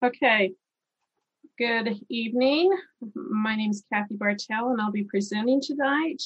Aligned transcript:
Okay, 0.00 0.52
good 1.58 1.98
evening. 2.08 2.70
My 3.16 3.56
name 3.56 3.72
is 3.72 3.82
Kathy 3.92 4.14
Bartell 4.14 4.70
and 4.70 4.80
I'll 4.80 4.92
be 4.92 5.02
presenting 5.02 5.60
tonight. 5.60 6.22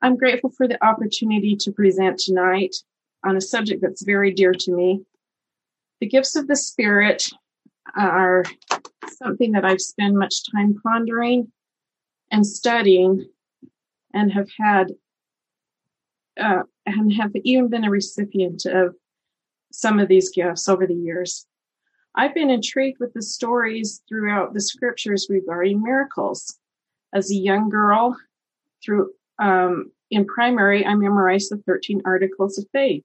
I'm 0.00 0.16
grateful 0.16 0.48
for 0.48 0.66
the 0.66 0.82
opportunity 0.82 1.54
to 1.56 1.70
present 1.70 2.18
tonight 2.18 2.74
on 3.22 3.36
a 3.36 3.42
subject 3.42 3.82
that's 3.82 4.04
very 4.04 4.32
dear 4.32 4.54
to 4.54 4.72
me. 4.72 5.02
The 6.00 6.06
gifts 6.06 6.34
of 6.34 6.46
the 6.46 6.56
Spirit 6.56 7.28
are 7.94 8.42
something 9.18 9.52
that 9.52 9.66
I've 9.66 9.82
spent 9.82 10.14
much 10.14 10.50
time 10.50 10.80
pondering 10.82 11.52
and 12.30 12.46
studying 12.46 13.28
and 14.14 14.32
have 14.32 14.48
had 14.58 14.92
uh, 16.40 16.62
and 16.86 17.12
have 17.12 17.32
even 17.44 17.68
been 17.68 17.84
a 17.84 17.90
recipient 17.90 18.64
of 18.64 18.96
some 19.72 19.98
of 19.98 20.08
these 20.08 20.30
gifts 20.30 20.70
over 20.70 20.86
the 20.86 20.94
years. 20.94 21.46
I've 22.14 22.34
been 22.34 22.50
intrigued 22.50 23.00
with 23.00 23.12
the 23.12 23.22
stories 23.22 24.02
throughout 24.08 24.54
the 24.54 24.60
scriptures 24.60 25.26
regarding 25.28 25.82
miracles. 25.82 26.58
As 27.12 27.30
a 27.30 27.34
young 27.34 27.68
girl, 27.68 28.16
through 28.84 29.12
um, 29.38 29.90
in 30.10 30.26
primary, 30.26 30.86
I 30.86 30.94
memorized 30.94 31.50
the 31.50 31.56
13 31.66 32.02
articles 32.04 32.58
of 32.58 32.66
faith. 32.72 33.04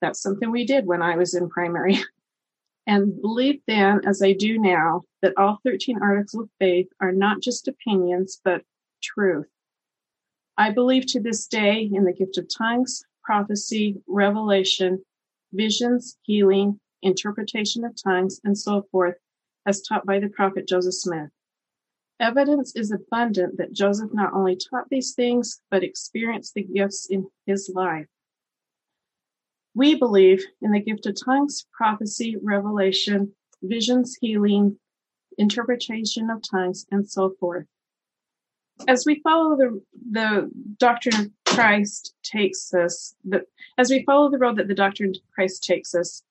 That's 0.00 0.20
something 0.20 0.50
we 0.50 0.64
did 0.64 0.86
when 0.86 1.02
I 1.02 1.16
was 1.16 1.34
in 1.34 1.48
primary. 1.48 1.98
And 2.88 3.20
believed 3.20 3.62
then, 3.66 4.02
as 4.06 4.22
I 4.22 4.30
do 4.30 4.60
now, 4.60 5.02
that 5.20 5.32
all 5.36 5.58
13 5.64 5.98
articles 6.00 6.44
of 6.44 6.50
faith 6.60 6.86
are 7.00 7.10
not 7.10 7.40
just 7.40 7.66
opinions, 7.66 8.40
but 8.44 8.62
truth. 9.02 9.48
I 10.56 10.70
believe 10.70 11.06
to 11.06 11.20
this 11.20 11.48
day 11.48 11.90
in 11.92 12.04
the 12.04 12.12
gift 12.12 12.38
of 12.38 12.46
tongues, 12.48 13.02
prophecy, 13.24 13.96
revelation, 14.06 15.04
visions, 15.52 16.16
healing, 16.22 16.78
interpretation 17.06 17.84
of 17.84 17.94
tongues, 18.02 18.40
and 18.44 18.58
so 18.58 18.82
forth, 18.90 19.16
as 19.64 19.82
taught 19.82 20.04
by 20.04 20.18
the 20.18 20.28
prophet 20.28 20.68
Joseph 20.68 20.94
Smith. 20.94 21.30
Evidence 22.18 22.74
is 22.74 22.90
abundant 22.92 23.58
that 23.58 23.72
Joseph 23.72 24.10
not 24.12 24.32
only 24.32 24.56
taught 24.56 24.88
these 24.90 25.12
things, 25.14 25.60
but 25.70 25.84
experienced 25.84 26.54
the 26.54 26.62
gifts 26.62 27.06
in 27.10 27.26
his 27.46 27.70
life. 27.74 28.06
We 29.74 29.94
believe 29.94 30.42
in 30.62 30.72
the 30.72 30.80
gift 30.80 31.04
of 31.04 31.22
tongues, 31.22 31.66
prophecy, 31.76 32.36
revelation, 32.42 33.34
visions, 33.62 34.16
healing, 34.18 34.78
interpretation 35.36 36.30
of 36.30 36.42
tongues, 36.50 36.86
and 36.90 37.08
so 37.08 37.34
forth. 37.38 37.66
As 38.88 39.04
we 39.04 39.20
follow 39.20 39.56
the, 39.56 39.82
the 40.10 40.50
doctrine 40.78 41.26
of 41.26 41.30
Christ 41.44 42.14
takes 42.22 42.72
us, 42.72 43.14
the, 43.24 43.44
as 43.76 43.90
we 43.90 44.04
follow 44.04 44.30
the 44.30 44.38
road 44.38 44.56
that 44.56 44.68
the 44.68 44.74
doctrine 44.74 45.10
of 45.10 45.16
Christ 45.34 45.62
takes 45.62 45.94
us, 45.94 46.22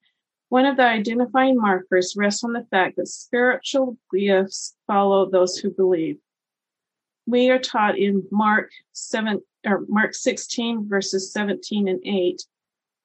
one 0.50 0.66
of 0.66 0.78
the 0.78 0.84
identifying 0.84 1.58
markers 1.58 2.16
rests 2.16 2.44
on 2.44 2.54
the 2.54 2.66
fact 2.70 2.98
that 2.98 3.08
spiritual 3.08 3.98
gifts 4.14 4.76
follow 4.86 5.30
those 5.30 5.58
who 5.58 5.72
believe. 5.72 6.18
We 7.26 7.50
are 7.50 7.60
taught 7.60 7.98
in 7.98 8.24
Mark 8.32 8.70
7 8.94 9.42
or 9.66 9.86
Mark 9.88 10.14
16 10.14 10.88
verses 10.88 11.34
17 11.34 11.88
and 11.88 12.00
8, 12.06 12.44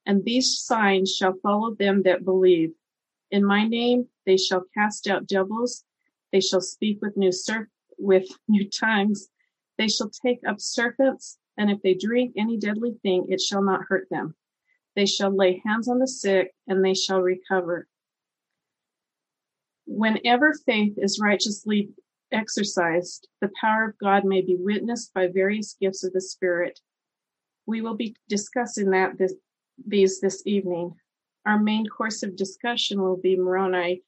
and 0.04 0.24
these 0.24 0.58
signs 0.58 1.16
shall 1.16 1.34
follow 1.42 1.74
them 1.74 2.02
that 2.02 2.24
believe. 2.24 2.72
In 3.30 3.44
my 3.44 3.66
name 3.66 4.08
they 4.26 4.36
shall 4.36 4.64
cast 4.74 5.08
out 5.08 5.26
devils, 5.26 5.84
they 6.32 6.40
shall 6.40 6.60
speak 6.60 7.00
with 7.00 7.16
new 7.16 7.32
ser- 7.32 7.70
with 7.98 8.28
new 8.48 8.68
tongues, 8.68 9.28
they 9.78 9.88
shall 9.88 10.10
take 10.10 10.40
up 10.46 10.60
serpents, 10.60 11.38
and 11.56 11.70
if 11.70 11.80
they 11.82 11.94
drink 11.94 12.34
any 12.36 12.58
deadly 12.58 12.94
thing, 13.02 13.26
it 13.30 13.40
shall 13.40 13.62
not 13.62 13.84
hurt 13.88 14.08
them 14.10 14.34
they 14.96 15.06
shall 15.06 15.34
lay 15.34 15.62
hands 15.64 15.88
on 15.88 15.98
the 15.98 16.06
sick 16.08 16.52
and 16.66 16.84
they 16.84 16.94
shall 16.94 17.20
recover. 17.20 17.86
Whenever 19.86 20.54
faith 20.66 20.94
is 20.98 21.20
righteously 21.20 21.90
exercised, 22.32 23.28
the 23.40 23.50
power 23.60 23.88
of 23.90 23.98
God 23.98 24.24
may 24.24 24.40
be 24.40 24.56
witnessed 24.58 25.12
by 25.14 25.28
various 25.28 25.76
gifts 25.80 26.04
of 26.04 26.12
the 26.12 26.20
Spirit. 26.20 26.80
We 27.66 27.80
will 27.80 27.96
be 27.96 28.16
discussing 28.28 28.90
that 28.90 29.18
this, 29.18 29.34
these 29.86 30.20
this 30.20 30.42
evening. 30.46 30.94
Our 31.46 31.58
main 31.58 31.86
course 31.86 32.22
of 32.22 32.36
discussion 32.36 33.00
will 33.00 33.16
be 33.16 33.36
Moroni 33.36 34.02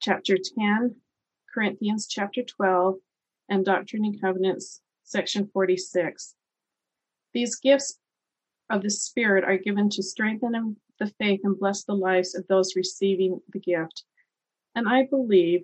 chapter 0.00 0.36
10, 0.36 0.96
Corinthians 1.52 2.06
chapter 2.08 2.42
12, 2.42 2.96
and 3.48 3.64
Doctrine 3.64 4.04
and 4.04 4.20
Covenants 4.20 4.80
section 5.04 5.48
46. 5.52 6.34
These 7.32 7.56
gifts 7.56 7.98
of 8.70 8.82
the 8.82 8.90
Spirit 8.90 9.44
are 9.44 9.56
given 9.56 9.88
to 9.90 10.02
strengthen 10.02 10.76
the 10.98 11.06
faith 11.18 11.40
and 11.44 11.58
bless 11.58 11.84
the 11.84 11.94
lives 11.94 12.34
of 12.34 12.46
those 12.46 12.76
receiving 12.76 13.40
the 13.52 13.58
gift. 13.58 14.04
And 14.74 14.88
I 14.88 15.06
believe 15.06 15.62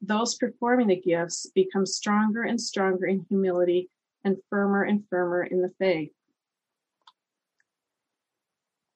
those 0.00 0.36
performing 0.36 0.88
the 0.88 1.00
gifts 1.00 1.46
become 1.54 1.86
stronger 1.86 2.42
and 2.42 2.60
stronger 2.60 3.06
in 3.06 3.26
humility 3.28 3.90
and 4.24 4.36
firmer 4.50 4.84
and 4.84 5.04
firmer 5.08 5.44
in 5.44 5.62
the 5.62 5.72
faith. 5.78 6.12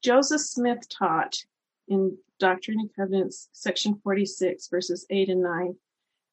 Joseph 0.03 0.41
Smith 0.41 0.89
taught 0.89 1.37
in 1.89 2.17
Doctrine 2.39 2.79
and 2.79 2.95
Covenants, 2.95 3.49
section 3.53 4.01
46, 4.05 4.69
verses 4.69 5.07
8 5.11 5.29
and 5.31 5.43
9 5.43 5.77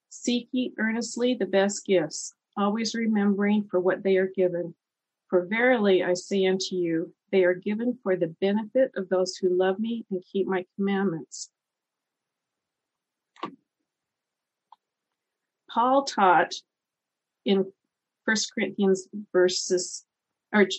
Seek 0.09 0.47
ye 0.51 0.73
earnestly 0.77 1.33
the 1.33 1.45
best 1.45 1.85
gifts, 1.85 2.33
always 2.55 2.95
remembering 2.95 3.67
for 3.69 3.79
what 3.79 4.03
they 4.03 4.17
are 4.17 4.31
given 4.33 4.75
for 5.35 5.46
verily 5.47 6.01
I 6.01 6.13
say 6.13 6.46
unto 6.46 6.78
you, 6.78 7.13
they 7.29 7.44
are 7.44 7.53
given 7.53 8.00
for 8.01 8.16
the 8.16 8.34
benefit 8.40 8.91
of 8.96 9.09
those 9.09 9.35
who 9.35 9.50
love 9.50 9.79
me 9.79 10.06
and 10.09 10.23
keep 10.31 10.47
my 10.47 10.66
commandments. 10.78 11.50
Paul 15.69 16.06
taught 16.06 16.53
in 17.44 17.69
1 18.23 18.38
Corinthians 18.53 19.09
verses 19.34 20.06
or 20.53 20.69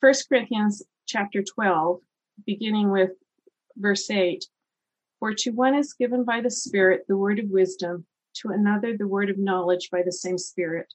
1 0.00 0.14
Corinthians 0.26 0.82
chapter 1.04 1.42
12, 1.42 2.00
beginning 2.46 2.90
with 2.90 3.10
verse 3.76 4.08
8. 4.08 4.46
For 5.18 5.34
to 5.34 5.50
one 5.50 5.74
is 5.74 5.92
given 5.92 6.24
by 6.24 6.40
the 6.40 6.50
Spirit 6.50 7.04
the 7.06 7.18
word 7.18 7.38
of 7.38 7.50
wisdom, 7.50 8.06
to 8.36 8.48
another 8.48 8.96
the 8.96 9.06
word 9.06 9.28
of 9.28 9.36
knowledge 9.36 9.90
by 9.92 10.00
the 10.02 10.10
same 10.10 10.38
Spirit 10.38 10.94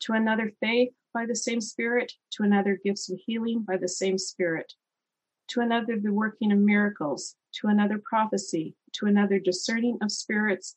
to 0.00 0.12
another 0.12 0.52
faith 0.60 0.92
by 1.12 1.26
the 1.26 1.36
same 1.36 1.60
Spirit, 1.60 2.12
to 2.32 2.42
another 2.42 2.78
gifts 2.82 3.10
of 3.10 3.18
healing 3.24 3.62
by 3.62 3.76
the 3.76 3.88
same 3.88 4.18
Spirit, 4.18 4.72
to 5.48 5.60
another 5.60 5.98
the 5.98 6.12
working 6.12 6.52
of 6.52 6.58
miracles, 6.58 7.36
to 7.52 7.68
another 7.68 7.98
prophecy, 7.98 8.74
to 8.92 9.06
another 9.06 9.38
discerning 9.38 9.98
of 10.02 10.10
spirits, 10.10 10.76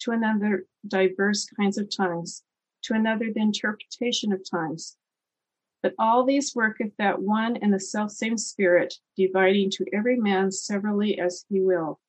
to 0.00 0.10
another 0.10 0.66
diverse 0.86 1.46
kinds 1.46 1.78
of 1.78 1.94
tongues, 1.94 2.42
to 2.82 2.94
another 2.94 3.32
the 3.32 3.40
interpretation 3.40 4.32
of 4.32 4.48
tongues. 4.48 4.96
But 5.82 5.94
all 5.98 6.24
these 6.24 6.54
worketh 6.54 6.92
that 6.98 7.20
one 7.20 7.58
and 7.58 7.72
the 7.72 7.80
self 7.80 8.10
same 8.10 8.38
Spirit, 8.38 8.94
dividing 9.16 9.70
to 9.72 9.86
every 9.92 10.16
man 10.16 10.50
severally 10.50 11.18
as 11.18 11.44
he 11.48 11.60
will. 11.60 12.00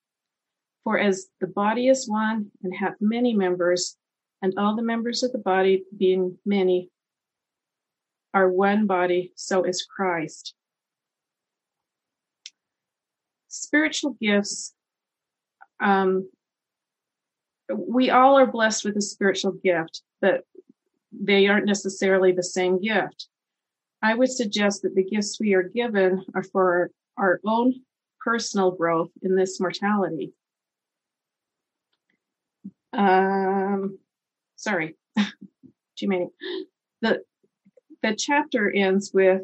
For 0.85 0.97
as 0.97 1.27
the 1.41 1.47
body 1.47 1.89
is 1.89 2.07
one 2.07 2.51
and 2.63 2.73
hath 2.75 2.95
many 3.01 3.33
members, 3.33 3.97
and 4.41 4.53
all 4.57 4.75
the 4.75 4.83
members 4.83 5.23
of 5.23 5.31
the 5.31 5.37
body, 5.37 5.83
being 5.97 6.37
many, 6.45 6.89
are 8.33 8.49
one 8.49 8.85
body, 8.85 9.31
so 9.35 9.63
is 9.63 9.85
Christ. 9.85 10.53
Spiritual 13.47 14.17
gifts, 14.21 14.73
um, 15.79 16.29
we 17.73 18.09
all 18.09 18.37
are 18.37 18.45
blessed 18.45 18.85
with 18.85 18.97
a 18.97 19.01
spiritual 19.01 19.53
gift, 19.53 20.01
but 20.21 20.43
they 21.11 21.47
aren't 21.47 21.65
necessarily 21.65 22.31
the 22.31 22.43
same 22.43 22.81
gift. 22.81 23.27
I 24.01 24.13
would 24.13 24.31
suggest 24.31 24.81
that 24.81 24.95
the 24.95 25.03
gifts 25.03 25.39
we 25.39 25.53
are 25.53 25.63
given 25.63 26.23
are 26.35 26.43
for 26.43 26.91
our 27.17 27.39
own 27.45 27.73
personal 28.23 28.71
growth 28.71 29.11
in 29.21 29.35
this 29.35 29.59
mortality. 29.59 30.33
Um, 32.93 33.97
sorry, 34.55 34.95
too 35.97 36.07
many. 36.07 36.27
The, 37.01 37.21
the 38.01 38.15
chapter 38.15 38.71
ends 38.71 39.11
with 39.13 39.41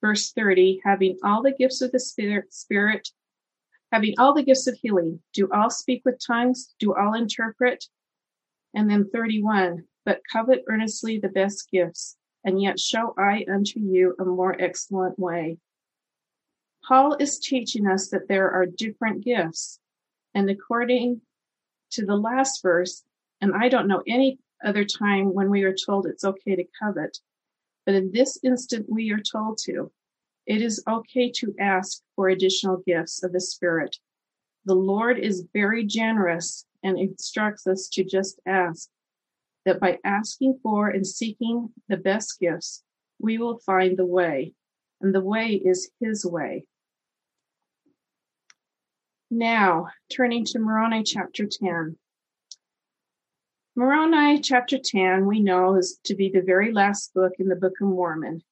verse 0.00 0.32
30 0.32 0.80
having 0.84 1.18
all 1.22 1.42
the 1.42 1.52
gifts 1.52 1.80
of 1.80 1.92
the 1.92 2.00
spirit, 2.00 2.52
spirit 2.52 3.08
having 3.92 4.14
all 4.18 4.34
the 4.34 4.42
gifts 4.42 4.66
of 4.66 4.76
healing. 4.80 5.20
Do 5.32 5.48
all 5.52 5.70
speak 5.70 6.02
with 6.04 6.20
tongues 6.24 6.74
do 6.78 6.94
all 6.94 7.14
interpret. 7.14 7.84
And 8.74 8.90
then 8.90 9.08
31 9.10 9.84
but 10.04 10.20
covet 10.30 10.64
earnestly 10.68 11.18
the 11.18 11.28
best 11.28 11.70
gifts 11.70 12.16
and 12.44 12.60
yet 12.60 12.80
show 12.80 13.14
i 13.16 13.44
unto 13.52 13.78
you 13.78 14.16
a 14.18 14.24
more 14.24 14.60
excellent 14.60 15.18
way. 15.18 15.58
Paul 16.86 17.14
is 17.20 17.38
teaching 17.38 17.86
us 17.86 18.08
that 18.08 18.26
there 18.28 18.50
are 18.50 18.66
different 18.66 19.24
gifts 19.24 19.78
and 20.34 20.50
according 20.50 21.20
to 21.92 22.04
the 22.04 22.16
last 22.16 22.62
verse 22.62 23.04
and 23.42 23.52
I 23.54 23.68
don't 23.68 23.88
know 23.88 24.02
any 24.06 24.38
other 24.64 24.84
time 24.84 25.34
when 25.34 25.50
we 25.50 25.64
are 25.64 25.74
told 25.74 26.06
it's 26.06 26.24
okay 26.24 26.54
to 26.54 26.64
covet. 26.80 27.18
But 27.84 27.96
in 27.96 28.12
this 28.12 28.38
instant, 28.44 28.86
we 28.88 29.10
are 29.10 29.20
told 29.20 29.58
to. 29.64 29.90
It 30.46 30.62
is 30.62 30.82
okay 30.88 31.30
to 31.32 31.54
ask 31.58 32.02
for 32.14 32.28
additional 32.28 32.82
gifts 32.86 33.22
of 33.22 33.32
the 33.32 33.40
Spirit 33.40 33.96
The 34.64 34.76
Lord 34.76 35.18
is 35.18 35.48
very 35.52 35.84
generous 35.84 36.64
and 36.84 36.96
instructs 36.98 37.66
us 37.66 37.88
to 37.94 38.04
just 38.04 38.40
ask 38.46 38.88
that 39.64 39.80
by 39.80 39.98
asking 40.04 40.60
for 40.62 40.88
and 40.88 41.04
seeking 41.04 41.70
the 41.88 41.96
best 41.96 42.38
gifts, 42.38 42.84
we 43.18 43.38
will 43.38 43.58
find 43.58 43.96
the 43.96 44.06
way, 44.06 44.54
and 45.00 45.12
the 45.12 45.20
way 45.20 45.54
is 45.54 45.90
His 46.00 46.24
way. 46.24 46.64
Now, 49.32 49.88
turning 50.12 50.44
to 50.46 50.60
Moroni 50.60 51.02
chapter 51.02 51.46
10. 51.46 51.96
Moroni 53.74 54.40
chapter 54.40 54.78
10, 54.78 55.26
we 55.26 55.40
know, 55.40 55.76
is 55.76 55.98
to 56.04 56.14
be 56.14 56.30
the 56.30 56.42
very 56.42 56.72
last 56.72 57.14
book 57.14 57.32
in 57.38 57.48
the 57.48 57.56
Book 57.56 57.74
of 57.80 57.88
Mormon. 57.88 58.42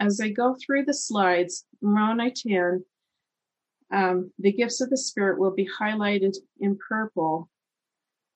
As 0.00 0.20
I 0.20 0.30
go 0.30 0.54
through 0.54 0.84
the 0.84 0.94
slides, 0.94 1.64
Moroni 1.82 2.30
10, 2.30 2.84
um, 3.92 4.32
the 4.38 4.52
gifts 4.52 4.80
of 4.80 4.90
the 4.90 4.96
Spirit 4.96 5.38
will 5.38 5.52
be 5.52 5.68
highlighted 5.80 6.36
in 6.58 6.78
purple 6.88 7.50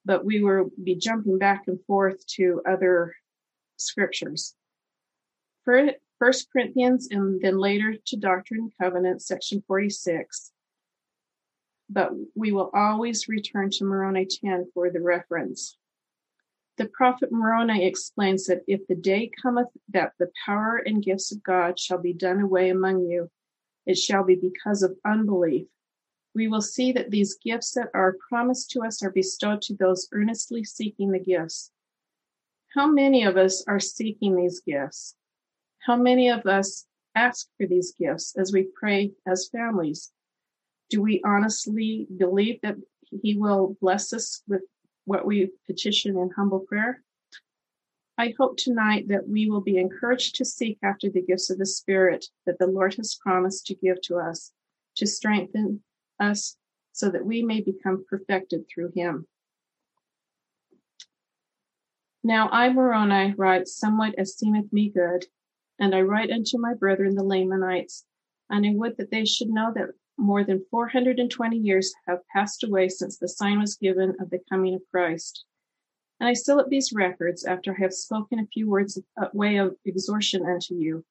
but 0.05 0.25
we 0.25 0.43
will 0.43 0.70
be 0.82 0.94
jumping 0.94 1.38
back 1.38 1.64
and 1.67 1.78
forth 1.87 2.26
to 2.26 2.62
other 2.67 3.14
scriptures. 3.76 4.55
First 5.64 6.49
Corinthians 6.52 7.08
and 7.11 7.40
then 7.40 7.58
later 7.58 7.94
to 8.06 8.17
Doctrine 8.17 8.61
and 8.61 8.72
Covenants, 8.81 9.26
section 9.26 9.62
46. 9.67 10.52
But 11.88 12.11
we 12.34 12.52
will 12.52 12.70
always 12.75 13.28
return 13.28 13.70
to 13.70 13.84
Moroni 13.84 14.26
10 14.26 14.70
for 14.75 14.90
the 14.90 15.00
reference. 15.00 15.76
The 16.81 16.87
prophet 16.87 17.31
Moroni 17.31 17.85
explains 17.85 18.47
that 18.47 18.65
if 18.67 18.85
the 18.88 18.97
day 18.97 19.31
cometh 19.41 19.69
that 19.91 20.15
the 20.19 20.32
power 20.44 20.82
and 20.85 21.05
gifts 21.05 21.31
of 21.31 21.43
God 21.43 21.79
shall 21.79 21.99
be 21.99 22.12
done 22.12 22.41
away 22.41 22.71
among 22.71 23.06
you, 23.06 23.31
it 23.87 23.99
shall 23.99 24.25
be 24.25 24.35
because 24.35 24.82
of 24.82 24.99
unbelief 25.05 25.67
we 26.35 26.49
will 26.49 26.61
see 26.61 26.93
that 26.93 27.11
these 27.11 27.35
gifts 27.35 27.73
that 27.73 27.91
are 27.94 28.17
promised 28.29 28.71
to 28.71 28.82
us 28.82 29.03
are 29.03 29.11
bestowed 29.11 29.62
to 29.62 29.75
those 29.75 30.09
earnestly 30.12 30.65
seeking 30.65 31.11
the 31.11 31.19
gifts. 31.19 31.71
How 32.75 32.87
many 32.87 33.25
of 33.25 33.37
us 33.37 33.65
are 33.67 33.81
seeking 33.81 34.37
these 34.37 34.61
gifts? 34.61 35.17
How 35.81 35.97
many 35.97 36.29
of 36.29 36.47
us 36.47 36.87
ask 37.15 37.49
for 37.56 37.67
these 37.67 37.93
gifts 37.99 38.37
as 38.38 38.53
we 38.53 38.69
pray 38.79 39.12
as 39.27 39.49
families? 39.49 40.12
Do 40.88 41.03
we 41.03 41.21
honestly 41.25 42.06
believe 42.17 42.61
that 42.62 42.77
He 43.23 43.37
will 43.37 43.77
bless 43.81 44.12
us 44.12 44.43
with 44.47 44.62
what 45.05 45.26
we 45.26 45.50
petition 45.67 46.17
in 46.17 46.31
humble 46.37 46.61
prayer? 46.61 47.02
I 48.19 48.35
hope 48.38 48.58
tonight 48.58 49.08
that 49.08 49.29
we 49.29 49.49
will 49.49 49.62
be 49.62 49.79
encouraged 49.79 50.37
to 50.37 50.44
seek 50.44 50.79
after 50.82 51.08
the 51.08 51.23
gifts 51.23 51.49
of 51.49 51.58
the 51.58 51.67
Spirit 51.67 52.26
that 52.44 52.58
the 52.58 52.67
Lord 52.67 52.94
has 52.97 53.19
promised 53.23 53.67
to 53.67 53.75
give 53.75 54.00
to 54.02 54.17
us 54.17 54.52
to 54.97 55.06
strengthen 55.06 55.82
us 56.19 56.56
so 56.93 57.08
that 57.11 57.25
we 57.25 57.43
may 57.43 57.61
become 57.61 58.05
perfected 58.08 58.67
through 58.69 58.93
him. 58.94 59.26
Now 62.23 62.50
I, 62.50 62.70
Moroni, 62.70 63.35
write 63.38 63.69
somewhat 63.69 64.14
as 64.19 64.37
seemeth 64.37 64.70
me 64.73 64.91
good, 64.91 65.25
and 65.79 65.94
I 65.94 66.03
write 66.03 66.31
unto 66.31 66.58
my 66.58 66.75
brethren 66.75 67.14
the 67.14 67.25
Lamanites, 67.25 68.05
and 68.50 68.67
I 68.67 68.73
would 68.75 68.99
that 68.99 69.11
they 69.11 69.25
should 69.25 69.49
know 69.49 69.73
that 69.75 69.94
more 70.20 70.44
than 70.44 70.64
420 70.70 71.56
years 71.56 71.94
have 72.06 72.26
passed 72.32 72.64
away 72.64 72.88
since 72.88 73.19
the 73.19 73.28
sign 73.28 73.58
was 73.61 73.76
given 73.76 74.14
of 74.20 74.31
the 74.31 74.40
coming 74.49 74.75
of 74.75 74.82
Christ. 74.90 75.44
And 76.20 76.28
I 76.28 76.34
seal 76.34 76.61
up 76.61 76.69
these 76.69 76.93
records 76.93 77.44
after 77.44 77.72
I 77.72 77.81
have 77.81 77.94
spoken 77.94 78.38
a 78.38 78.46
few 78.46 78.69
words 78.69 78.96
of 78.96 79.05
uh, 79.20 79.28
way 79.32 79.56
of 79.56 79.75
exhortation 79.87 80.44
unto 80.44 80.75
you, 80.75 81.05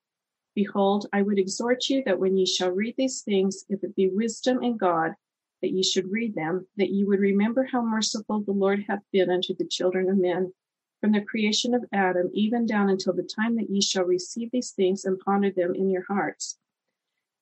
Behold, 0.56 1.08
I 1.14 1.22
would 1.22 1.40
exhort 1.40 1.88
you 1.90 2.04
that 2.06 2.20
when 2.20 2.36
ye 2.36 2.46
shall 2.46 2.72
read 2.72 2.96
these 2.98 3.22
things, 3.22 3.66
if 3.70 3.84
it 3.84 3.96
be 3.96 4.10
wisdom 4.10 4.62
in 4.64 4.78
God, 4.78 5.16
that 5.62 5.72
ye 5.72 5.84
should 5.84 6.12
read 6.12 6.36
them, 6.36 6.68
that 6.76 6.90
ye 6.90 7.04
would 7.04 7.20
remember 7.20 7.64
how 7.64 7.82
merciful 7.82 8.42
the 8.42 8.52
Lord 8.52 8.84
hath 8.88 9.04
been 9.12 9.30
unto 9.30 9.56
the 9.56 9.68
children 9.68 10.10
of 10.10 10.18
men, 10.18 10.54
from 11.00 11.14
the 11.14 11.22
creation 11.22 11.74
of 11.74 11.86
Adam, 11.94 12.30
even 12.34 12.66
down 12.66 12.90
until 12.90 13.14
the 13.14 13.24
time 13.24 13.56
that 13.56 13.70
ye 13.70 13.80
shall 13.80 14.04
receive 14.04 14.52
these 14.52 14.72
things 14.72 15.06
and 15.06 15.20
ponder 15.20 15.50
them 15.50 15.76
in 15.76 15.90
your 15.90 16.04
hearts. 16.04 16.58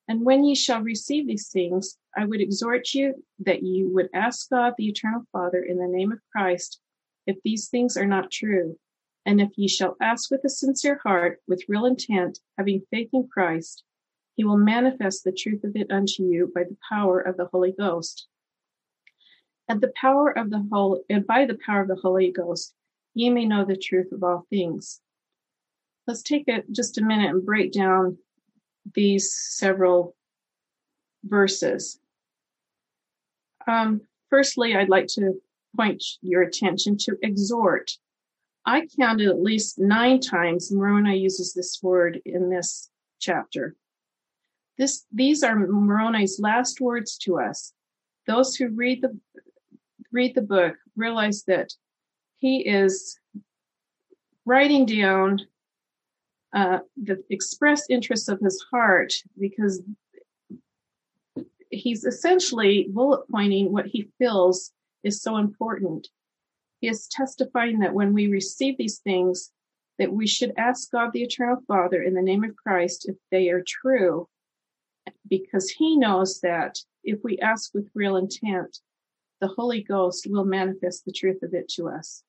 And 0.08 0.24
when 0.24 0.42
ye 0.42 0.54
shall 0.54 0.80
receive 0.80 1.26
these 1.26 1.48
things, 1.48 1.98
I 2.16 2.24
would 2.24 2.40
exhort 2.40 2.94
you 2.94 3.22
that 3.40 3.62
ye 3.62 3.84
would 3.84 4.08
ask 4.14 4.48
God 4.48 4.72
the 4.76 4.88
eternal 4.88 5.24
Father 5.32 5.62
in 5.62 5.76
the 5.76 5.86
name 5.86 6.10
of 6.12 6.20
Christ, 6.32 6.80
if 7.26 7.36
these 7.44 7.68
things 7.68 7.96
are 7.98 8.06
not 8.06 8.30
true, 8.30 8.78
and 9.26 9.38
if 9.38 9.50
ye 9.56 9.68
shall 9.68 9.96
ask 10.00 10.30
with 10.30 10.42
a 10.44 10.48
sincere 10.48 10.98
heart, 11.04 11.42
with 11.46 11.68
real 11.68 11.84
intent, 11.84 12.38
having 12.56 12.86
faith 12.90 13.10
in 13.12 13.28
Christ, 13.28 13.84
he 14.34 14.44
will 14.44 14.56
manifest 14.56 15.24
the 15.24 15.32
truth 15.32 15.62
of 15.64 15.76
it 15.76 15.90
unto 15.90 16.22
you 16.22 16.50
by 16.54 16.64
the 16.64 16.78
power 16.88 17.20
of 17.20 17.36
the 17.36 17.46
Holy 17.46 17.72
Ghost. 17.72 18.26
And 19.68 19.82
the 19.82 19.92
power 20.00 20.30
of 20.30 20.48
the 20.48 20.66
whole 20.72 21.02
and 21.10 21.26
by 21.26 21.44
the 21.44 21.58
power 21.66 21.82
of 21.82 21.88
the 21.88 21.96
Holy 21.96 22.32
Ghost, 22.32 22.72
ye 23.12 23.28
may 23.28 23.44
know 23.44 23.66
the 23.66 23.76
truth 23.76 24.10
of 24.12 24.24
all 24.24 24.46
things. 24.48 25.02
Let's 26.06 26.22
take 26.22 26.48
a, 26.48 26.62
just 26.72 26.96
a 26.96 27.04
minute 27.04 27.28
and 27.28 27.44
break 27.44 27.72
down 27.72 28.16
these 28.94 29.34
several 29.34 30.14
verses. 31.24 32.00
Um, 33.66 34.02
firstly, 34.30 34.74
I'd 34.74 34.88
like 34.88 35.06
to 35.08 35.40
point 35.76 36.02
your 36.22 36.42
attention 36.42 36.96
to 36.98 37.16
exhort. 37.22 37.90
I 38.64 38.86
counted 38.98 39.28
at 39.28 39.42
least 39.42 39.78
nine 39.78 40.20
times 40.20 40.72
Moroni 40.72 41.18
uses 41.18 41.54
this 41.54 41.78
word 41.82 42.20
in 42.24 42.50
this 42.50 42.90
chapter. 43.20 43.76
This, 44.76 45.04
these 45.12 45.42
are 45.42 45.56
Moroni's 45.56 46.38
last 46.38 46.80
words 46.80 47.16
to 47.18 47.40
us. 47.40 47.72
Those 48.26 48.54
who 48.56 48.68
read 48.68 49.02
the 49.02 49.18
read 50.12 50.34
the 50.34 50.42
book 50.42 50.76
realize 50.96 51.44
that 51.44 51.72
he 52.38 52.66
is 52.66 53.18
writing 54.44 54.86
down 54.86 55.40
uh, 56.54 56.78
the 56.96 57.22
express 57.30 57.88
interests 57.90 58.28
of 58.28 58.40
his 58.40 58.64
heart 58.70 59.12
because 59.38 59.82
he's 61.70 62.04
essentially 62.04 62.88
bullet 62.90 63.28
pointing 63.30 63.72
what 63.72 63.86
he 63.86 64.10
feels 64.18 64.72
is 65.04 65.22
so 65.22 65.36
important. 65.36 66.08
He 66.80 66.88
is 66.88 67.08
testifying 67.08 67.80
that 67.80 67.94
when 67.94 68.14
we 68.14 68.28
receive 68.28 68.78
these 68.78 68.98
things, 68.98 69.50
that 69.98 70.12
we 70.12 70.26
should 70.26 70.52
ask 70.56 70.90
God 70.92 71.10
the 71.12 71.22
Eternal 71.22 71.58
Father 71.66 72.02
in 72.02 72.14
the 72.14 72.22
name 72.22 72.44
of 72.44 72.56
Christ 72.56 73.08
if 73.08 73.16
they 73.30 73.50
are 73.50 73.64
true, 73.66 74.28
because 75.28 75.70
he 75.70 75.96
knows 75.96 76.40
that 76.40 76.78
if 77.02 77.18
we 77.24 77.38
ask 77.40 77.74
with 77.74 77.90
real 77.94 78.16
intent, 78.16 78.78
the 79.40 79.48
Holy 79.48 79.82
Ghost 79.82 80.26
will 80.28 80.44
manifest 80.44 81.04
the 81.04 81.12
truth 81.12 81.42
of 81.42 81.52
it 81.54 81.68
to 81.70 81.88
us. 81.88 82.22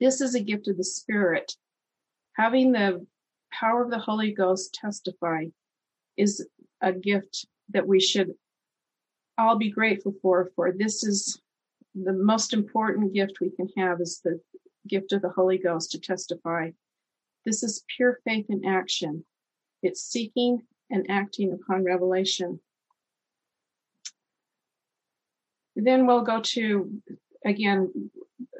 This 0.00 0.20
is 0.20 0.34
a 0.34 0.40
gift 0.40 0.68
of 0.68 0.76
the 0.76 0.84
Spirit. 0.84 1.56
Having 2.38 2.72
the 2.72 3.04
power 3.52 3.82
of 3.82 3.90
the 3.90 3.98
Holy 3.98 4.32
Ghost 4.32 4.72
testify 4.72 5.46
is 6.16 6.46
a 6.80 6.92
gift 6.92 7.46
that 7.70 7.86
we 7.86 8.00
should 8.00 8.32
all 9.36 9.56
be 9.56 9.70
grateful 9.70 10.14
for, 10.22 10.50
for 10.54 10.72
this 10.72 11.02
is 11.02 11.40
the 11.94 12.12
most 12.12 12.52
important 12.52 13.12
gift 13.12 13.40
we 13.40 13.50
can 13.50 13.68
have 13.76 14.00
is 14.00 14.20
the 14.22 14.40
gift 14.86 15.12
of 15.12 15.22
the 15.22 15.30
Holy 15.30 15.58
Ghost 15.58 15.90
to 15.92 16.00
testify. 16.00 16.70
This 17.44 17.64
is 17.64 17.84
pure 17.96 18.20
faith 18.24 18.46
in 18.48 18.64
action. 18.64 19.24
It's 19.82 20.02
seeking 20.02 20.62
and 20.90 21.06
acting 21.10 21.52
upon 21.52 21.84
revelation. 21.84 22.60
Then 25.74 26.06
we'll 26.06 26.22
go 26.22 26.40
to, 26.40 27.02
again, 27.44 28.10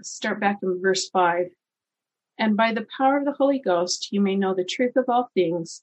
start 0.02 0.40
back 0.40 0.58
in 0.62 0.80
verse 0.80 1.08
5. 1.10 1.46
And 2.38 2.56
by 2.56 2.72
the 2.72 2.86
power 2.96 3.18
of 3.18 3.24
the 3.24 3.32
Holy 3.32 3.58
Ghost, 3.58 4.12
you 4.12 4.20
may 4.20 4.36
know 4.36 4.54
the 4.54 4.64
truth 4.64 4.94
of 4.96 5.08
all 5.08 5.30
things, 5.34 5.82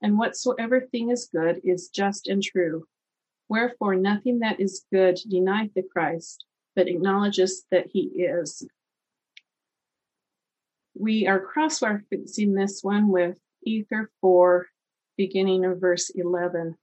and 0.00 0.18
whatsoever 0.18 0.80
thing 0.80 1.10
is 1.10 1.28
good 1.32 1.60
is 1.64 1.88
just 1.88 2.28
and 2.28 2.42
true. 2.42 2.86
Wherefore, 3.48 3.96
nothing 3.96 4.38
that 4.40 4.60
is 4.60 4.84
good 4.92 5.18
denieth 5.28 5.74
the 5.74 5.82
Christ 5.82 6.44
but 6.76 6.88
acknowledges 6.88 7.64
that 7.70 7.86
he 7.86 8.02
is. 8.02 8.66
We 10.94 11.26
are 11.26 11.40
cross-referencing 11.40 12.54
this 12.54 12.84
one 12.84 13.08
with 13.08 13.38
Ether 13.62 14.10
4, 14.20 14.66
beginning 15.16 15.64
of 15.64 15.80
verse 15.80 16.10
11. 16.10 16.76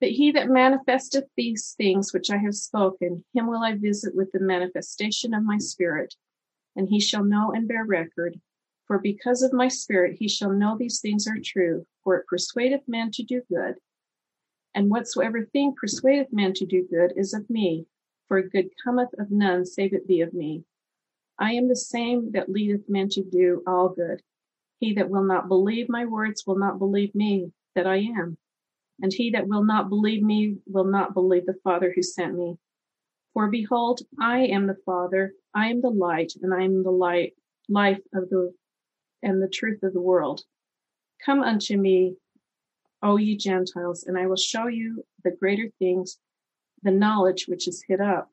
But 0.00 0.10
he 0.10 0.32
that 0.32 0.48
manifesteth 0.48 1.24
these 1.36 1.74
things 1.76 2.12
which 2.12 2.30
I 2.30 2.36
have 2.38 2.54
spoken, 2.54 3.24
him 3.32 3.46
will 3.46 3.62
I 3.62 3.76
visit 3.76 4.14
with 4.14 4.32
the 4.32 4.40
manifestation 4.40 5.32
of 5.34 5.44
my 5.44 5.58
spirit, 5.58 6.14
and 6.76 6.88
he 6.88 7.00
shall 7.00 7.24
know 7.24 7.52
and 7.52 7.68
bear 7.68 7.84
record. 7.84 8.40
For 8.86 8.98
because 8.98 9.42
of 9.42 9.52
my 9.52 9.68
spirit 9.68 10.16
he 10.18 10.28
shall 10.28 10.50
know 10.50 10.76
these 10.76 11.00
things 11.00 11.26
are 11.26 11.38
true, 11.42 11.86
for 12.02 12.16
it 12.16 12.26
persuadeth 12.26 12.86
men 12.86 13.10
to 13.12 13.22
do 13.22 13.42
good, 13.48 13.76
and 14.74 14.90
whatsoever 14.90 15.44
thing 15.44 15.74
persuadeth 15.80 16.32
men 16.32 16.52
to 16.54 16.66
do 16.66 16.86
good 16.90 17.12
is 17.16 17.32
of 17.32 17.48
me, 17.48 17.86
for 18.26 18.42
good 18.42 18.70
cometh 18.82 19.10
of 19.18 19.30
none 19.30 19.64
save 19.64 19.94
it 19.94 20.08
be 20.08 20.20
of 20.20 20.34
me. 20.34 20.64
I 21.38 21.52
am 21.52 21.68
the 21.68 21.76
same 21.76 22.32
that 22.32 22.48
leadeth 22.48 22.88
men 22.88 23.08
to 23.10 23.22
do 23.22 23.62
all 23.66 23.88
good. 23.88 24.22
He 24.80 24.94
that 24.94 25.10
will 25.10 25.24
not 25.24 25.48
believe 25.48 25.88
my 25.88 26.04
words 26.04 26.44
will 26.46 26.58
not 26.58 26.78
believe 26.78 27.14
me 27.14 27.52
that 27.74 27.86
I 27.86 27.96
am. 27.98 28.36
And 29.00 29.12
he 29.12 29.30
that 29.30 29.48
will 29.48 29.64
not 29.64 29.88
believe 29.88 30.22
me 30.22 30.58
will 30.66 30.84
not 30.84 31.14
believe 31.14 31.46
the 31.46 31.58
Father 31.64 31.92
who 31.94 32.02
sent 32.02 32.34
me. 32.34 32.58
For 33.34 33.48
behold, 33.48 34.00
I 34.20 34.46
am 34.46 34.68
the 34.68 34.78
Father, 34.86 35.34
I 35.52 35.68
am 35.68 35.80
the 35.80 35.90
light, 35.90 36.34
and 36.40 36.54
I 36.54 36.62
am 36.62 36.84
the 36.84 36.92
light, 36.92 37.34
life 37.68 38.00
of 38.14 38.30
the 38.30 38.54
and 39.24 39.42
the 39.42 39.48
truth 39.48 39.82
of 39.82 39.92
the 39.92 40.00
world. 40.00 40.42
Come 41.24 41.40
unto 41.40 41.76
me, 41.76 42.16
O 43.02 43.16
ye 43.16 43.36
Gentiles, 43.36 44.04
and 44.04 44.16
I 44.16 44.26
will 44.26 44.36
show 44.36 44.68
you 44.68 45.04
the 45.24 45.32
greater 45.32 45.68
things, 45.80 46.20
the 46.84 46.92
knowledge 46.92 47.46
which 47.48 47.66
is 47.66 47.82
hid 47.88 48.00
up. 48.00 48.30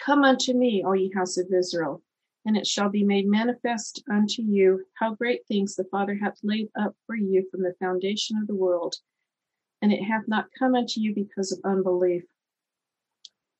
Come 0.00 0.24
unto 0.24 0.52
me, 0.52 0.82
O 0.84 0.94
ye 0.94 1.12
house 1.14 1.38
of 1.38 1.52
Israel, 1.52 2.02
and 2.44 2.56
it 2.56 2.66
shall 2.66 2.88
be 2.88 3.04
made 3.04 3.28
manifest 3.28 4.02
unto 4.10 4.42
you 4.42 4.86
how 4.94 5.14
great 5.14 5.46
things 5.46 5.76
the 5.76 5.84
Father 5.84 6.16
hath 6.16 6.40
laid 6.42 6.68
up 6.76 6.96
for 7.06 7.14
you 7.14 7.46
from 7.52 7.62
the 7.62 7.76
foundation 7.78 8.38
of 8.38 8.48
the 8.48 8.56
world, 8.56 8.96
and 9.82 9.92
it 9.92 10.02
hath 10.02 10.26
not 10.26 10.48
come 10.58 10.74
unto 10.74 11.00
you 11.00 11.14
because 11.14 11.52
of 11.52 11.60
unbelief. 11.64 12.24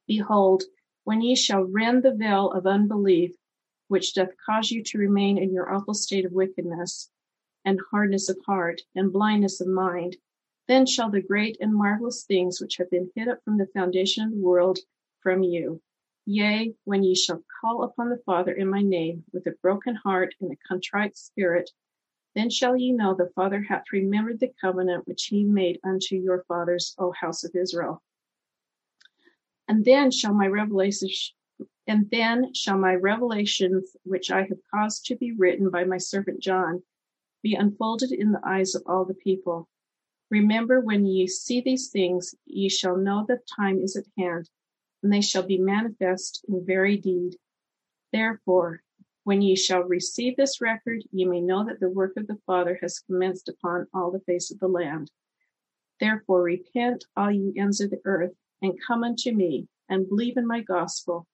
Behold, 0.06 0.62
when 1.02 1.20
ye 1.20 1.34
shall 1.34 1.64
rend 1.64 2.02
the 2.02 2.14
veil 2.14 2.50
of 2.52 2.66
unbelief, 2.66 3.36
which 3.88 4.14
doth 4.14 4.36
cause 4.44 4.70
you 4.70 4.82
to 4.84 4.98
remain 4.98 5.36
in 5.36 5.52
your 5.52 5.72
awful 5.72 5.94
state 5.94 6.24
of 6.24 6.32
wickedness, 6.32 7.10
and 7.64 7.80
hardness 7.90 8.28
of 8.28 8.38
heart, 8.46 8.82
and 8.94 9.12
blindness 9.12 9.60
of 9.60 9.66
mind, 9.66 10.16
then 10.68 10.86
shall 10.86 11.10
the 11.10 11.20
great 11.20 11.56
and 11.60 11.74
marvelous 11.74 12.24
things 12.24 12.60
which 12.60 12.76
have 12.76 12.88
been 12.90 13.10
hid 13.16 13.26
up 13.26 13.42
from 13.44 13.58
the 13.58 13.66
foundation 13.66 14.24
of 14.24 14.30
the 14.30 14.40
world 14.40 14.78
from 15.20 15.42
you. 15.42 15.82
Yea, 16.24 16.74
when 16.84 17.02
ye 17.02 17.14
shall 17.14 17.42
call 17.60 17.82
upon 17.82 18.08
the 18.08 18.22
Father 18.26 18.52
in 18.52 18.68
my 18.68 18.82
name 18.82 19.24
with 19.32 19.46
a 19.46 19.56
broken 19.62 19.96
heart 19.96 20.34
and 20.40 20.52
a 20.52 20.56
contrite 20.68 21.16
spirit, 21.16 21.70
then 22.34 22.50
shall 22.50 22.76
ye 22.76 22.92
know 22.92 23.14
the 23.14 23.30
Father 23.34 23.62
hath 23.62 23.92
remembered 23.92 24.38
the 24.38 24.52
covenant 24.60 25.06
which 25.08 25.26
he 25.26 25.42
made 25.42 25.80
unto 25.82 26.14
your 26.14 26.44
fathers, 26.44 26.94
O 26.98 27.12
house 27.12 27.42
of 27.42 27.54
Israel. 27.56 28.02
And 29.68 29.84
then 29.84 30.10
shall 30.10 30.34
my 30.34 30.46
revelations 30.46 31.34
and 31.86 32.10
then 32.10 32.52
shall 32.52 32.78
my 32.78 32.94
revelations 32.94 33.96
which 34.02 34.30
I 34.30 34.42
have 34.42 34.58
caused 34.72 35.06
to 35.06 35.16
be 35.16 35.32
written 35.32 35.70
by 35.70 35.84
my 35.84 35.98
servant 35.98 36.40
John 36.40 36.82
be 37.42 37.54
unfolded 37.54 38.10
in 38.10 38.32
the 38.32 38.40
eyes 38.44 38.74
of 38.74 38.82
all 38.86 39.04
the 39.04 39.14
people. 39.14 39.68
Remember 40.30 40.80
when 40.80 41.06
ye 41.06 41.28
see 41.28 41.60
these 41.60 41.90
things, 41.90 42.34
ye 42.44 42.68
shall 42.68 42.96
know 42.96 43.24
that 43.28 43.46
time 43.46 43.78
is 43.78 43.96
at 43.96 44.06
hand, 44.18 44.50
and 45.02 45.12
they 45.12 45.20
shall 45.20 45.44
be 45.44 45.58
manifest 45.58 46.44
in 46.48 46.66
very 46.66 46.96
deed. 46.96 47.36
Therefore, 48.12 48.82
when 49.22 49.42
ye 49.42 49.54
shall 49.54 49.82
receive 49.82 50.36
this 50.36 50.60
record, 50.60 51.04
ye 51.12 51.24
may 51.24 51.40
know 51.40 51.64
that 51.64 51.78
the 51.78 51.90
work 51.90 52.16
of 52.16 52.26
the 52.26 52.40
Father 52.46 52.78
has 52.82 52.98
commenced 52.98 53.48
upon 53.48 53.86
all 53.94 54.10
the 54.10 54.20
face 54.20 54.50
of 54.50 54.58
the 54.58 54.68
land. 54.68 55.10
Therefore 56.00 56.42
repent, 56.42 57.04
all 57.16 57.30
ye 57.30 57.52
ends 57.56 57.80
of 57.80 57.90
the 57.90 58.00
earth, 58.04 58.34
and 58.62 58.78
come 58.86 59.04
unto 59.04 59.32
me, 59.32 59.68
and 59.88 60.08
believe 60.08 60.36
in 60.36 60.46
my 60.46 60.60
gospel, 60.60 61.26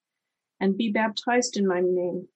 and 0.61 0.77
be 0.77 0.91
baptized 0.91 1.57
in 1.57 1.67
my 1.67 1.81
name. 1.81 2.29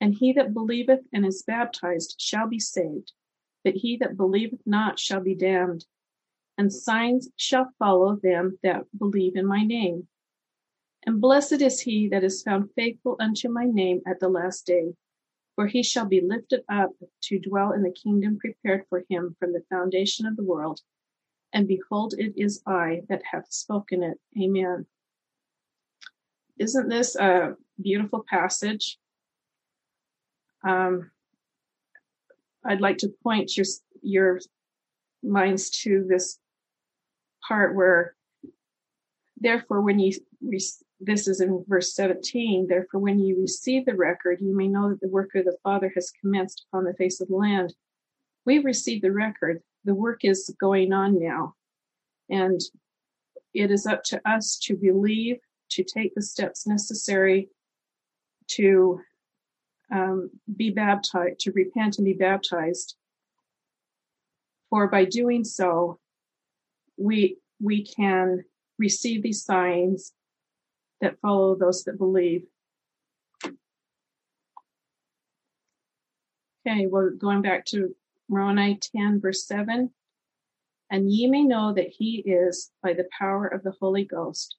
And 0.00 0.14
he 0.14 0.32
that 0.32 0.52
believeth 0.52 1.00
and 1.12 1.24
is 1.24 1.42
baptized 1.42 2.16
shall 2.18 2.48
be 2.48 2.58
saved, 2.58 3.12
but 3.64 3.74
he 3.74 3.96
that 3.98 4.16
believeth 4.16 4.60
not 4.66 4.98
shall 4.98 5.20
be 5.20 5.34
damned. 5.34 5.86
And 6.58 6.72
signs 6.72 7.28
shall 7.36 7.72
follow 7.78 8.16
them 8.16 8.58
that 8.62 8.84
believe 8.98 9.36
in 9.36 9.46
my 9.46 9.64
name. 9.64 10.08
And 11.06 11.20
blessed 11.20 11.62
is 11.62 11.80
he 11.80 12.08
that 12.08 12.24
is 12.24 12.42
found 12.42 12.70
faithful 12.74 13.16
unto 13.18 13.48
my 13.48 13.64
name 13.64 14.02
at 14.06 14.20
the 14.20 14.28
last 14.28 14.66
day, 14.66 14.94
for 15.54 15.66
he 15.66 15.82
shall 15.82 16.06
be 16.06 16.20
lifted 16.20 16.62
up 16.68 16.90
to 17.22 17.38
dwell 17.38 17.72
in 17.72 17.82
the 17.82 17.90
kingdom 17.90 18.38
prepared 18.38 18.84
for 18.88 19.04
him 19.08 19.36
from 19.38 19.52
the 19.52 19.64
foundation 19.70 20.26
of 20.26 20.36
the 20.36 20.44
world 20.44 20.80
and 21.52 21.68
behold, 21.68 22.14
it 22.16 22.32
is 22.36 22.62
I 22.66 23.02
that 23.08 23.22
have 23.30 23.44
spoken 23.48 24.02
it. 24.02 24.18
Amen. 24.40 24.86
Isn't 26.58 26.88
this 26.88 27.16
a 27.16 27.56
beautiful 27.80 28.24
passage? 28.28 28.98
Um, 30.66 31.10
I'd 32.64 32.80
like 32.80 32.98
to 32.98 33.12
point 33.22 33.56
your 33.56 33.66
your 34.02 34.40
minds 35.22 35.70
to 35.82 36.04
this 36.08 36.38
part 37.46 37.74
where, 37.74 38.14
therefore, 39.36 39.80
when 39.80 39.98
you 39.98 40.12
this 41.04 41.26
is 41.26 41.40
in 41.40 41.64
verse 41.68 41.94
17. 41.94 42.68
Therefore, 42.68 43.00
when 43.00 43.18
you 43.18 43.40
receive 43.40 43.84
the 43.84 43.94
record, 43.94 44.38
you 44.40 44.56
may 44.56 44.68
know 44.68 44.90
that 44.90 45.00
the 45.00 45.08
work 45.08 45.30
of 45.34 45.44
the 45.44 45.56
Father 45.64 45.90
has 45.94 46.12
commenced 46.20 46.64
upon 46.68 46.84
the 46.84 46.94
face 46.94 47.20
of 47.20 47.28
the 47.28 47.34
land. 47.34 47.74
We 48.46 48.58
receive 48.60 49.02
the 49.02 49.10
record 49.10 49.62
the 49.84 49.94
work 49.94 50.24
is 50.24 50.54
going 50.60 50.92
on 50.92 51.18
now. 51.18 51.54
And 52.30 52.60
it 53.54 53.70
is 53.70 53.86
up 53.86 54.02
to 54.04 54.20
us 54.28 54.58
to 54.64 54.76
believe, 54.76 55.38
to 55.70 55.84
take 55.84 56.14
the 56.14 56.22
steps 56.22 56.66
necessary 56.66 57.48
to 58.48 59.00
um, 59.92 60.30
be 60.56 60.70
baptized, 60.70 61.40
to 61.40 61.52
repent 61.52 61.98
and 61.98 62.04
be 62.04 62.14
baptized. 62.14 62.96
For 64.70 64.88
by 64.88 65.04
doing 65.04 65.44
so, 65.44 65.98
we 66.96 67.36
we 67.60 67.84
can 67.84 68.44
receive 68.78 69.22
these 69.22 69.44
signs 69.44 70.12
that 71.00 71.20
follow 71.20 71.54
those 71.54 71.84
that 71.84 71.98
believe. 71.98 72.46
Okay, 76.66 76.86
well, 76.86 77.10
going 77.18 77.42
back 77.42 77.64
to 77.66 77.94
Moroni 78.32 78.78
10, 78.96 79.20
verse 79.20 79.46
7. 79.46 79.90
And 80.90 81.12
ye 81.12 81.28
may 81.28 81.42
know 81.42 81.74
that 81.74 81.88
he 81.88 82.22
is 82.24 82.70
by 82.82 82.94
the 82.94 83.06
power 83.18 83.46
of 83.46 83.62
the 83.62 83.74
Holy 83.78 84.06
Ghost. 84.06 84.56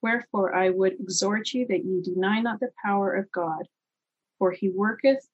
Wherefore 0.00 0.54
I 0.54 0.70
would 0.70 0.94
exhort 0.94 1.52
you 1.52 1.66
that 1.68 1.84
ye 1.84 2.00
deny 2.00 2.40
not 2.40 2.60
the 2.60 2.70
power 2.82 3.12
of 3.14 3.30
God, 3.30 3.68
for 4.38 4.52
he 4.52 4.70
worketh, 4.70 5.28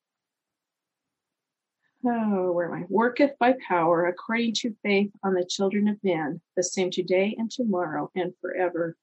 oh, 2.05 2.51
where 2.51 2.75
am 2.75 2.83
I? 2.83 2.87
Worketh 2.89 3.39
by 3.39 3.55
power 3.69 4.07
according 4.07 4.55
to 4.55 4.77
faith 4.83 5.13
on 5.23 5.35
the 5.35 5.47
children 5.49 5.87
of 5.87 6.03
men, 6.03 6.41
the 6.57 6.65
same 6.65 6.91
today 6.91 7.37
and 7.39 7.49
tomorrow 7.51 8.11
and 8.17 8.33
forever. 8.41 8.97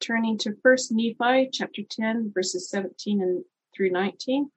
Turning 0.00 0.38
to 0.38 0.56
First 0.62 0.90
Nephi 0.90 1.50
chapter 1.52 1.82
10, 1.82 2.32
verses 2.34 2.70
17 2.70 3.20
and 3.20 3.44
through 3.76 3.90
19. 3.90 4.50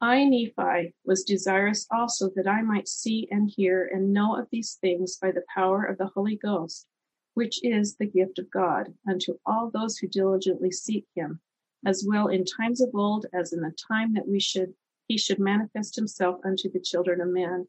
I, 0.00 0.24
Nephi, 0.24 0.94
was 1.04 1.24
desirous 1.24 1.86
also 1.90 2.28
that 2.30 2.48
I 2.48 2.62
might 2.62 2.88
see 2.88 3.28
and 3.30 3.48
hear 3.48 3.86
and 3.86 4.12
know 4.12 4.36
of 4.36 4.48
these 4.50 4.74
things 4.74 5.16
by 5.16 5.30
the 5.30 5.44
power 5.54 5.84
of 5.84 5.98
the 5.98 6.08
Holy 6.08 6.36
Ghost, 6.36 6.86
which 7.34 7.62
is 7.62 7.96
the 7.96 8.06
gift 8.06 8.38
of 8.38 8.50
God, 8.50 8.92
unto 9.08 9.38
all 9.46 9.70
those 9.70 9.98
who 9.98 10.08
diligently 10.08 10.70
seek 10.70 11.06
him, 11.14 11.40
as 11.86 12.04
well 12.06 12.28
in 12.28 12.44
times 12.44 12.80
of 12.80 12.94
old 12.94 13.26
as 13.32 13.52
in 13.52 13.60
the 13.60 13.70
time 13.72 14.14
that 14.14 14.28
we 14.28 14.40
should 14.40 14.74
he 15.06 15.18
should 15.18 15.38
manifest 15.38 15.96
himself 15.96 16.40
unto 16.44 16.70
the 16.70 16.80
children 16.80 17.20
of 17.20 17.28
men. 17.28 17.68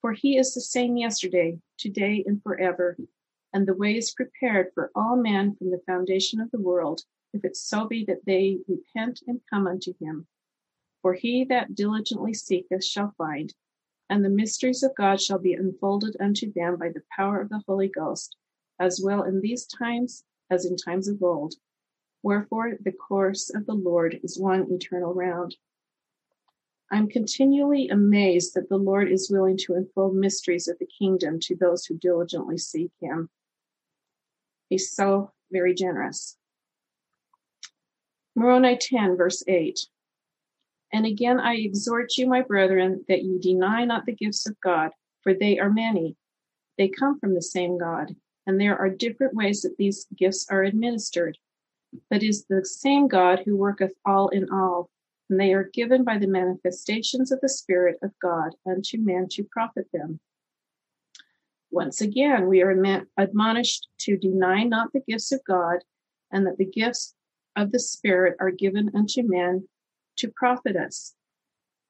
For 0.00 0.12
he 0.12 0.36
is 0.36 0.54
the 0.54 0.60
same 0.60 0.96
yesterday, 0.96 1.60
today, 1.78 2.24
and 2.26 2.42
forever, 2.42 2.96
and 3.52 3.66
the 3.66 3.74
way 3.74 3.96
is 3.96 4.12
prepared 4.12 4.72
for 4.74 4.90
all 4.94 5.16
men 5.16 5.54
from 5.54 5.70
the 5.70 5.82
foundation 5.86 6.40
of 6.40 6.50
the 6.50 6.60
world, 6.60 7.02
if 7.32 7.44
it 7.44 7.56
so 7.56 7.86
be 7.86 8.04
that 8.06 8.24
they 8.24 8.58
repent 8.66 9.22
and 9.26 9.40
come 9.48 9.66
unto 9.66 9.94
him. 10.00 10.26
For 11.06 11.14
he 11.14 11.44
that 11.44 11.76
diligently 11.76 12.34
seeketh 12.34 12.84
shall 12.84 13.14
find, 13.16 13.54
and 14.10 14.24
the 14.24 14.28
mysteries 14.28 14.82
of 14.82 14.96
God 14.96 15.20
shall 15.20 15.38
be 15.38 15.52
unfolded 15.52 16.16
unto 16.18 16.52
them 16.52 16.76
by 16.78 16.88
the 16.88 17.04
power 17.14 17.40
of 17.40 17.48
the 17.48 17.62
Holy 17.64 17.86
Ghost, 17.86 18.36
as 18.80 19.00
well 19.00 19.22
in 19.22 19.40
these 19.40 19.66
times 19.66 20.24
as 20.50 20.66
in 20.66 20.74
times 20.76 21.06
of 21.06 21.22
old. 21.22 21.54
Wherefore 22.24 22.76
the 22.80 22.90
course 22.90 23.54
of 23.54 23.66
the 23.66 23.74
Lord 23.74 24.18
is 24.24 24.36
one 24.36 24.66
eternal 24.68 25.14
round. 25.14 25.54
I'm 26.90 27.08
continually 27.08 27.86
amazed 27.88 28.54
that 28.54 28.68
the 28.68 28.76
Lord 28.76 29.08
is 29.08 29.30
willing 29.30 29.58
to 29.58 29.74
unfold 29.74 30.16
mysteries 30.16 30.66
of 30.66 30.76
the 30.80 30.88
kingdom 30.98 31.38
to 31.42 31.54
those 31.54 31.86
who 31.86 31.96
diligently 31.96 32.58
seek 32.58 32.90
him. 33.00 33.30
He's 34.68 34.90
so 34.90 35.30
very 35.52 35.72
generous. 35.72 36.36
Moroni 38.34 38.76
10, 38.76 39.16
verse 39.16 39.44
8. 39.46 39.86
And 40.92 41.04
again 41.04 41.40
I 41.40 41.56
exhort 41.56 42.16
you, 42.16 42.26
my 42.26 42.42
brethren, 42.42 43.04
that 43.08 43.22
ye 43.22 43.38
deny 43.38 43.84
not 43.84 44.06
the 44.06 44.14
gifts 44.14 44.48
of 44.48 44.60
God, 44.60 44.90
for 45.22 45.34
they 45.34 45.58
are 45.58 45.70
many. 45.70 46.16
They 46.78 46.88
come 46.88 47.18
from 47.18 47.34
the 47.34 47.42
same 47.42 47.78
God, 47.78 48.14
and 48.46 48.60
there 48.60 48.78
are 48.78 48.90
different 48.90 49.34
ways 49.34 49.62
that 49.62 49.76
these 49.78 50.06
gifts 50.16 50.46
are 50.50 50.62
administered. 50.62 51.38
But 52.10 52.22
is 52.22 52.44
the 52.44 52.64
same 52.64 53.08
God 53.08 53.42
who 53.44 53.56
worketh 53.56 53.92
all 54.04 54.28
in 54.28 54.50
all, 54.50 54.90
and 55.28 55.40
they 55.40 55.52
are 55.54 55.70
given 55.72 56.04
by 56.04 56.18
the 56.18 56.26
manifestations 56.26 57.32
of 57.32 57.40
the 57.40 57.48
Spirit 57.48 57.98
of 58.02 58.12
God 58.20 58.54
unto 58.66 58.98
men 58.98 59.28
to 59.30 59.44
profit 59.44 59.88
them. 59.92 60.20
Once 61.70 62.00
again, 62.00 62.46
we 62.46 62.62
are 62.62 63.04
admonished 63.16 63.88
to 63.98 64.16
deny 64.16 64.62
not 64.62 64.92
the 64.92 65.00
gifts 65.00 65.32
of 65.32 65.42
God, 65.44 65.82
and 66.30 66.46
that 66.46 66.58
the 66.58 66.64
gifts 66.64 67.14
of 67.56 67.72
the 67.72 67.80
Spirit 67.80 68.36
are 68.38 68.50
given 68.50 68.90
unto 68.94 69.22
men 69.22 69.66
to 70.16 70.28
profit 70.28 70.76
us. 70.76 71.14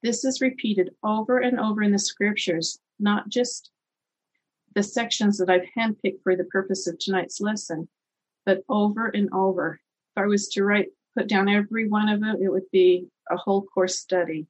This 0.03 0.23
is 0.23 0.41
repeated 0.41 0.91
over 1.03 1.39
and 1.39 1.59
over 1.59 1.81
in 1.81 1.91
the 1.91 1.99
scriptures, 1.99 2.79
not 2.99 3.29
just 3.29 3.71
the 4.75 4.83
sections 4.83 5.37
that 5.37 5.49
I've 5.49 5.67
handpicked 5.75 6.21
for 6.21 6.35
the 6.35 6.43
purpose 6.43 6.87
of 6.87 6.99
tonight's 6.99 7.41
lesson, 7.41 7.87
but 8.45 8.63
over 8.69 9.07
and 9.07 9.29
over. 9.33 9.79
If 10.15 10.23
I 10.23 10.27
was 10.27 10.49
to 10.49 10.63
write, 10.63 10.89
put 11.17 11.27
down 11.27 11.49
every 11.49 11.87
one 11.87 12.09
of 12.09 12.21
them, 12.21 12.37
it 12.41 12.51
would 12.51 12.69
be 12.71 13.07
a 13.29 13.37
whole 13.37 13.63
course 13.63 13.97
study. 13.97 14.47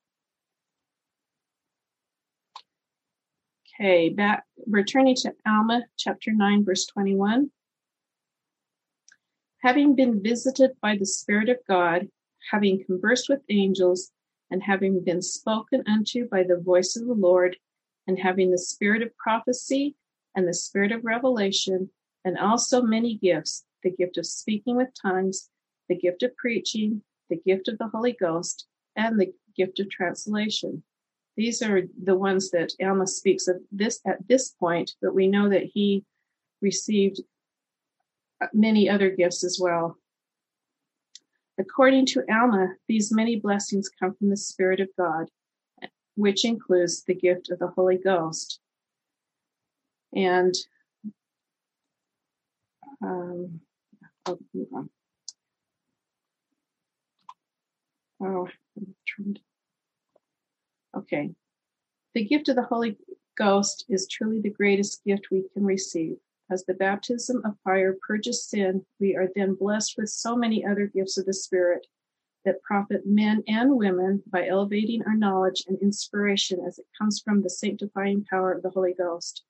Okay, 3.80 4.10
back 4.10 4.44
returning 4.66 5.16
to 5.16 5.34
Alma 5.46 5.84
chapter 5.98 6.32
9, 6.32 6.66
verse 6.66 6.88
21. 6.88 7.52
Having 9.62 9.96
been 9.96 10.22
visited 10.22 10.72
by 10.82 10.98
the 10.98 11.06
Spirit 11.06 11.50
of 11.50 11.58
God, 11.68 12.10
having 12.52 12.84
conversed 12.86 13.30
with 13.30 13.42
angels, 13.50 14.12
and 14.50 14.64
having 14.64 15.04
been 15.04 15.22
spoken 15.22 15.84
unto 15.88 16.28
by 16.30 16.44
the 16.44 16.58
voice 16.58 16.96
of 16.96 17.06
the 17.06 17.14
Lord, 17.14 17.58
and 18.08 18.18
having 18.18 18.52
the 18.52 18.58
spirit 18.58 19.02
of 19.02 19.16
prophecy 19.18 19.96
and 20.36 20.48
the 20.48 20.54
spirit 20.54 20.92
of 20.92 21.04
revelation, 21.04 21.90
and 22.24 22.38
also 22.38 22.82
many 22.82 23.16
gifts 23.16 23.66
the 23.84 23.92
gift 23.92 24.18
of 24.18 24.26
speaking 24.26 24.76
with 24.76 24.90
tongues, 25.02 25.50
the 25.90 25.96
gift 25.96 26.24
of 26.24 26.36
preaching, 26.38 27.02
the 27.30 27.40
gift 27.46 27.68
of 27.68 27.78
the 27.78 27.88
Holy 27.88 28.14
Ghost, 28.14 28.68
and 28.96 29.20
the 29.20 29.34
gift 29.56 29.80
of 29.80 29.90
translation. 29.90 30.84
These 31.36 31.62
are 31.62 31.84
the 32.04 32.16
ones 32.16 32.50
that 32.52 32.74
Alma 32.84 33.08
speaks 33.08 33.48
of 33.48 33.58
this 33.72 34.00
at 34.06 34.28
this 34.28 34.50
point, 34.50 34.96
but 35.02 35.14
we 35.14 35.28
know 35.28 35.50
that 35.50 35.64
he 35.64 36.04
received 36.62 37.22
many 38.54 38.90
other 38.90 39.12
gifts 39.12 39.44
as 39.44 39.60
well. 39.62 39.98
According 41.60 42.06
to 42.08 42.24
Alma, 42.32 42.76
these 42.88 43.12
many 43.12 43.38
blessings 43.38 43.90
come 43.90 44.14
from 44.14 44.30
the 44.30 44.38
Spirit 44.38 44.80
of 44.80 44.90
God, 44.98 45.30
which 46.16 46.46
includes 46.46 47.04
the 47.04 47.16
gift 47.16 47.50
of 47.50 47.60
the 47.60 47.68
Holy 47.68 47.98
Ghost. 47.98 48.60
And 50.14 50.54
um, 53.02 53.62
on. 54.28 54.90
Oh, 58.22 58.48
okay. 60.96 61.32
The 62.14 62.24
gift 62.24 62.50
of 62.50 62.56
the 62.56 62.64
Holy 62.64 62.98
Ghost 63.38 63.86
is 63.90 64.08
truly 64.08 64.42
the 64.42 64.50
greatest 64.50 65.04
gift 65.06 65.28
we 65.32 65.44
can 65.54 65.64
receive. 65.64 66.18
As 66.50 66.64
the 66.64 66.74
baptism 66.74 67.42
of 67.44 67.60
fire 67.64 67.98
purges 68.08 68.46
sin, 68.46 68.86
we 69.00 69.16
are 69.16 69.28
then 69.36 69.56
blessed 69.56 69.96
with 69.98 70.10
so 70.10 70.36
many 70.36 70.66
other 70.66 70.88
gifts 70.88 71.18
of 71.18 71.26
the 71.26 71.34
Spirit 71.34 71.86
that 72.46 72.62
profit 72.62 73.06
men 73.06 73.44
and 73.48 73.76
women 73.76 74.24
by 74.28 74.48
elevating 74.48 75.04
our 75.04 75.16
knowledge 75.16 75.66
and 75.68 75.78
inspiration 75.82 76.64
as 76.66 76.80
it 76.80 76.86
comes 76.98 77.20
from 77.20 77.42
the 77.42 77.50
sanctifying 77.50 78.24
power 78.24 78.54
of 78.54 78.64
the 78.64 78.70
Holy 78.70 78.94
Ghost. 78.94 79.44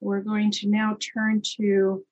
We're 0.00 0.20
going 0.20 0.52
to 0.52 0.68
now 0.68 0.96
turn 1.00 1.42
to 1.56 2.04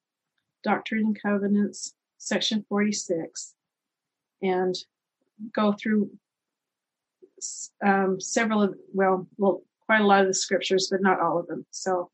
Doctrine 0.65 1.07
and 1.07 1.23
Covenants, 1.23 1.95
section 2.19 2.65
46, 2.69 3.55
and 4.43 4.75
go 5.53 5.73
through 5.73 6.11
um, 7.85 8.21
several 8.21 8.63
of, 8.63 8.75
well, 8.93 9.29
well, 9.37 9.63
quite 9.87 10.01
a 10.01 10.07
lot 10.07 10.23
of 10.23 10.27
the 10.27 10.35
scriptures, 10.35 10.89
but 10.91 11.03
not 11.03 11.21
all 11.21 11.39
of 11.39 11.47
them. 11.47 11.65
So 11.71 12.11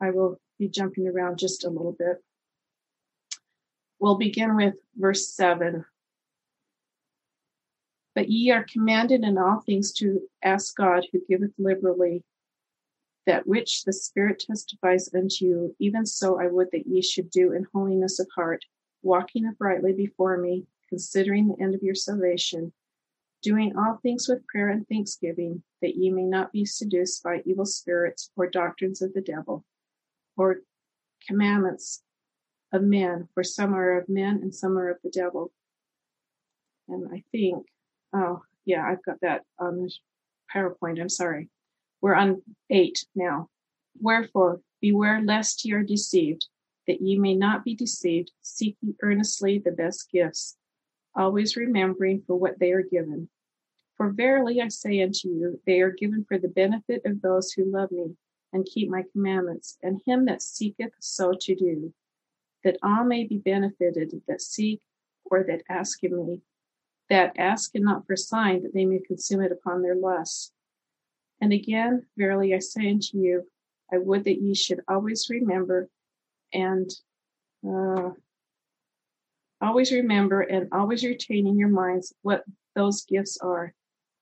I 0.00 0.10
will 0.10 0.38
be 0.58 0.68
jumping 0.68 1.06
around 1.06 1.38
just 1.38 1.64
a 1.64 1.70
little 1.70 1.94
bit. 1.98 2.22
We'll 4.00 4.16
begin 4.16 4.56
with 4.56 4.74
verse 4.96 5.28
7. 5.34 5.84
But 8.14 8.28
ye 8.28 8.50
are 8.50 8.64
commanded 8.64 9.22
in 9.22 9.38
all 9.38 9.60
things 9.60 9.92
to 9.94 10.20
ask 10.42 10.76
God, 10.76 11.06
who 11.12 11.20
giveth 11.28 11.52
liberally, 11.58 12.24
that 13.26 13.46
which 13.46 13.84
the 13.84 13.92
Spirit 13.92 14.40
testifies 14.40 15.12
unto 15.14 15.44
you, 15.44 15.76
even 15.78 16.06
so 16.06 16.40
I 16.40 16.46
would 16.46 16.68
that 16.72 16.86
ye 16.86 17.02
should 17.02 17.30
do 17.30 17.52
in 17.52 17.66
holiness 17.72 18.18
of 18.18 18.28
heart, 18.34 18.64
walking 19.02 19.46
uprightly 19.46 19.92
before 19.92 20.36
me, 20.38 20.66
considering 20.88 21.48
the 21.48 21.62
end 21.62 21.74
of 21.74 21.82
your 21.82 21.94
salvation, 21.94 22.72
doing 23.42 23.76
all 23.76 23.98
things 24.02 24.28
with 24.28 24.46
prayer 24.46 24.70
and 24.70 24.88
thanksgiving, 24.88 25.62
that 25.82 25.94
ye 25.96 26.10
may 26.10 26.24
not 26.24 26.52
be 26.52 26.64
seduced 26.64 27.22
by 27.22 27.42
evil 27.44 27.66
spirits 27.66 28.30
or 28.36 28.48
doctrines 28.48 29.02
of 29.02 29.12
the 29.12 29.20
devil 29.20 29.64
or 30.38 30.60
commandments 31.26 32.02
of 32.72 32.82
men, 32.82 33.28
for 33.34 33.42
some 33.42 33.74
are 33.74 33.98
of 33.98 34.08
men 34.08 34.40
and 34.42 34.54
some 34.54 34.78
are 34.78 34.88
of 34.88 34.98
the 35.02 35.10
devil. 35.10 35.52
And 36.88 37.08
I 37.12 37.22
think, 37.32 37.66
oh, 38.14 38.42
yeah, 38.64 38.86
I've 38.86 39.04
got 39.04 39.20
that 39.22 39.42
on 39.58 39.88
PowerPoint. 40.54 41.00
I'm 41.00 41.08
sorry. 41.08 41.48
We're 42.00 42.14
on 42.14 42.42
eight 42.70 43.04
now. 43.14 43.48
Wherefore, 44.00 44.60
beware 44.80 45.20
lest 45.22 45.64
ye 45.64 45.72
are 45.72 45.82
deceived, 45.82 46.46
that 46.86 47.00
ye 47.00 47.18
may 47.18 47.34
not 47.34 47.64
be 47.64 47.74
deceived, 47.74 48.30
seeking 48.40 48.94
earnestly 49.02 49.58
the 49.58 49.72
best 49.72 50.10
gifts, 50.12 50.56
always 51.14 51.56
remembering 51.56 52.22
for 52.26 52.36
what 52.36 52.58
they 52.58 52.72
are 52.72 52.82
given. 52.82 53.28
For 53.96 54.10
verily 54.10 54.60
I 54.60 54.68
say 54.68 55.02
unto 55.02 55.28
you, 55.28 55.60
they 55.66 55.80
are 55.80 55.90
given 55.90 56.24
for 56.28 56.38
the 56.38 56.48
benefit 56.48 57.02
of 57.04 57.20
those 57.20 57.52
who 57.52 57.64
love 57.64 57.90
me 57.90 58.16
and 58.52 58.66
keep 58.66 58.88
my 58.88 59.04
commandments, 59.12 59.76
and 59.82 60.00
him 60.06 60.24
that 60.26 60.42
seeketh 60.42 60.92
so 60.98 61.32
to 61.40 61.54
do, 61.54 61.92
that 62.64 62.78
all 62.82 63.04
may 63.04 63.24
be 63.24 63.38
benefited 63.38 64.20
that 64.26 64.40
seek 64.40 64.80
or 65.24 65.44
that 65.44 65.62
ask 65.68 66.02
of 66.04 66.12
me, 66.12 66.40
that 67.10 67.38
ask 67.38 67.74
and 67.74 67.84
not 67.84 68.06
for 68.06 68.16
sign, 68.16 68.62
that 68.62 68.74
they 68.74 68.84
may 68.84 68.98
consume 68.98 69.42
it 69.42 69.52
upon 69.52 69.82
their 69.82 69.94
lusts. 69.94 70.52
And 71.40 71.52
again, 71.52 72.06
verily 72.16 72.54
I 72.54 72.58
say 72.58 72.90
unto 72.90 73.18
you, 73.18 73.46
I 73.92 73.98
would 73.98 74.24
that 74.24 74.40
ye 74.40 74.54
should 74.54 74.80
always 74.88 75.28
remember 75.30 75.88
and 76.52 76.90
uh, 77.66 78.10
always 79.60 79.92
remember 79.92 80.40
and 80.42 80.68
always 80.72 81.04
retain 81.04 81.46
in 81.46 81.58
your 81.58 81.68
minds 81.68 82.14
what 82.22 82.44
those 82.74 83.04
gifts 83.04 83.38
are 83.38 83.72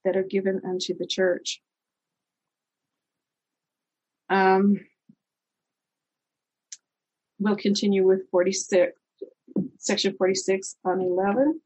that 0.05 0.17
are 0.17 0.23
given 0.23 0.61
unto 0.65 0.97
the 0.97 1.07
church. 1.07 1.61
Um, 4.29 4.81
we'll 7.39 7.57
continue 7.57 8.07
with 8.07 8.29
46, 8.31 8.93
section 9.79 10.15
46 10.17 10.77
on 10.85 11.01
11. 11.01 11.61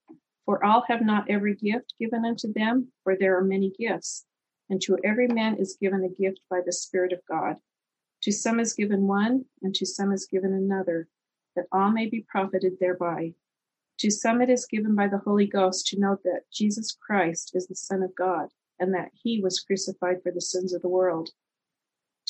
For 0.44 0.64
all 0.64 0.84
have 0.88 1.02
not 1.02 1.30
every 1.30 1.54
gift 1.54 1.94
given 1.98 2.24
unto 2.24 2.52
them, 2.52 2.88
for 3.04 3.16
there 3.16 3.38
are 3.38 3.44
many 3.44 3.72
gifts, 3.78 4.24
and 4.68 4.80
to 4.82 4.98
every 5.04 5.28
man 5.28 5.56
is 5.56 5.78
given 5.80 6.04
a 6.04 6.08
gift 6.08 6.40
by 6.50 6.60
the 6.64 6.72
Spirit 6.72 7.12
of 7.12 7.20
God. 7.28 7.56
To 8.22 8.32
some 8.32 8.60
is 8.60 8.74
given 8.74 9.06
one, 9.06 9.44
and 9.62 9.74
to 9.76 9.86
some 9.86 10.12
is 10.12 10.26
given 10.26 10.52
another, 10.52 11.08
that 11.56 11.66
all 11.72 11.90
may 11.90 12.06
be 12.06 12.26
profited 12.28 12.74
thereby. 12.80 13.34
To 14.00 14.10
some 14.10 14.40
it 14.40 14.50
is 14.50 14.66
given 14.66 14.94
by 14.94 15.08
the 15.08 15.18
Holy 15.18 15.46
Ghost 15.46 15.86
to 15.88 16.00
know 16.00 16.18
that 16.24 16.42
Jesus 16.52 16.96
Christ 17.00 17.52
is 17.54 17.66
the 17.66 17.74
Son 17.74 18.02
of 18.02 18.14
God, 18.14 18.48
and 18.78 18.92
that 18.94 19.10
he 19.14 19.40
was 19.40 19.60
crucified 19.60 20.22
for 20.22 20.32
the 20.32 20.40
sins 20.40 20.74
of 20.74 20.82
the 20.82 20.88
world 20.88 21.30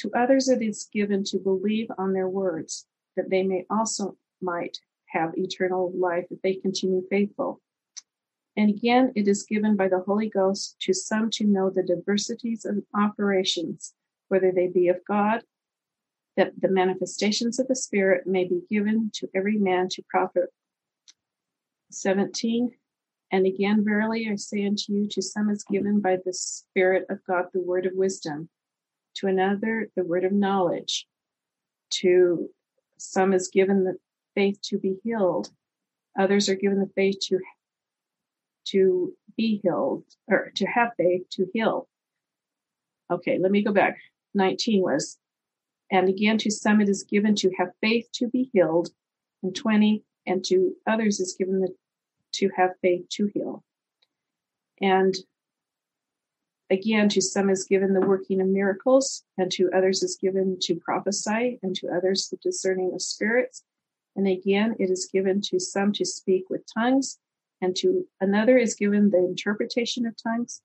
to 0.01 0.11
others 0.17 0.49
it 0.49 0.63
is 0.63 0.89
given 0.93 1.25
to 1.25 1.39
believe 1.39 1.89
on 1.99 2.13
their 2.13 2.29
words, 2.29 2.87
that 3.17 3.29
they 3.31 3.43
may 3.43 3.67
also 3.71 4.17
might 4.41 4.79
have 5.09 5.37
eternal 5.37 5.93
life 5.95 6.25
if 6.31 6.41
they 6.43 6.55
continue 6.55 7.03
faithful. 7.11 7.61
And 8.57 8.71
again, 8.71 9.13
it 9.15 9.29
is 9.29 9.45
given 9.45 9.77
by 9.77 9.89
the 9.89 10.01
Holy 10.01 10.29
Ghost 10.29 10.77
to 10.81 10.95
some 10.95 11.31
to 11.33 11.45
know 11.45 11.71
the 11.71 11.83
diversities 11.83 12.65
of 12.65 12.83
operations, 12.95 13.95
whether 14.29 14.53
they 14.53 14.69
be 14.69 14.89
of 14.89 15.01
God, 15.07 15.43
that 16.37 16.53
the 16.61 16.71
manifestations 16.71 17.59
of 17.59 17.69
the 17.69 17.77
Spirit 17.77 18.27
may 18.27 18.45
be 18.45 18.63
given 18.71 19.11
to 19.15 19.29
every 19.35 19.59
man 19.59 19.89
to 19.91 20.03
profit. 20.09 20.49
17. 21.91 22.71
And 23.33 23.47
again, 23.47 23.85
verily 23.85 24.29
I 24.31 24.37
say 24.37 24.65
unto 24.65 24.93
you, 24.93 25.09
to 25.09 25.23
some 25.23 25.51
is 25.51 25.65
given 25.65 26.01
by 26.01 26.17
the 26.25 26.33
Spirit 26.33 27.07
of 27.11 27.19
God 27.27 27.47
the 27.53 27.61
word 27.61 27.87
of 27.87 27.93
wisdom 27.95 28.49
to 29.17 29.27
another 29.27 29.89
the 29.97 30.05
word 30.05 30.25
of 30.25 30.33
knowledge. 30.33 31.07
To 31.91 32.49
some 32.99 33.33
is 33.33 33.49
given 33.49 33.85
the 33.85 33.97
faith 34.35 34.61
to 34.63 34.79
be 34.79 34.97
healed. 35.03 35.51
Others 36.19 36.49
are 36.49 36.55
given 36.55 36.81
the 36.81 36.91
faith 36.95 37.19
to 37.29 37.39
to 38.67 39.15
be 39.37 39.61
healed 39.63 40.05
or 40.29 40.53
to 40.55 40.67
have 40.67 40.91
faith 40.97 41.23
to 41.31 41.47
heal. 41.53 41.89
Okay 43.11 43.39
let 43.39 43.51
me 43.51 43.63
go 43.63 43.73
back. 43.73 43.99
19 44.35 44.83
was 44.83 45.19
and 45.91 46.09
again 46.09 46.39
to 46.39 46.51
some 46.51 46.81
it 46.81 46.89
is 46.89 47.03
given 47.03 47.35
to 47.35 47.51
have 47.59 47.71
faith 47.81 48.07
to 48.13 48.29
be 48.29 48.49
healed 48.53 48.91
and 49.43 49.57
20 49.57 50.05
and 50.27 50.45
to 50.45 50.75
others 50.87 51.19
is 51.19 51.35
given 51.37 51.61
the 51.61 51.75
to 52.33 52.51
have 52.57 52.71
faith 52.81 53.09
to 53.11 53.29
heal. 53.35 53.65
And 54.81 55.15
Again, 56.71 57.09
to 57.11 57.21
some 57.21 57.51
is 57.51 57.65
given 57.65 57.95
the 57.95 58.01
working 58.01 58.41
of 58.41 58.47
miracles, 58.47 59.25
and 59.37 59.51
to 59.53 59.71
others 59.75 60.05
is 60.05 60.17
given 60.17 60.57
to 60.63 60.77
prophesy, 60.77 61.59
and 61.63 61.75
to 61.77 61.89
others 61.89 62.29
the 62.29 62.37
discerning 62.37 62.93
of 62.95 63.03
spirits. 63.03 63.65
And 64.15 64.29
again, 64.29 64.77
it 64.79 64.91
is 64.91 65.09
given 65.13 65.41
to 65.43 65.59
some 65.59 65.93
to 65.95 66.05
speak 66.05 66.49
with 66.49 66.63
tongues, 66.73 67.19
and 67.61 67.75
to 67.77 68.07
another 68.21 68.57
is 68.57 68.75
given 68.75 69.11
the 69.11 69.19
interpretation 69.19 70.07
of 70.07 70.15
tongues. 70.23 70.63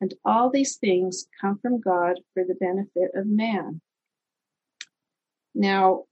And 0.00 0.14
all 0.24 0.48
these 0.48 0.76
things 0.76 1.26
come 1.40 1.58
from 1.58 1.80
God 1.80 2.20
for 2.34 2.44
the 2.44 2.54
benefit 2.54 3.10
of 3.14 3.26
man. 3.26 3.80
Now, 5.54 6.04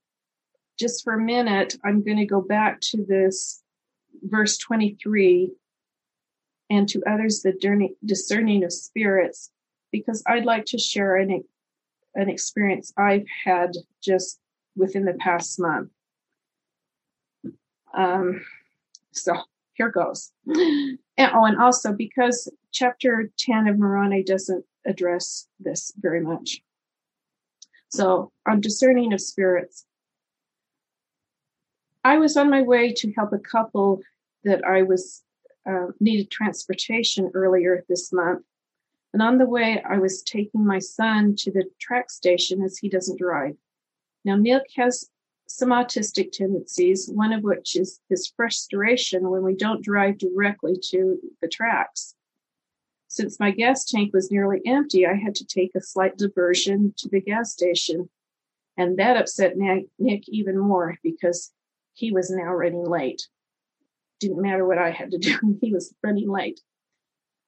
just 0.79 1.05
for 1.05 1.15
a 1.15 1.21
minute, 1.21 1.77
I'm 1.85 2.03
going 2.03 2.19
to 2.19 2.27
go 2.27 2.41
back 2.41 2.81
to 2.81 3.05
this 3.05 3.63
verse 4.23 4.59
23 4.59 5.53
and 6.71 6.89
to 6.89 7.03
others 7.07 7.43
the 7.43 7.53
discerning 8.05 8.65
of 8.65 8.73
spirits, 8.73 9.51
because 9.91 10.23
I'd 10.27 10.45
like 10.45 10.65
to 10.67 10.79
share 10.79 11.17
an, 11.17 11.43
an 12.15 12.31
experience 12.31 12.93
I've 12.97 13.27
had 13.45 13.73
just 14.03 14.41
within 14.77 15.05
the 15.05 15.15
past 15.15 15.59
month. 15.59 15.91
Um, 17.93 18.45
so 19.13 19.35
here 19.75 19.91
goes. 19.91 20.33
And, 20.47 21.33
oh, 21.35 21.45
and 21.45 21.61
also 21.61 21.93
because 21.93 22.51
chapter 22.73 23.31
10 23.39 23.69
of 23.69 23.79
Moroni 23.79 24.23
doesn't 24.23 24.65
address 24.87 25.49
this 25.59 25.93
very 25.99 26.21
much. 26.23 26.63
So 27.91 28.33
on 28.49 28.61
discerning 28.61 29.13
of 29.13 29.21
spirits, 29.21 29.85
I 32.05 32.17
was 32.17 32.37
on 32.37 32.49
my 32.49 32.63
way 32.63 32.95
to 32.95 33.13
help 33.13 33.33
a 33.33 33.39
couple 33.39 34.01
that 34.45 34.65
I 34.65 34.83
was 34.83 35.23
uh, 35.69 35.89
needed 36.01 36.31
transportation 36.31 37.31
earlier 37.35 37.85
this 37.89 38.13
month. 38.13 38.45
And 39.13 39.23
on 39.23 39.39
the 39.39 39.47
way, 39.47 39.83
I 39.83 39.99
was 39.99 40.23
taking 40.23 40.65
my 40.65 40.79
son 40.79 41.35
to 41.39 41.51
the 41.51 41.65
TRAX 41.81 42.11
station 42.11 42.63
as 42.63 42.79
he 42.79 42.89
doesn't 42.89 43.19
drive. 43.19 43.57
Now, 44.25 44.37
Nick 44.37 44.63
has 44.77 45.11
some 45.49 45.71
autistic 45.71 46.31
tendencies, 46.31 47.11
one 47.13 47.33
of 47.33 47.43
which 47.43 47.75
is 47.75 48.01
his 48.09 48.33
frustration 48.37 49.29
when 49.29 49.43
we 49.43 49.57
don't 49.57 49.83
drive 49.83 50.19
directly 50.19 50.77
to 50.91 51.19
the 51.41 51.49
TRAX. 51.49 52.15
Since 53.09 53.41
my 53.41 53.51
gas 53.51 53.85
tank 53.85 54.13
was 54.15 54.31
nearly 54.31 54.61
empty, 54.65 55.05
I 55.05 55.15
had 55.15 55.35
to 55.37 55.45
take 55.45 55.73
a 55.75 55.81
slight 55.81 56.17
diversion 56.17 56.95
to 56.99 57.09
the 57.09 57.21
gas 57.21 57.53
station. 57.53 58.09
And 58.77 58.97
that 58.99 59.17
upset 59.17 59.55
Nick 59.57 60.29
even 60.29 60.57
more 60.57 60.97
because 61.03 61.53
he 61.95 62.13
was 62.13 62.31
now 62.31 62.53
running 62.53 62.85
late. 62.85 63.27
Didn't 64.21 64.43
matter 64.43 64.67
what 64.67 64.79
I 64.79 64.91
had 64.91 65.11
to 65.13 65.19
do, 65.19 65.59
he 65.61 65.73
was 65.73 65.95
running 66.03 66.29
late. 66.31 66.61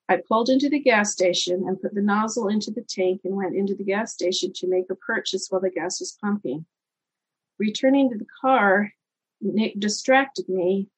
I 0.08 0.20
pulled 0.28 0.48
into 0.48 0.68
the 0.68 0.80
gas 0.80 1.12
station 1.12 1.64
and 1.66 1.80
put 1.80 1.94
the 1.94 2.02
nozzle 2.02 2.48
into 2.48 2.70
the 2.70 2.82
tank 2.82 3.22
and 3.24 3.36
went 3.36 3.54
into 3.54 3.74
the 3.74 3.84
gas 3.84 4.12
station 4.12 4.52
to 4.56 4.68
make 4.68 4.90
a 4.90 4.96
purchase 4.96 5.46
while 5.48 5.60
the 5.60 5.70
gas 5.70 6.00
was 6.00 6.18
pumping. 6.20 6.66
Returning 7.58 8.10
to 8.10 8.18
the 8.18 8.26
car, 8.40 8.92
Nick 9.40 9.78
distracted 9.78 10.48
me 10.48 10.88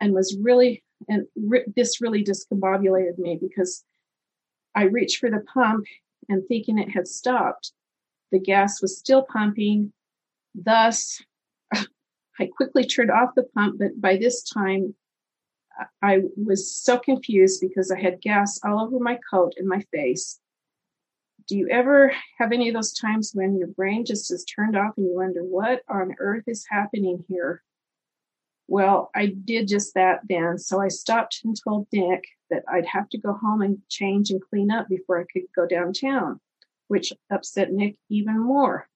and 0.00 0.12
was 0.12 0.36
really, 0.40 0.84
and 1.08 1.26
re- 1.36 1.64
this 1.74 2.00
really 2.00 2.22
discombobulated 2.22 3.18
me 3.18 3.38
because 3.40 3.82
I 4.74 4.84
reached 4.84 5.18
for 5.18 5.30
the 5.30 5.44
pump 5.52 5.86
and 6.28 6.46
thinking 6.46 6.78
it 6.78 6.90
had 6.90 7.08
stopped. 7.08 7.72
The 8.32 8.38
gas 8.38 8.82
was 8.82 8.98
still 8.98 9.22
pumping. 9.22 9.92
Thus, 10.54 11.22
I 11.72 12.46
quickly 12.56 12.84
turned 12.84 13.10
off 13.10 13.34
the 13.34 13.44
pump, 13.44 13.78
but 13.78 14.00
by 14.00 14.16
this 14.16 14.42
time, 14.42 14.94
I 16.02 16.22
was 16.36 16.74
so 16.74 16.98
confused 16.98 17.60
because 17.60 17.90
I 17.90 18.00
had 18.00 18.20
gas 18.20 18.60
all 18.64 18.80
over 18.80 18.98
my 18.98 19.18
coat 19.30 19.54
and 19.56 19.68
my 19.68 19.80
face 19.92 20.40
do 21.46 21.56
you 21.56 21.68
ever 21.68 22.12
have 22.38 22.52
any 22.52 22.68
of 22.68 22.74
those 22.74 22.92
times 22.92 23.32
when 23.34 23.56
your 23.56 23.68
brain 23.68 24.04
just 24.04 24.32
is 24.32 24.44
turned 24.44 24.76
off 24.76 24.94
and 24.96 25.06
you 25.06 25.14
wonder 25.14 25.42
what 25.42 25.82
on 25.88 26.14
earth 26.18 26.44
is 26.46 26.64
happening 26.70 27.24
here? 27.28 27.62
Well, 28.66 29.10
I 29.14 29.26
did 29.26 29.68
just 29.68 29.94
that 29.94 30.20
then. 30.28 30.56
So 30.58 30.80
I 30.80 30.88
stopped 30.88 31.40
and 31.44 31.54
told 31.62 31.86
Nick 31.92 32.24
that 32.50 32.62
I'd 32.66 32.86
have 32.86 33.10
to 33.10 33.18
go 33.18 33.34
home 33.34 33.60
and 33.60 33.78
change 33.90 34.30
and 34.30 34.40
clean 34.40 34.70
up 34.70 34.88
before 34.88 35.20
I 35.20 35.26
could 35.30 35.42
go 35.54 35.66
downtown, 35.66 36.40
which 36.88 37.12
upset 37.30 37.72
Nick 37.72 37.96
even 38.08 38.40
more. 38.40 38.88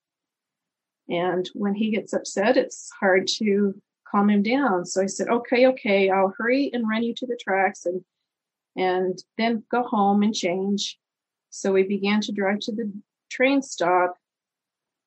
And 1.10 1.48
when 1.54 1.74
he 1.74 1.90
gets 1.90 2.14
upset, 2.14 2.56
it's 2.56 2.90
hard 2.98 3.26
to 3.38 3.74
calm 4.10 4.30
him 4.30 4.42
down. 4.42 4.84
So 4.86 5.02
I 5.02 5.06
said, 5.06 5.28
okay, 5.28 5.66
okay, 5.68 6.10
I'll 6.10 6.34
hurry 6.38 6.70
and 6.72 6.88
run 6.88 7.02
you 7.02 7.14
to 7.16 7.26
the 7.26 7.38
TRAX 7.46 7.86
and 7.86 8.04
and 8.76 9.18
then 9.36 9.64
go 9.70 9.82
home 9.82 10.22
and 10.22 10.34
change. 10.34 10.98
So 11.50 11.72
we 11.72 11.82
began 11.82 12.20
to 12.22 12.32
drive 12.32 12.60
to 12.60 12.72
the 12.72 12.92
train 13.28 13.60
stop. 13.60 14.14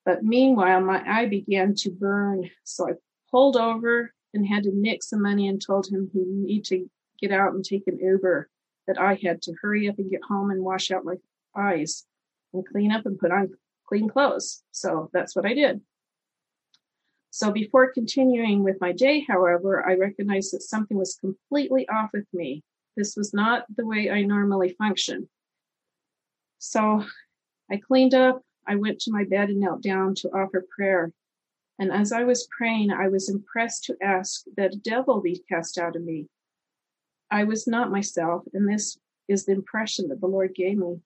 But 0.04 0.22
meanwhile, 0.22 0.80
my 0.80 1.02
eye 1.06 1.26
began 1.26 1.74
to 1.76 1.90
burn. 1.90 2.50
So 2.64 2.90
I 2.90 2.92
pulled 3.30 3.56
over 3.56 4.12
and 4.34 4.46
had 4.46 4.64
to 4.64 4.72
nick 4.74 5.02
some 5.02 5.22
money 5.22 5.48
and 5.48 5.64
told 5.64 5.86
him 5.86 6.10
he 6.12 6.22
needed 6.26 6.64
to 6.66 6.90
get 7.20 7.32
out 7.32 7.54
and 7.54 7.64
take 7.64 7.86
an 7.86 7.98
Uber, 7.98 8.50
that 8.88 9.00
I 9.00 9.18
had 9.22 9.40
to 9.42 9.54
hurry 9.62 9.88
up 9.88 9.98
and 9.98 10.10
get 10.10 10.24
home 10.28 10.50
and 10.50 10.62
wash 10.62 10.90
out 10.90 11.04
my 11.04 11.14
eyes 11.56 12.04
and 12.52 12.66
clean 12.66 12.90
up 12.92 13.06
and 13.06 13.18
put 13.18 13.30
on 13.30 13.50
clean 13.86 14.08
clothes. 14.08 14.62
So 14.72 15.08
that's 15.12 15.36
what 15.36 15.46
I 15.46 15.54
did. 15.54 15.80
So 17.34 17.50
before 17.50 17.90
continuing 17.90 18.62
with 18.62 18.78
my 18.82 18.92
day, 18.92 19.24
however, 19.26 19.88
I 19.88 19.94
recognized 19.94 20.52
that 20.52 20.60
something 20.60 20.98
was 20.98 21.14
completely 21.14 21.88
off 21.88 22.10
with 22.12 22.26
me. 22.34 22.62
This 22.94 23.16
was 23.16 23.32
not 23.32 23.64
the 23.74 23.86
way 23.86 24.10
I 24.10 24.20
normally 24.20 24.76
function. 24.76 25.30
So 26.58 27.06
I 27.70 27.78
cleaned 27.78 28.12
up, 28.12 28.42
I 28.68 28.76
went 28.76 29.00
to 29.00 29.10
my 29.10 29.24
bed 29.24 29.48
and 29.48 29.60
knelt 29.60 29.82
down 29.82 30.14
to 30.16 30.28
offer 30.28 30.66
prayer. 30.76 31.10
And 31.78 31.90
as 31.90 32.12
I 32.12 32.24
was 32.24 32.46
praying, 32.54 32.90
I 32.90 33.08
was 33.08 33.30
impressed 33.30 33.84
to 33.84 33.96
ask 34.02 34.42
that 34.58 34.74
a 34.74 34.78
devil 34.78 35.22
be 35.22 35.42
cast 35.48 35.78
out 35.78 35.96
of 35.96 36.04
me. 36.04 36.26
I 37.30 37.44
was 37.44 37.66
not 37.66 37.90
myself, 37.90 38.42
and 38.52 38.68
this 38.68 38.98
is 39.26 39.46
the 39.46 39.52
impression 39.52 40.08
that 40.08 40.20
the 40.20 40.26
Lord 40.26 40.54
gave 40.54 40.76
me. 40.76 41.00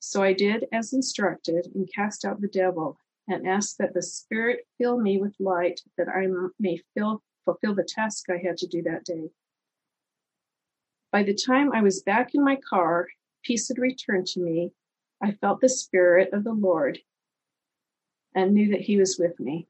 So 0.00 0.22
I 0.22 0.34
did 0.34 0.66
as 0.70 0.92
instructed 0.92 1.72
and 1.74 1.90
cast 1.90 2.26
out 2.26 2.42
the 2.42 2.48
devil 2.48 2.98
and 3.28 3.46
ask 3.46 3.76
that 3.76 3.94
the 3.94 4.02
Spirit 4.02 4.66
fill 4.78 4.98
me 4.98 5.18
with 5.18 5.34
light 5.38 5.80
that 5.96 6.08
I 6.08 6.26
may 6.58 6.80
fill, 6.94 7.22
fulfill 7.44 7.74
the 7.74 7.84
task 7.88 8.26
I 8.30 8.38
had 8.38 8.56
to 8.58 8.66
do 8.66 8.82
that 8.82 9.04
day. 9.04 9.30
By 11.12 11.22
the 11.22 11.34
time 11.34 11.72
I 11.72 11.82
was 11.82 12.02
back 12.02 12.34
in 12.34 12.44
my 12.44 12.56
car, 12.56 13.08
peace 13.42 13.68
had 13.68 13.78
returned 13.78 14.26
to 14.28 14.40
me, 14.40 14.72
I 15.22 15.32
felt 15.32 15.60
the 15.60 15.68
Spirit 15.68 16.30
of 16.32 16.44
the 16.44 16.52
Lord 16.52 16.98
and 18.34 18.54
knew 18.54 18.70
that 18.70 18.80
He 18.80 18.96
was 18.96 19.18
with 19.18 19.38
me. 19.38 19.68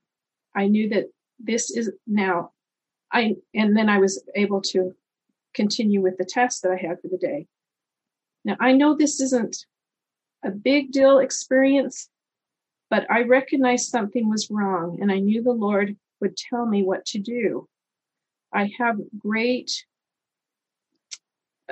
I 0.54 0.66
knew 0.66 0.88
that 0.90 1.06
this 1.38 1.70
is 1.70 1.90
now, 2.06 2.52
I, 3.12 3.36
and 3.54 3.76
then 3.76 3.88
I 3.88 3.98
was 3.98 4.22
able 4.34 4.60
to 4.62 4.94
continue 5.54 6.00
with 6.00 6.16
the 6.16 6.24
task 6.24 6.62
that 6.62 6.72
I 6.72 6.76
had 6.76 7.00
for 7.00 7.08
the 7.08 7.18
day. 7.18 7.46
Now, 8.44 8.56
I 8.60 8.72
know 8.72 8.94
this 8.96 9.20
isn't 9.20 9.66
a 10.44 10.50
big 10.50 10.92
deal 10.92 11.18
experience, 11.18 12.08
but 12.92 13.10
I 13.10 13.22
recognized 13.22 13.88
something 13.88 14.28
was 14.28 14.50
wrong 14.50 14.98
and 15.00 15.10
I 15.10 15.18
knew 15.18 15.42
the 15.42 15.50
Lord 15.50 15.96
would 16.20 16.36
tell 16.36 16.66
me 16.66 16.82
what 16.82 17.06
to 17.06 17.18
do. 17.18 17.66
I 18.52 18.70
have 18.78 18.98
great 19.18 19.86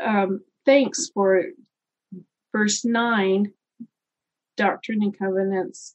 um, 0.03 0.41
thanks 0.65 1.11
for 1.13 1.45
verse 2.53 2.87
9 2.87 3.53
Doctrine 4.57 5.03
and 5.03 5.19
Covenants, 5.19 5.95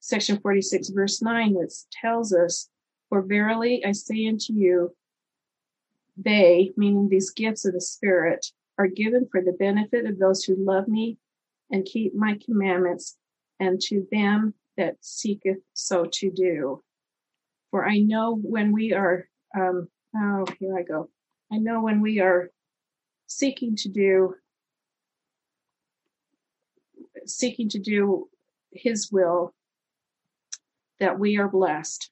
section 0.00 0.40
46, 0.40 0.88
verse 0.88 1.22
9, 1.22 1.54
which 1.54 1.74
tells 1.92 2.32
us, 2.32 2.68
For 3.10 3.22
verily 3.22 3.84
I 3.84 3.92
say 3.92 4.26
unto 4.26 4.52
you, 4.52 4.96
they, 6.16 6.72
meaning 6.76 7.08
these 7.08 7.30
gifts 7.30 7.64
of 7.64 7.74
the 7.74 7.80
Spirit, 7.80 8.46
are 8.78 8.88
given 8.88 9.28
for 9.30 9.40
the 9.40 9.52
benefit 9.52 10.06
of 10.06 10.18
those 10.18 10.42
who 10.42 10.56
love 10.58 10.88
me 10.88 11.18
and 11.70 11.84
keep 11.84 12.16
my 12.16 12.36
commandments, 12.44 13.16
and 13.60 13.80
to 13.80 14.06
them 14.10 14.54
that 14.76 14.96
seeketh 15.00 15.58
so 15.74 16.06
to 16.12 16.30
do. 16.30 16.82
For 17.70 17.86
I 17.86 17.98
know 17.98 18.34
when 18.34 18.72
we 18.72 18.92
are, 18.92 19.28
um, 19.56 19.88
oh, 20.16 20.46
here 20.58 20.78
I 20.78 20.82
go. 20.82 21.10
I 21.52 21.58
know 21.58 21.82
when 21.82 22.00
we 22.00 22.20
are 22.20 22.50
seeking 23.26 23.76
to 23.76 23.88
do 23.88 24.34
seeking 27.26 27.68
to 27.68 27.78
do 27.78 28.28
His 28.72 29.10
will, 29.12 29.54
that 31.00 31.18
we 31.18 31.38
are 31.38 31.48
blessed. 31.48 32.10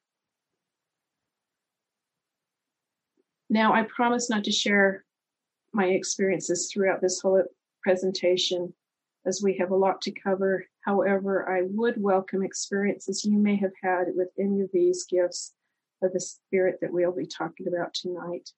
Now, 3.49 3.73
I 3.73 3.85
promise 3.85 4.29
not 4.29 4.45
to 4.45 4.53
share 4.53 5.05
my 5.73 5.87
experiences 5.87 6.71
throughout 6.71 7.01
this 7.01 7.21
whole 7.21 7.43
presentation, 7.83 8.75
as 9.27 9.43
we 9.43 9.59
have 9.59 9.71
a 9.71 9.77
lot 9.77 10.01
to 10.03 10.13
cover. 10.13 10.67
However, 10.83 11.49
I 11.49 11.63
would 11.63 12.01
welcome 12.01 12.45
experiences 12.45 13.25
you 13.25 13.39
may 13.39 13.57
have 13.57 13.73
had 13.83 14.07
with 14.15 14.29
any 14.39 14.61
of 14.61 14.71
these 14.73 15.05
gifts 15.05 15.53
of 16.03 16.13
the 16.13 16.21
Spirit 16.21 16.79
that 16.81 16.93
we'll 16.93 17.13
be 17.13 17.27
talking 17.27 17.67
about 17.67 17.93
tonight. 17.93 18.51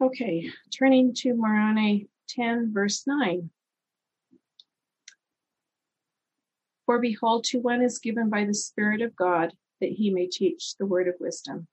Okay, 0.00 0.50
turning 0.76 1.14
to 1.14 1.34
Moroni 1.34 2.08
10, 2.28 2.72
verse 2.72 3.04
9. 3.06 3.50
For 6.86 6.98
behold, 6.98 7.44
to 7.44 7.60
one 7.60 7.82
is 7.82 7.98
given 7.98 8.30
by 8.30 8.44
the 8.44 8.54
Spirit 8.54 9.02
of 9.02 9.14
God 9.14 9.52
that 9.80 9.90
he 9.90 10.10
may 10.10 10.26
teach 10.26 10.76
the 10.76 10.86
word 10.86 11.06
of 11.06 11.14
wisdom. 11.20 11.68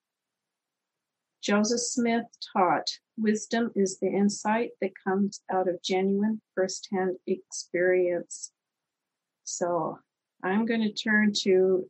Joseph 1.41 1.79
Smith 1.79 2.25
taught 2.53 2.89
Wisdom 3.17 3.71
is 3.75 3.99
the 3.99 4.07
insight 4.07 4.71
that 4.81 4.91
comes 5.05 5.41
out 5.51 5.67
of 5.67 5.81
genuine 5.81 6.41
firsthand 6.53 7.15
experience. 7.27 8.51
So 9.45 9.99
I'm 10.43 10.65
going 10.65 10.81
to 10.81 10.91
turn 10.91 11.31
to 11.43 11.89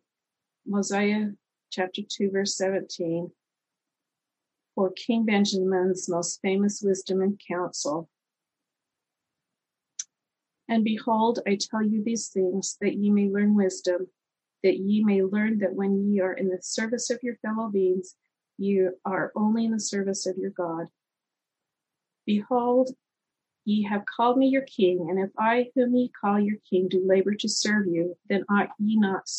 Mosiah 0.68 1.30
chapter 1.72 2.02
2, 2.08 2.32
verse 2.32 2.56
17 2.58 3.32
for 4.76 4.92
King 4.92 5.26
Benjamin's 5.26 6.10
most 6.10 6.42
famous 6.42 6.82
wisdom 6.82 7.22
and 7.22 7.40
counsel. 7.48 8.10
And 10.68 10.84
behold, 10.84 11.40
I 11.48 11.58
tell 11.60 11.82
you 11.82 12.04
these 12.04 12.28
things 12.28 12.78
that 12.82 12.96
ye 12.96 13.10
may 13.10 13.30
learn 13.30 13.56
wisdom, 13.56 14.08
that 14.64 14.78
ye 14.78 15.04
may 15.04 15.24
learn 15.24 15.60
that 15.60 15.74
when 15.74 16.12
ye 16.12 16.20
are 16.20 16.34
in 16.34 16.50
the 16.50 16.62
service 16.62 17.10
of 17.10 17.20
your 17.24 17.36
fellow 17.38 17.70
beings, 17.70 18.16
you 18.58 18.98
are 19.06 19.32
only 19.36 19.66
in 19.66 19.72
the 19.72 19.80
service 19.80 20.26
of 20.26 20.38
your 20.38 20.50
God. 20.52 20.88
Behold, 22.26 22.90
ye 23.66 23.84
have 23.84 24.06
called 24.06 24.38
me 24.38 24.48
your 24.48 24.64
king, 24.64 25.08
and 25.10 25.20
if 25.20 25.32
I, 25.38 25.72
whom 25.76 25.96
ye 25.96 26.10
call 26.10 26.40
your 26.40 26.58
king, 26.70 26.88
do 26.88 27.06
labor 27.06 27.36
to 27.36 27.50
serve 27.50 27.88
you, 27.88 28.18
then 28.30 28.44
ought 28.50 28.70
ye 28.80 28.98
not 28.98 29.30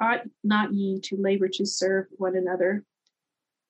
ought 0.00 0.22
not 0.42 0.72
ye 0.72 0.98
to 1.00 1.16
labor 1.16 1.48
to 1.48 1.66
serve 1.66 2.06
one 2.12 2.36
another? 2.36 2.84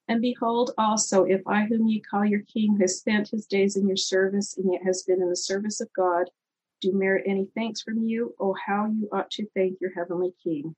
And 0.07 0.21
behold, 0.21 0.71
also, 0.77 1.23
if 1.25 1.41
I, 1.47 1.65
whom 1.65 1.87
ye 1.87 1.99
call 1.99 2.25
your 2.25 2.41
king, 2.41 2.77
has 2.79 2.99
spent 2.99 3.29
his 3.29 3.45
days 3.45 3.75
in 3.75 3.87
your 3.87 3.97
service, 3.97 4.57
and 4.57 4.71
yet 4.71 4.83
has 4.83 5.03
been 5.03 5.21
in 5.21 5.29
the 5.29 5.35
service 5.35 5.79
of 5.79 5.91
God, 5.93 6.29
do 6.81 6.91
merit 6.93 7.23
any 7.27 7.47
thanks 7.55 7.81
from 7.81 8.03
you, 8.03 8.33
oh, 8.39 8.55
how 8.65 8.87
you 8.87 9.07
ought 9.11 9.29
to 9.31 9.47
thank 9.55 9.79
your 9.79 9.93
heavenly 9.93 10.33
king. 10.43 10.75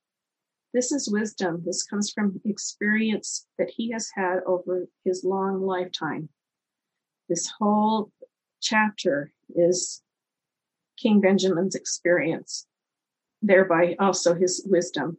This 0.73 0.91
is 0.91 1.09
wisdom. 1.09 1.61
This 1.65 1.83
comes 1.83 2.11
from 2.11 2.41
experience 2.45 3.47
that 3.57 3.69
he 3.69 3.91
has 3.91 4.09
had 4.13 4.39
over 4.45 4.87
his 5.05 5.23
long 5.23 5.61
lifetime. 5.61 6.29
This 7.29 7.51
whole 7.59 8.11
chapter 8.61 9.31
is 9.55 10.01
King 10.97 11.21
Benjamin's 11.21 11.75
experience, 11.75 12.67
thereby 13.41 13.95
also 13.99 14.33
his 14.33 14.65
wisdom. 14.69 15.17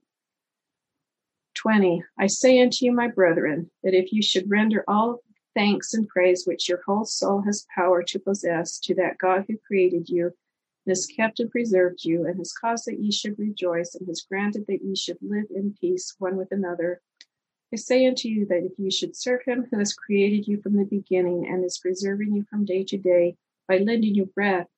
20 1.55 2.03
I 2.19 2.27
say 2.27 2.61
unto 2.61 2.85
you, 2.85 2.93
my 2.93 3.09
brethren, 3.09 3.71
that 3.83 3.95
if 3.95 4.13
you 4.13 4.23
should 4.23 4.51
render 4.51 4.85
all 4.89 5.21
thanks 5.55 5.95
and 5.95 6.09
praise 6.09 6.45
which 6.47 6.69
your 6.69 6.83
whole 6.85 7.05
soul 7.05 7.43
has 7.43 7.67
power 7.75 8.03
to 8.03 8.19
possess 8.19 8.79
to 8.81 8.95
that 8.97 9.19
God 9.19 9.45
who 9.49 9.57
created 9.67 10.09
you, 10.09 10.27
and 10.27 10.91
has 10.91 11.07
kept 11.07 11.41
and 11.41 11.51
preserved 11.51 12.05
you, 12.05 12.27
and 12.27 12.37
has 12.39 12.53
caused 12.53 12.87
that 12.87 13.01
ye 13.01 13.11
should 13.11 13.39
rejoice, 13.39 13.95
and 13.95 14.07
has 14.09 14.27
granted 14.29 14.67
that 14.69 14.83
ye 14.83 14.95
should 14.95 15.19
live 15.23 15.47
in 15.55 15.75
peace 15.81 16.15
one 16.19 16.37
with 16.37 16.53
another. 16.53 17.01
I 17.73 17.77
say 17.77 18.07
unto 18.07 18.29
you 18.29 18.47
that 18.47 18.65
if 18.65 18.79
you 18.79 18.91
should 18.91 19.17
serve 19.17 19.41
him 19.45 19.67
who 19.71 19.79
has 19.79 19.95
created 19.95 20.47
you 20.47 20.61
from 20.61 20.77
the 20.77 20.85
beginning, 20.85 21.47
and 21.47 21.65
is 21.65 21.79
preserving 21.79 22.33
you 22.35 22.45
from 22.45 22.65
day 22.65 22.85
to 22.85 22.97
day, 22.97 23.37
by 23.67 23.79
lending 23.79 24.15
you 24.15 24.27
breath, 24.27 24.69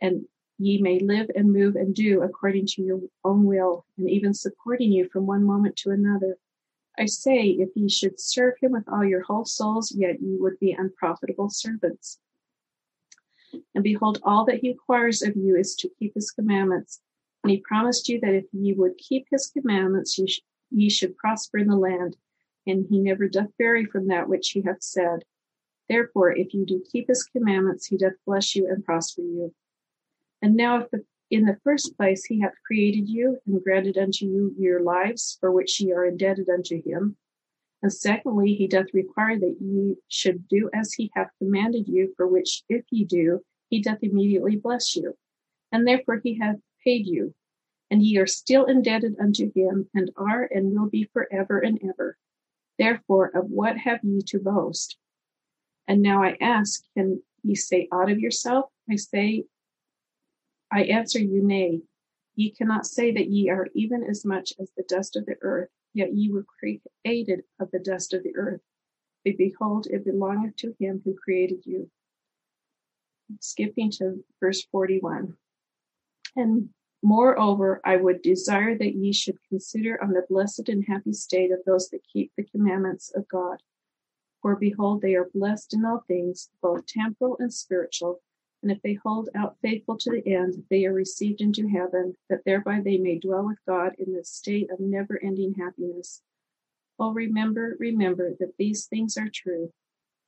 and 0.00 0.26
ye 0.58 0.80
may 0.80 0.98
live 0.98 1.30
and 1.34 1.52
move 1.52 1.76
and 1.76 1.94
do 1.94 2.22
according 2.22 2.66
to 2.66 2.82
your 2.82 3.00
own 3.24 3.44
will, 3.44 3.84
and 3.98 4.08
even 4.08 4.32
supporting 4.32 4.92
you 4.92 5.08
from 5.08 5.26
one 5.26 5.44
moment 5.44 5.76
to 5.76 5.90
another. 5.90 6.38
I 6.98 7.06
say, 7.06 7.46
if 7.46 7.70
ye 7.74 7.88
should 7.88 8.20
serve 8.20 8.54
him 8.60 8.72
with 8.72 8.88
all 8.88 9.04
your 9.04 9.22
whole 9.22 9.44
souls, 9.44 9.92
yet 9.92 10.20
ye 10.20 10.36
would 10.36 10.58
be 10.58 10.72
unprofitable 10.72 11.48
servants. 11.50 12.18
And 13.74 13.84
behold, 13.84 14.20
all 14.22 14.44
that 14.46 14.60
he 14.60 14.70
requires 14.70 15.22
of 15.22 15.36
you 15.36 15.56
is 15.56 15.74
to 15.76 15.90
keep 15.98 16.14
his 16.14 16.30
commandments. 16.30 17.00
And 17.42 17.50
he 17.50 17.58
promised 17.58 18.08
you 18.08 18.20
that 18.20 18.34
if 18.34 18.44
ye 18.52 18.72
would 18.72 18.96
keep 18.98 19.26
his 19.30 19.48
commandments, 19.48 20.16
ye, 20.18 20.26
ye 20.72 20.90
should 20.90 21.16
prosper 21.16 21.58
in 21.58 21.68
the 21.68 21.76
land. 21.76 22.16
And 22.66 22.86
he 22.88 22.98
never 22.98 23.28
doth 23.28 23.50
vary 23.58 23.84
from 23.84 24.08
that 24.08 24.28
which 24.28 24.50
he 24.50 24.62
hath 24.62 24.82
said. 24.82 25.24
Therefore, 25.88 26.32
if 26.32 26.54
you 26.54 26.64
do 26.64 26.84
keep 26.90 27.08
his 27.08 27.24
commandments, 27.24 27.86
he 27.86 27.96
doth 27.96 28.14
bless 28.26 28.54
you 28.54 28.68
and 28.68 28.84
prosper 28.84 29.22
you. 29.22 29.54
And 30.40 30.54
now, 30.54 30.80
if 30.80 30.90
the, 30.90 31.04
in 31.30 31.44
the 31.44 31.58
first 31.64 31.96
place 31.96 32.24
he 32.24 32.40
hath 32.40 32.54
created 32.66 33.08
you 33.08 33.38
and 33.46 33.62
granted 33.62 33.98
unto 33.98 34.26
you 34.26 34.54
your 34.58 34.80
lives, 34.80 35.36
for 35.40 35.50
which 35.50 35.80
ye 35.80 35.92
are 35.92 36.04
indebted 36.04 36.48
unto 36.48 36.82
him, 36.82 37.16
and 37.82 37.92
secondly, 37.92 38.54
he 38.54 38.68
doth 38.68 38.86
require 38.94 39.38
that 39.38 39.56
ye 39.60 39.96
should 40.06 40.46
do 40.46 40.70
as 40.72 40.92
he 40.92 41.10
hath 41.14 41.30
commanded 41.38 41.88
you, 41.88 42.14
for 42.16 42.28
which 42.28 42.62
if 42.68 42.84
ye 42.90 43.04
do, 43.04 43.40
he 43.70 43.82
doth 43.82 43.98
immediately 44.02 44.56
bless 44.56 44.94
you. 44.94 45.16
And 45.72 45.86
therefore 45.86 46.20
he 46.22 46.38
hath 46.38 46.56
paid 46.84 47.06
you, 47.06 47.34
and 47.92 48.02
ye 48.02 48.16
are 48.16 48.26
still 48.26 48.64
indebted 48.64 49.14
unto 49.20 49.52
him, 49.52 49.88
and 49.94 50.10
are 50.16 50.48
and 50.50 50.72
will 50.72 50.88
be 50.88 51.04
forever 51.12 51.60
and 51.60 51.78
ever. 51.88 52.16
Therefore, 52.78 53.28
of 53.28 53.50
what 53.50 53.76
have 53.76 54.00
ye 54.02 54.22
to 54.22 54.40
boast? 54.40 54.96
And 55.86 56.02
now 56.02 56.24
I 56.24 56.36
ask, 56.40 56.82
can 56.96 57.22
ye 57.44 57.54
say 57.54 57.86
aught 57.92 58.10
of 58.10 58.18
yourself? 58.18 58.70
I 58.90 58.96
say, 58.96 59.44
I 60.72 60.84
answer 60.84 61.20
you, 61.20 61.42
nay. 61.42 61.82
Ye 62.34 62.50
cannot 62.50 62.86
say 62.86 63.12
that 63.12 63.28
ye 63.28 63.50
are 63.50 63.68
even 63.74 64.02
as 64.02 64.24
much 64.24 64.54
as 64.58 64.72
the 64.76 64.84
dust 64.88 65.14
of 65.14 65.26
the 65.26 65.36
earth 65.42 65.68
Yet 65.94 66.14
ye 66.14 66.30
were 66.30 66.44
created 66.44 67.44
of 67.60 67.70
the 67.70 67.78
dust 67.78 68.14
of 68.14 68.22
the 68.22 68.34
earth. 68.34 68.62
But 69.24 69.36
behold, 69.36 69.86
it 69.86 70.04
belongeth 70.04 70.56
to 70.56 70.74
him 70.78 71.02
who 71.04 71.14
created 71.14 71.62
you. 71.64 71.90
Skipping 73.40 73.90
to 73.92 74.24
verse 74.40 74.64
41. 74.64 75.36
And 76.34 76.70
moreover, 77.02 77.80
I 77.84 77.96
would 77.96 78.22
desire 78.22 78.76
that 78.78 78.94
ye 78.94 79.12
should 79.12 79.38
consider 79.48 80.02
on 80.02 80.12
the 80.12 80.26
blessed 80.28 80.68
and 80.68 80.84
happy 80.86 81.12
state 81.12 81.50
of 81.50 81.60
those 81.66 81.88
that 81.90 82.06
keep 82.10 82.32
the 82.36 82.44
commandments 82.44 83.12
of 83.14 83.28
God. 83.28 83.62
For 84.40 84.56
behold, 84.56 85.02
they 85.02 85.14
are 85.14 85.30
blessed 85.34 85.74
in 85.74 85.84
all 85.84 86.04
things, 86.06 86.50
both 86.60 86.86
temporal 86.86 87.36
and 87.38 87.52
spiritual 87.52 88.20
and 88.62 88.70
if 88.70 88.80
they 88.82 88.94
hold 88.94 89.28
out 89.34 89.56
faithful 89.60 89.96
to 89.98 90.10
the 90.10 90.34
end, 90.34 90.64
they 90.70 90.86
are 90.86 90.92
received 90.92 91.40
into 91.40 91.68
heaven, 91.68 92.16
that 92.30 92.44
thereby 92.44 92.80
they 92.80 92.96
may 92.96 93.18
dwell 93.18 93.44
with 93.44 93.58
God 93.66 93.94
in 93.98 94.12
the 94.12 94.24
state 94.24 94.70
of 94.70 94.78
never 94.78 95.20
ending 95.22 95.54
happiness. 95.54 96.22
Oh, 96.98 97.12
remember, 97.12 97.76
remember 97.80 98.34
that 98.38 98.56
these 98.58 98.86
things 98.86 99.16
are 99.16 99.28
true, 99.28 99.72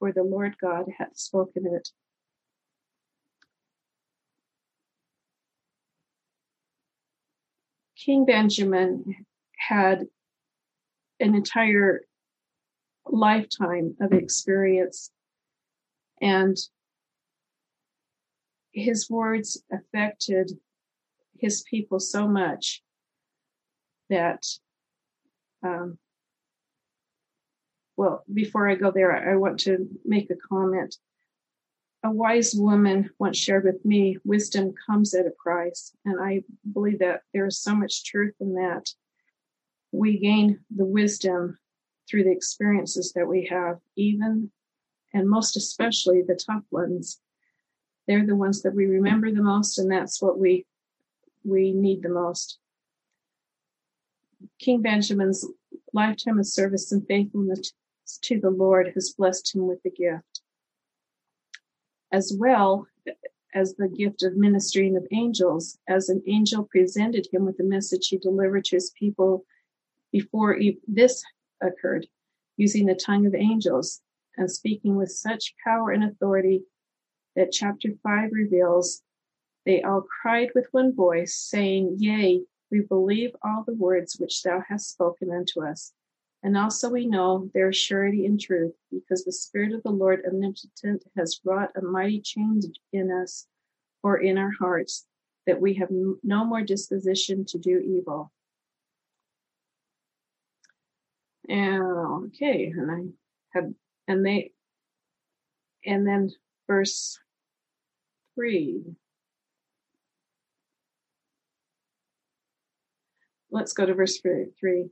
for 0.01 0.11
the 0.11 0.25
Lord 0.25 0.57
God 0.59 0.87
hath 0.99 1.17
spoken 1.17 1.67
it. 1.67 1.91
King 8.05 8.27
Benjamin 8.27 9.25
had 9.57 10.07
an 11.21 11.35
entire 11.35 12.03
lifetime 13.07 13.97
of 13.99 14.13
experience 14.13 15.11
and 16.21 16.57
his 18.73 19.09
words 19.09 19.63
affected 19.73 20.51
his 21.39 21.63
people 21.63 21.99
so 21.99 22.29
much 22.29 22.83
that 24.11 24.43
um, 25.63 25.99
well 27.97 28.23
before 28.33 28.69
i 28.69 28.75
go 28.75 28.91
there 28.91 29.31
i 29.31 29.37
want 29.37 29.61
to 29.61 29.89
make 30.05 30.31
a 30.31 30.37
comment 30.37 30.97
a 32.05 32.11
wise 32.11 32.55
woman 32.55 33.09
once 33.19 33.39
shared 33.39 33.65
with 33.65 33.83
me 33.85 34.19
wisdom 34.25 34.75
comes 34.87 35.15
at 35.15 35.27
a 35.27 35.33
price. 35.43 35.93
And 36.05 36.21
i 36.23 36.45
believe 36.73 36.99
that 37.01 37.23
there 37.33 37.47
is 37.47 37.59
so 37.59 37.75
much 37.75 38.05
truth 38.05 38.35
in 38.41 38.55
that. 38.55 38.91
We 39.91 40.19
gain 40.19 40.61
the 40.75 40.85
wisdom 40.85 41.59
through 42.09 42.25
the 42.25 42.33
experiences 42.33 43.13
that 43.15 43.27
we 43.27 43.47
have 43.47 43.79
even 43.97 44.51
and 45.15 45.31
most 45.31 45.57
especially 45.57 46.23
the 46.23 46.35
tough 46.35 46.65
ones. 46.71 47.21
They're 48.07 48.27
the 48.27 48.37
ones 48.37 48.63
that 48.63 48.75
we 48.75 48.85
remember 48.85 49.31
the 49.31 49.43
most, 49.43 49.79
and 49.79 49.91
that's 49.91 50.21
what 50.21 50.39
we 50.39 50.67
we 51.45 51.73
need 51.73 52.03
the 52.03 52.09
most. 52.09 52.59
King 54.59 54.83
Benjamin's 54.83 55.47
lifetime 55.93 56.39
of 56.39 56.47
service 56.47 56.93
and 56.93 57.07
faithfulness 57.07 57.73
to 58.23 58.41
the 58.41 58.51
Lord 58.51 58.91
has 58.95 59.15
blessed 59.17 59.55
him 59.55 59.67
with 59.67 59.83
the 59.83 59.91
gift, 59.91 60.34
as 62.15 62.33
well 62.39 62.87
as 63.55 63.75
the 63.75 63.89
gift 63.89 64.23
of 64.23 64.37
ministering 64.37 64.97
of 64.97 65.05
angels, 65.11 65.79
as 65.89 66.09
an 66.09 66.23
angel 66.29 66.63
presented 66.71 67.27
him 67.33 67.45
with 67.45 67.57
the 67.57 67.65
message 67.65 68.07
he 68.07 68.19
delivered 68.19 68.65
to 68.65 68.77
his 68.77 68.93
people 68.97 69.45
before 70.13 70.57
this 70.87 71.25
occurred, 71.61 72.07
using 72.57 72.87
the 72.87 72.95
tongue 72.95 73.27
of 73.27 73.35
angels 73.35 74.01
and 74.37 74.49
speaking 74.49 74.95
with 74.95 75.11
such 75.11 75.57
power 75.65 75.91
and 75.91 76.05
authority 76.05 76.63
that 77.35 77.51
chapter 77.51 77.89
5 78.05 78.31
reveals, 78.31 79.03
they 79.67 79.83
all 79.83 80.03
cried 80.23 80.51
with 80.55 80.69
one 80.71 80.95
voice, 80.95 81.35
saying, 81.35 81.97
Yea, 81.99 82.45
we 82.71 82.83
believe 82.83 83.35
all 83.43 83.65
the 83.67 83.75
words 83.75 84.19
which 84.21 84.41
thou 84.45 84.63
hast 84.69 84.93
spoken 84.93 85.33
unto 85.33 85.65
us. 85.65 85.93
And 86.45 86.57
also 86.59 86.91
we 86.91 87.07
know 87.07 87.51
there 87.55 87.71
is 87.71 87.77
surety 87.77 88.27
in 88.27 88.39
truth, 88.39 88.75
because 88.93 89.25
the 89.25 89.33
Spirit 89.33 89.73
of 89.73 89.83
the 89.83 89.91
Lord 89.91 90.23
omnipotent 90.27 91.03
has 91.17 91.41
wrought 91.43 91.71
a 91.75 91.81
mighty 91.81 92.21
change 92.21 92.67
in 92.93 93.11
us 93.11 93.47
or 94.03 94.19
in 94.19 94.37
our 94.37 94.53
hearts, 94.61 95.07
that 95.47 95.61
we 95.61 95.75
have 95.75 95.89
no 95.91 96.45
more 96.45 96.63
disposition 96.63 97.47
to 97.47 97.59
do 97.59 97.79
evil. 97.79 98.31
And 101.49 102.27
okay, 102.27 102.67
and 102.67 102.91
I 102.91 103.59
had, 103.59 103.75
and 104.07 104.25
they 104.25 104.53
And 105.87 106.07
then 106.07 106.31
verse 106.67 107.19
3. 108.35 108.83
Let's 113.51 113.73
go 113.73 113.87
to 113.87 113.95
verse 113.95 114.21
3. 114.21 114.91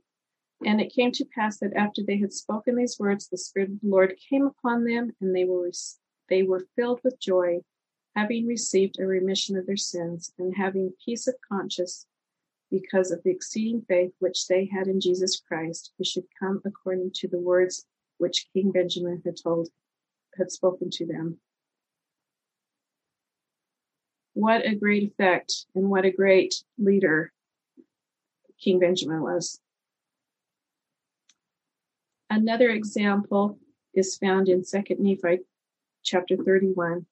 And 0.65 0.79
it 0.79 0.93
came 0.93 1.11
to 1.13 1.25
pass 1.25 1.59
that 1.59 1.73
after 1.75 2.01
they 2.01 2.17
had 2.17 2.33
spoken 2.33 2.75
these 2.75 2.97
words, 2.99 3.27
the 3.27 3.37
Spirit 3.37 3.69
of 3.69 3.81
the 3.81 3.89
Lord 3.89 4.15
came 4.29 4.45
upon 4.45 4.85
them, 4.85 5.11
and 5.19 5.35
they 5.35 5.45
were 5.45 5.71
they 6.29 6.43
were 6.43 6.67
filled 6.75 7.01
with 7.03 7.19
joy, 7.19 7.61
having 8.15 8.47
received 8.47 8.99
a 8.99 9.05
remission 9.05 9.57
of 9.57 9.65
their 9.65 9.77
sins, 9.77 10.31
and 10.37 10.55
having 10.55 10.93
peace 11.03 11.27
of 11.27 11.35
conscience 11.47 12.05
because 12.71 13.11
of 13.11 13.21
the 13.23 13.29
exceeding 13.29 13.83
faith 13.87 14.13
which 14.19 14.47
they 14.47 14.65
had 14.65 14.87
in 14.87 14.99
Jesus 14.99 15.39
Christ, 15.39 15.93
who 15.97 16.03
should 16.03 16.25
come 16.39 16.61
according 16.65 17.11
to 17.15 17.27
the 17.27 17.39
words 17.39 17.85
which 18.17 18.47
King 18.53 18.71
Benjamin 18.71 19.21
had 19.25 19.37
told 19.41 19.69
had 20.37 20.51
spoken 20.51 20.89
to 20.89 21.05
them. 21.05 21.37
What 24.33 24.65
a 24.65 24.73
great 24.73 25.03
effect 25.03 25.65
and 25.75 25.89
what 25.89 26.05
a 26.05 26.11
great 26.11 26.55
leader 26.79 27.31
King 28.59 28.79
Benjamin 28.79 29.21
was. 29.21 29.59
Another 32.35 32.71
example 32.71 33.59
is 33.93 34.17
found 34.17 34.49
in 34.49 34.63
2 34.65 34.83
Nephi 34.97 35.41
chapter 36.01 36.35
31. 36.35 37.05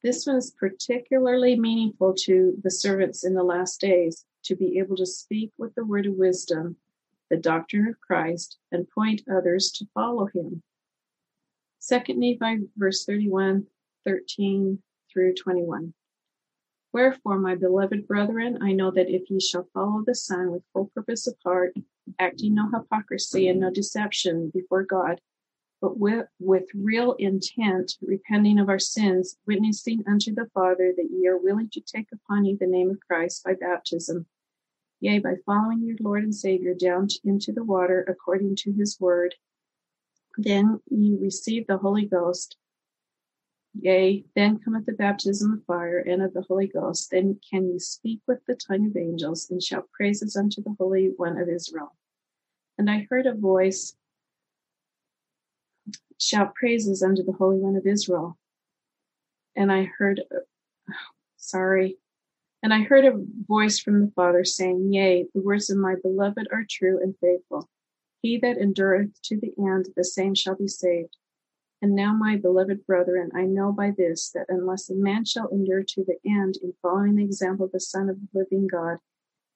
This 0.00 0.28
one 0.28 0.36
is 0.36 0.52
particularly 0.52 1.58
meaningful 1.58 2.14
to 2.18 2.56
the 2.62 2.70
servants 2.70 3.24
in 3.24 3.34
the 3.34 3.42
last 3.42 3.80
days 3.80 4.24
to 4.44 4.54
be 4.54 4.78
able 4.78 4.94
to 4.94 5.06
speak 5.06 5.50
with 5.58 5.74
the 5.74 5.84
word 5.84 6.06
of 6.06 6.14
wisdom, 6.14 6.76
the 7.30 7.36
doctrine 7.36 7.88
of 7.88 8.00
Christ, 8.00 8.58
and 8.70 8.88
point 8.88 9.22
others 9.28 9.72
to 9.72 9.88
follow 9.92 10.26
him. 10.26 10.62
2 11.88 12.14
Nephi 12.14 12.68
verse 12.76 13.04
31, 13.04 13.66
13 14.04 14.80
through 15.12 15.34
21. 15.34 15.92
Wherefore, 16.92 17.40
my 17.40 17.56
beloved 17.56 18.06
brethren, 18.06 18.60
I 18.62 18.70
know 18.70 18.92
that 18.92 19.10
if 19.10 19.28
ye 19.28 19.40
shall 19.40 19.66
follow 19.74 20.04
the 20.06 20.14
Son 20.14 20.52
with 20.52 20.62
full 20.72 20.92
purpose 20.94 21.26
of 21.26 21.34
heart, 21.44 21.74
acting 22.18 22.54
no 22.54 22.70
hypocrisy 22.70 23.48
and 23.48 23.60
no 23.60 23.70
deception 23.70 24.50
before 24.52 24.84
God, 24.84 25.20
but 25.80 25.98
with, 25.98 26.26
with 26.38 26.64
real 26.74 27.12
intent, 27.14 27.96
repenting 28.00 28.58
of 28.58 28.68
our 28.68 28.78
sins, 28.78 29.36
witnessing 29.46 30.02
unto 30.06 30.34
the 30.34 30.48
Father 30.54 30.92
that 30.96 31.10
ye 31.10 31.26
are 31.26 31.36
willing 31.36 31.68
to 31.70 31.80
take 31.80 32.08
upon 32.12 32.44
you 32.44 32.56
the 32.56 32.66
name 32.66 32.90
of 32.90 33.00
Christ 33.06 33.44
by 33.44 33.54
baptism, 33.54 34.26
yea, 35.00 35.18
by 35.18 35.34
following 35.44 35.82
your 35.82 35.96
Lord 36.00 36.24
and 36.24 36.34
Savior 36.34 36.74
down 36.74 37.08
into 37.24 37.52
the 37.52 37.64
water 37.64 38.04
according 38.08 38.56
to 38.56 38.72
his 38.72 38.98
word, 38.98 39.34
then 40.38 40.80
ye 40.88 41.16
receive 41.20 41.66
the 41.66 41.78
Holy 41.78 42.06
Ghost. 42.06 42.56
Yea, 43.80 44.24
then 44.34 44.58
cometh 44.58 44.86
the 44.86 44.92
baptism 44.92 45.52
of 45.52 45.64
fire 45.64 45.98
and 45.98 46.22
of 46.22 46.32
the 46.32 46.42
Holy 46.42 46.68
Ghost. 46.68 47.10
Then 47.10 47.38
can 47.50 47.70
ye 47.70 47.78
speak 47.78 48.20
with 48.26 48.44
the 48.46 48.54
tongue 48.54 48.86
of 48.86 48.96
angels 48.96 49.50
and 49.50 49.62
shout 49.62 49.90
praises 49.92 50.36
unto 50.36 50.62
the 50.62 50.74
Holy 50.78 51.12
One 51.16 51.38
of 51.38 51.48
Israel. 51.48 51.94
And 52.78 52.90
I 52.90 53.06
heard 53.10 53.26
a 53.26 53.34
voice 53.34 53.96
shout 56.18 56.54
praises 56.54 57.02
unto 57.02 57.22
the 57.22 57.32
Holy 57.32 57.58
One 57.58 57.76
of 57.76 57.86
Israel. 57.86 58.38
And 59.56 59.70
I 59.70 59.84
heard, 59.84 60.22
sorry, 61.36 61.98
and 62.62 62.72
I 62.72 62.82
heard 62.82 63.04
a 63.04 63.20
voice 63.46 63.78
from 63.78 64.00
the 64.00 64.12
Father 64.12 64.44
saying, 64.44 64.92
Yea, 64.92 65.26
the 65.34 65.42
words 65.42 65.68
of 65.68 65.76
my 65.76 65.96
beloved 66.02 66.48
are 66.50 66.64
true 66.68 66.98
and 67.02 67.14
faithful. 67.20 67.68
He 68.22 68.38
that 68.38 68.56
endureth 68.56 69.20
to 69.24 69.38
the 69.38 69.52
end, 69.58 69.88
the 69.96 70.04
same 70.04 70.34
shall 70.34 70.56
be 70.56 70.66
saved. 70.66 71.16
And 71.84 71.94
now, 71.94 72.14
my 72.14 72.36
beloved 72.38 72.86
brethren, 72.86 73.30
I 73.34 73.42
know 73.44 73.70
by 73.70 73.90
this 73.90 74.30
that 74.30 74.46
unless 74.48 74.88
a 74.88 74.94
man 74.94 75.26
shall 75.26 75.48
endure 75.48 75.82
to 75.82 76.02
the 76.02 76.16
end 76.24 76.56
in 76.62 76.72
following 76.80 77.16
the 77.16 77.24
example 77.24 77.66
of 77.66 77.72
the 77.72 77.78
Son 77.78 78.08
of 78.08 78.16
the 78.18 78.28
living 78.32 78.66
God, 78.66 79.00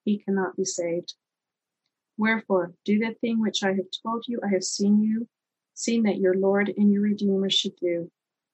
he 0.05 0.19
cannot 0.19 0.55
be 0.55 0.67
saved. 0.67 1.15
Wherefore, 2.19 2.75
do 2.85 2.99
the 2.99 3.15
thing 3.15 3.41
which 3.41 3.63
I 3.63 3.73
have 3.73 3.87
told 4.03 4.27
you, 4.29 4.41
I 4.45 4.49
have 4.49 4.63
seen 4.63 5.01
you, 5.01 5.27
seen 5.73 6.03
that 6.03 6.19
your 6.19 6.35
Lord 6.35 6.69
and 6.77 6.93
your 6.93 7.01
Redeemer 7.01 7.49
should 7.49 7.77
do. 7.77 8.11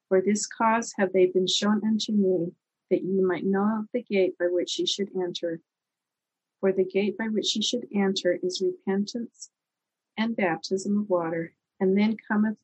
For 0.08 0.22
this 0.22 0.46
cause 0.46 0.94
have 0.96 1.12
they 1.12 1.26
been 1.26 1.48
shown 1.48 1.84
unto 1.84 2.12
me, 2.12 2.52
that 2.92 3.02
ye 3.02 3.20
might 3.22 3.44
know 3.44 3.86
the 3.92 4.04
gate 4.04 4.38
by 4.38 4.46
which 4.46 4.78
ye 4.78 4.86
should 4.86 5.10
enter. 5.20 5.60
For 6.60 6.70
the 6.70 6.84
gate 6.84 7.18
by 7.18 7.26
which 7.26 7.56
ye 7.56 7.62
should 7.62 7.88
enter 7.92 8.38
is 8.40 8.62
repentance 8.64 9.50
and 10.16 10.36
baptism 10.36 10.96
of 10.96 11.10
water, 11.10 11.56
and 11.80 11.98
then 11.98 12.16
cometh 12.28 12.58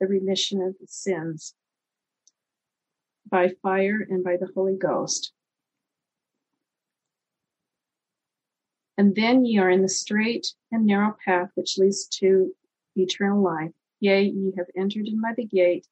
the 0.00 0.06
remission 0.06 0.62
of 0.62 0.76
the 0.80 0.86
sins 0.86 1.54
by 3.30 3.48
fire 3.62 4.06
and 4.08 4.22
by 4.22 4.36
the 4.36 4.48
Holy 4.54 4.76
Ghost. 4.76 5.32
And 8.96 9.14
then 9.16 9.44
ye 9.44 9.58
are 9.58 9.70
in 9.70 9.82
the 9.82 9.88
straight 9.88 10.54
and 10.70 10.86
narrow 10.86 11.16
path 11.24 11.50
which 11.54 11.78
leads 11.78 12.06
to 12.20 12.54
eternal 12.94 13.42
life. 13.42 13.72
Yea, 14.00 14.22
ye 14.22 14.52
have 14.56 14.66
entered 14.76 15.08
in 15.08 15.20
by 15.20 15.32
the 15.36 15.44
gate. 15.44 15.86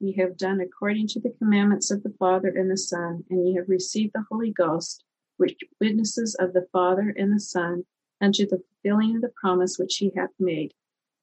Ye 0.00 0.12
have 0.14 0.36
done 0.36 0.60
according 0.60 1.06
to 1.08 1.20
the 1.20 1.30
commandments 1.38 1.90
of 1.90 2.02
the 2.02 2.14
Father 2.18 2.48
and 2.48 2.70
the 2.70 2.76
Son, 2.76 3.24
and 3.30 3.46
ye 3.46 3.54
have 3.54 3.68
received 3.68 4.12
the 4.14 4.26
Holy 4.30 4.50
Ghost, 4.50 5.04
which 5.36 5.56
witnesses 5.80 6.34
of 6.34 6.52
the 6.52 6.66
Father 6.72 7.14
and 7.16 7.32
the 7.32 7.40
Son, 7.40 7.84
unto 8.20 8.46
the 8.46 8.62
fulfilling 8.82 9.16
of 9.16 9.22
the 9.22 9.32
promise 9.40 9.78
which 9.78 9.96
he 9.96 10.12
hath 10.16 10.32
made, 10.38 10.74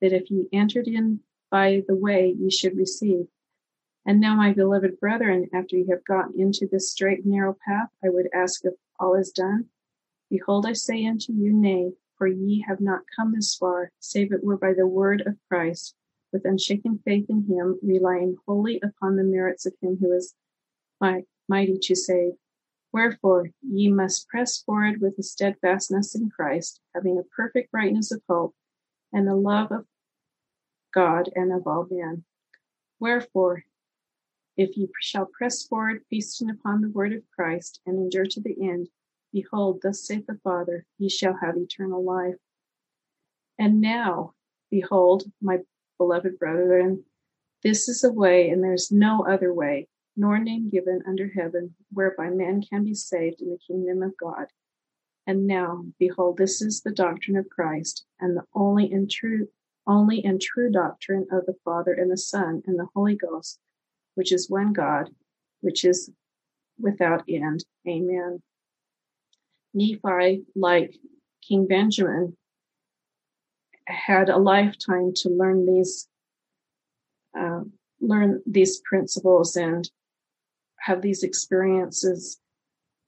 that 0.01 0.13
if 0.13 0.31
ye 0.31 0.47
entered 0.53 0.87
in 0.87 1.19
by 1.51 1.83
the 1.87 1.95
way 1.95 2.35
ye 2.37 2.49
should 2.49 2.77
receive. 2.77 3.27
And 4.05 4.19
now, 4.19 4.35
my 4.35 4.53
beloved 4.53 4.99
brethren, 4.99 5.49
after 5.53 5.75
ye 5.77 5.87
have 5.89 6.05
gotten 6.05 6.39
into 6.39 6.67
this 6.67 6.91
straight 6.91 7.23
and 7.23 7.33
narrow 7.33 7.55
path, 7.65 7.89
I 8.03 8.09
would 8.09 8.29
ask 8.33 8.63
if 8.63 8.73
all 8.99 9.15
is 9.15 9.31
done. 9.31 9.69
Behold, 10.29 10.65
I 10.65 10.73
say 10.73 11.05
unto 11.05 11.33
you, 11.33 11.53
Nay, 11.53 11.93
for 12.17 12.27
ye 12.27 12.63
have 12.67 12.79
not 12.81 13.01
come 13.15 13.33
this 13.33 13.55
far, 13.55 13.91
save 13.99 14.31
it 14.31 14.43
were 14.43 14.57
by 14.57 14.73
the 14.73 14.87
word 14.87 15.21
of 15.25 15.37
Christ, 15.47 15.95
with 16.31 16.45
unshaken 16.45 16.99
faith 17.05 17.25
in 17.29 17.45
him, 17.45 17.79
relying 17.81 18.37
wholly 18.45 18.79
upon 18.81 19.15
the 19.15 19.23
merits 19.23 19.65
of 19.65 19.73
him 19.81 19.97
who 19.99 20.11
is 20.11 20.35
mighty 21.47 21.77
to 21.79 21.95
save. 21.95 22.33
Wherefore 22.91 23.51
ye 23.61 23.91
must 23.91 24.27
press 24.27 24.61
forward 24.61 25.01
with 25.01 25.17
a 25.19 25.23
steadfastness 25.23 26.15
in 26.15 26.29
Christ, 26.29 26.81
having 26.93 27.17
a 27.17 27.23
perfect 27.35 27.71
brightness 27.71 28.11
of 28.11 28.21
hope, 28.27 28.55
and 29.13 29.27
the 29.27 29.35
love 29.35 29.71
of 29.71 29.85
God 30.93 31.29
and 31.35 31.51
of 31.51 31.67
all 31.67 31.87
men. 31.89 32.23
Wherefore, 32.99 33.63
if 34.57 34.75
ye 34.75 34.89
shall 34.99 35.25
press 35.25 35.63
forward, 35.63 36.03
feasting 36.09 36.49
upon 36.49 36.81
the 36.81 36.89
word 36.89 37.13
of 37.13 37.23
Christ, 37.33 37.79
and 37.85 37.97
endure 37.97 38.25
to 38.25 38.41
the 38.41 38.55
end, 38.61 38.89
behold, 39.31 39.79
thus 39.81 40.05
saith 40.05 40.25
the 40.27 40.39
Father, 40.43 40.85
ye 40.97 41.07
shall 41.07 41.37
have 41.41 41.55
eternal 41.55 42.03
life. 42.03 42.35
And 43.57 43.79
now, 43.79 44.33
behold, 44.69 45.31
my 45.41 45.59
beloved 45.97 46.37
brethren, 46.39 47.05
this 47.63 47.87
is 47.87 48.01
the 48.01 48.11
way, 48.11 48.49
and 48.49 48.63
there 48.63 48.73
is 48.73 48.91
no 48.91 49.25
other 49.25 49.53
way, 49.53 49.87
nor 50.15 50.39
name 50.39 50.69
given 50.69 51.01
under 51.07 51.29
heaven 51.29 51.75
whereby 51.91 52.29
man 52.29 52.61
can 52.61 52.83
be 52.83 52.93
saved 52.93 53.41
in 53.41 53.49
the 53.49 53.57
kingdom 53.57 54.01
of 54.01 54.17
God. 54.17 54.47
And 55.27 55.45
now, 55.45 55.85
behold, 55.99 56.37
this 56.37 56.61
is 56.61 56.81
the 56.81 56.91
doctrine 56.91 57.37
of 57.37 57.49
Christ, 57.49 58.05
and 58.19 58.35
the 58.35 58.45
only 58.53 58.91
and 58.91 59.09
true, 59.09 59.49
only 59.89 60.23
and 60.23 60.39
true 60.39 60.71
doctrine 60.71 61.27
of 61.31 61.45
the 61.45 61.55
Father 61.65 61.93
and 61.93 62.11
the 62.11 62.17
Son 62.17 62.61
and 62.67 62.77
the 62.77 62.87
Holy 62.95 63.15
Ghost, 63.15 63.59
which 64.13 64.31
is 64.31 64.49
one 64.49 64.71
God, 64.71 65.09
which 65.61 65.83
is 65.83 66.11
without 66.79 67.23
end. 67.27 67.65
Amen. 67.87 68.41
Nephi, 69.73 70.43
like 70.55 70.95
King 71.47 71.67
Benjamin, 71.67 72.37
had 73.87 74.29
a 74.29 74.37
lifetime 74.37 75.11
to 75.15 75.29
learn 75.29 75.65
these 75.65 76.07
uh, 77.37 77.61
learn 78.01 78.41
these 78.45 78.81
principles 78.81 79.55
and 79.55 79.89
have 80.79 81.01
these 81.01 81.23
experiences. 81.23 82.39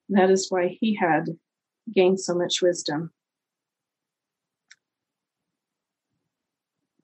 That 0.10 0.30
is 0.30 0.48
why 0.50 0.78
he 0.80 0.96
had 0.96 1.38
gained 1.94 2.20
so 2.20 2.36
much 2.36 2.62
wisdom. 2.62 3.12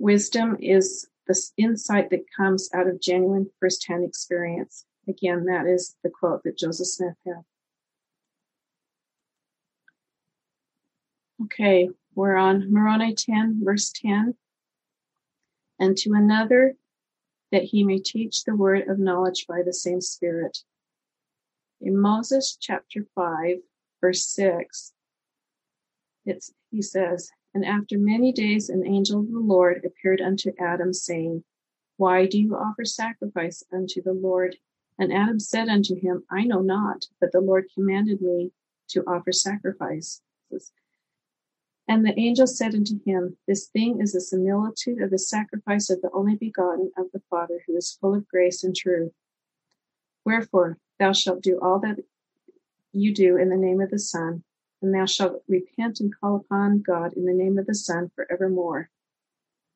Wisdom 0.07 0.55
is 0.61 1.05
the 1.27 1.37
insight 1.57 2.11
that 2.11 2.23
comes 2.37 2.69
out 2.73 2.87
of 2.87 3.01
genuine 3.01 3.51
firsthand 3.59 4.05
experience. 4.05 4.85
Again, 5.05 5.43
that 5.47 5.65
is 5.67 5.97
the 6.01 6.09
quote 6.09 6.43
that 6.45 6.57
Joseph 6.57 6.87
Smith 6.87 7.15
had. 7.25 7.43
Okay, 11.43 11.89
we're 12.15 12.37
on 12.37 12.71
Moroni 12.71 13.15
10, 13.15 13.59
verse 13.65 13.91
10. 14.01 14.35
And 15.77 15.97
to 15.97 16.13
another 16.13 16.75
that 17.51 17.63
he 17.63 17.83
may 17.83 17.99
teach 17.99 18.45
the 18.45 18.55
word 18.55 18.87
of 18.87 18.99
knowledge 18.99 19.45
by 19.45 19.61
the 19.61 19.73
same 19.73 19.99
Spirit. 19.99 20.59
In 21.81 21.99
Moses 21.99 22.57
chapter 22.57 23.05
5, 23.13 23.57
verse 23.99 24.25
6, 24.25 24.93
it's, 26.25 26.53
he 26.71 26.81
says, 26.81 27.29
And 27.53 27.65
after 27.65 27.97
many 27.97 28.31
days 28.31 28.69
an 28.69 28.85
angel 28.85 29.21
of 29.21 29.31
the 29.31 29.39
Lord 29.39 29.83
appeared 29.85 30.21
unto 30.21 30.53
Adam, 30.59 30.93
saying, 30.93 31.43
Why 31.95 32.25
do 32.25 32.39
you 32.39 32.55
offer 32.55 32.85
sacrifice 32.85 33.63
unto 33.71 34.01
the 34.01 34.13
Lord? 34.13 34.57
And 34.99 35.13
Adam 35.13 35.39
said 35.39 35.69
unto 35.69 35.95
him, 35.95 36.23
I 36.29 36.43
know 36.43 36.61
not, 36.61 37.05
but 37.19 37.31
the 37.31 37.41
Lord 37.41 37.67
commanded 37.73 38.21
me 38.21 38.51
to 38.89 39.03
offer 39.07 39.31
sacrifice. 39.31 40.21
And 41.87 42.05
the 42.05 42.19
angel 42.19 42.47
said 42.47 42.75
unto 42.75 42.99
him, 43.05 43.37
This 43.47 43.67
thing 43.67 44.01
is 44.01 44.13
a 44.13 44.19
similitude 44.19 45.01
of 45.01 45.09
the 45.09 45.19
sacrifice 45.19 45.89
of 45.89 46.01
the 46.01 46.11
only 46.13 46.35
begotten 46.35 46.91
of 46.97 47.07
the 47.13 47.21
Father, 47.29 47.63
who 47.65 47.77
is 47.77 47.97
full 47.99 48.13
of 48.13 48.27
grace 48.27 48.63
and 48.63 48.75
truth. 48.75 49.13
Wherefore 50.25 50.77
thou 50.99 51.13
shalt 51.13 51.41
do 51.41 51.59
all 51.61 51.79
that 51.79 51.99
you 52.91 53.13
do 53.13 53.37
in 53.37 53.49
the 53.49 53.55
name 53.55 53.79
of 53.79 53.89
the 53.89 53.99
Son, 53.99 54.43
and 54.81 54.93
thou 54.93 55.05
shalt 55.05 55.43
repent 55.47 55.99
and 55.99 56.13
call 56.19 56.35
upon 56.35 56.81
God 56.81 57.13
in 57.13 57.25
the 57.25 57.33
name 57.33 57.57
of 57.57 57.65
the 57.65 57.75
Son 57.75 58.11
for 58.15 58.31
evermore. 58.31 58.89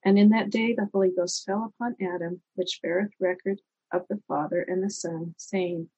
And 0.03 0.17
in 0.17 0.29
that 0.29 0.49
day 0.49 0.73
the 0.73 0.89
Holy 0.93 1.11
Ghost 1.15 1.45
fell 1.45 1.73
upon 1.73 1.95
Adam, 2.01 2.41
which 2.55 2.79
beareth 2.81 3.11
record 3.19 3.61
of 3.91 4.05
the 4.09 4.21
Father 4.27 4.61
and 4.61 4.83
the 4.83 4.89
Son, 4.89 5.35
saying, 5.37 5.89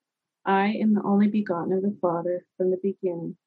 I 0.45 0.68
am 0.68 0.93
the 0.93 1.04
only 1.04 1.28
begotten 1.28 1.74
of 1.74 1.82
the 1.82 1.97
Father 2.01 2.45
from 2.58 2.72
the 2.72 2.80
beginning, 2.82 3.38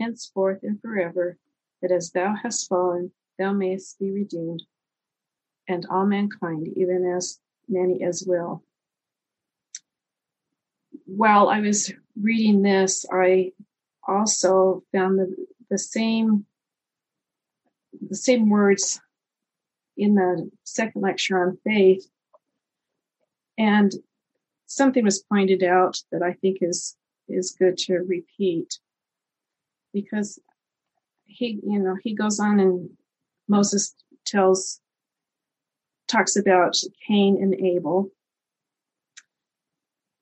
henceforth 0.00 0.60
and 0.62 0.80
forever, 0.80 1.36
that 1.82 1.92
as 1.92 2.10
thou 2.10 2.34
hast 2.34 2.68
fallen, 2.68 3.12
thou 3.38 3.52
mayest 3.52 3.98
be 3.98 4.10
redeemed, 4.10 4.62
and 5.68 5.86
all 5.90 6.06
mankind, 6.06 6.68
even 6.76 7.04
as 7.04 7.38
many 7.68 8.02
as 8.02 8.24
will. 8.26 8.62
While 11.04 11.48
I 11.48 11.60
was 11.60 11.92
reading 12.20 12.62
this, 12.62 13.04
I 13.12 13.52
also 14.08 14.82
found 14.92 15.18
the, 15.18 15.46
the 15.70 15.78
same 15.78 16.46
the 18.08 18.16
same 18.16 18.48
words 18.48 19.00
in 19.96 20.14
the 20.14 20.50
second 20.64 21.02
lecture 21.02 21.42
on 21.42 21.58
faith. 21.64 22.06
And 23.56 23.92
something 24.66 25.04
was 25.04 25.22
pointed 25.22 25.62
out 25.62 26.00
that 26.12 26.22
I 26.22 26.34
think 26.34 26.58
is 26.60 26.96
is 27.28 27.56
good 27.58 27.76
to 27.76 27.98
repeat 27.98 28.78
because 29.92 30.38
he 31.24 31.60
you 31.62 31.78
know 31.78 31.96
he 32.02 32.14
goes 32.14 32.40
on 32.40 32.60
and 32.60 32.90
Moses 33.48 33.94
tells 34.24 34.80
talks 36.06 36.36
about 36.36 36.76
Cain 37.06 37.38
and 37.42 37.54
Abel 37.54 38.10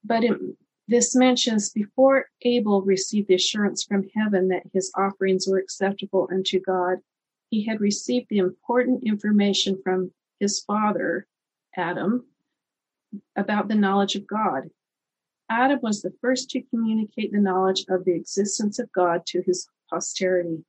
but 0.05 0.25
it, 0.25 0.39
this 0.89 1.17
mentions 1.17 1.71
before 1.71 2.27
Abel 2.43 2.83
received 2.83 3.29
the 3.29 3.35
assurance 3.35 3.83
from 3.83 4.09
heaven 4.15 4.49
that 4.49 4.63
his 4.73 4.93
offerings 4.97 5.47
were 5.47 5.59
acceptable 5.59 6.29
unto 6.31 6.61
God 6.61 6.99
he 7.51 7.65
had 7.65 7.81
received 7.81 8.27
the 8.29 8.39
important 8.39 9.05
information 9.05 9.81
from 9.83 10.13
his 10.41 10.61
father, 10.61 11.27
Adam, 11.77 12.27
about 13.37 13.69
the 13.69 13.75
knowledge 13.75 14.17
of 14.17 14.27
God. 14.27 14.71
Adam 15.49 15.79
was 15.83 16.03
the 16.03 16.13
first 16.21 16.51
to 16.51 16.63
communicate 16.63 17.31
the 17.31 17.39
knowledge 17.39 17.85
of 17.89 18.05
the 18.05 18.15
existence 18.15 18.79
of 18.79 18.91
God 18.93 19.25
to 19.27 19.43
his 19.43 19.69
posterity, 19.89 20.65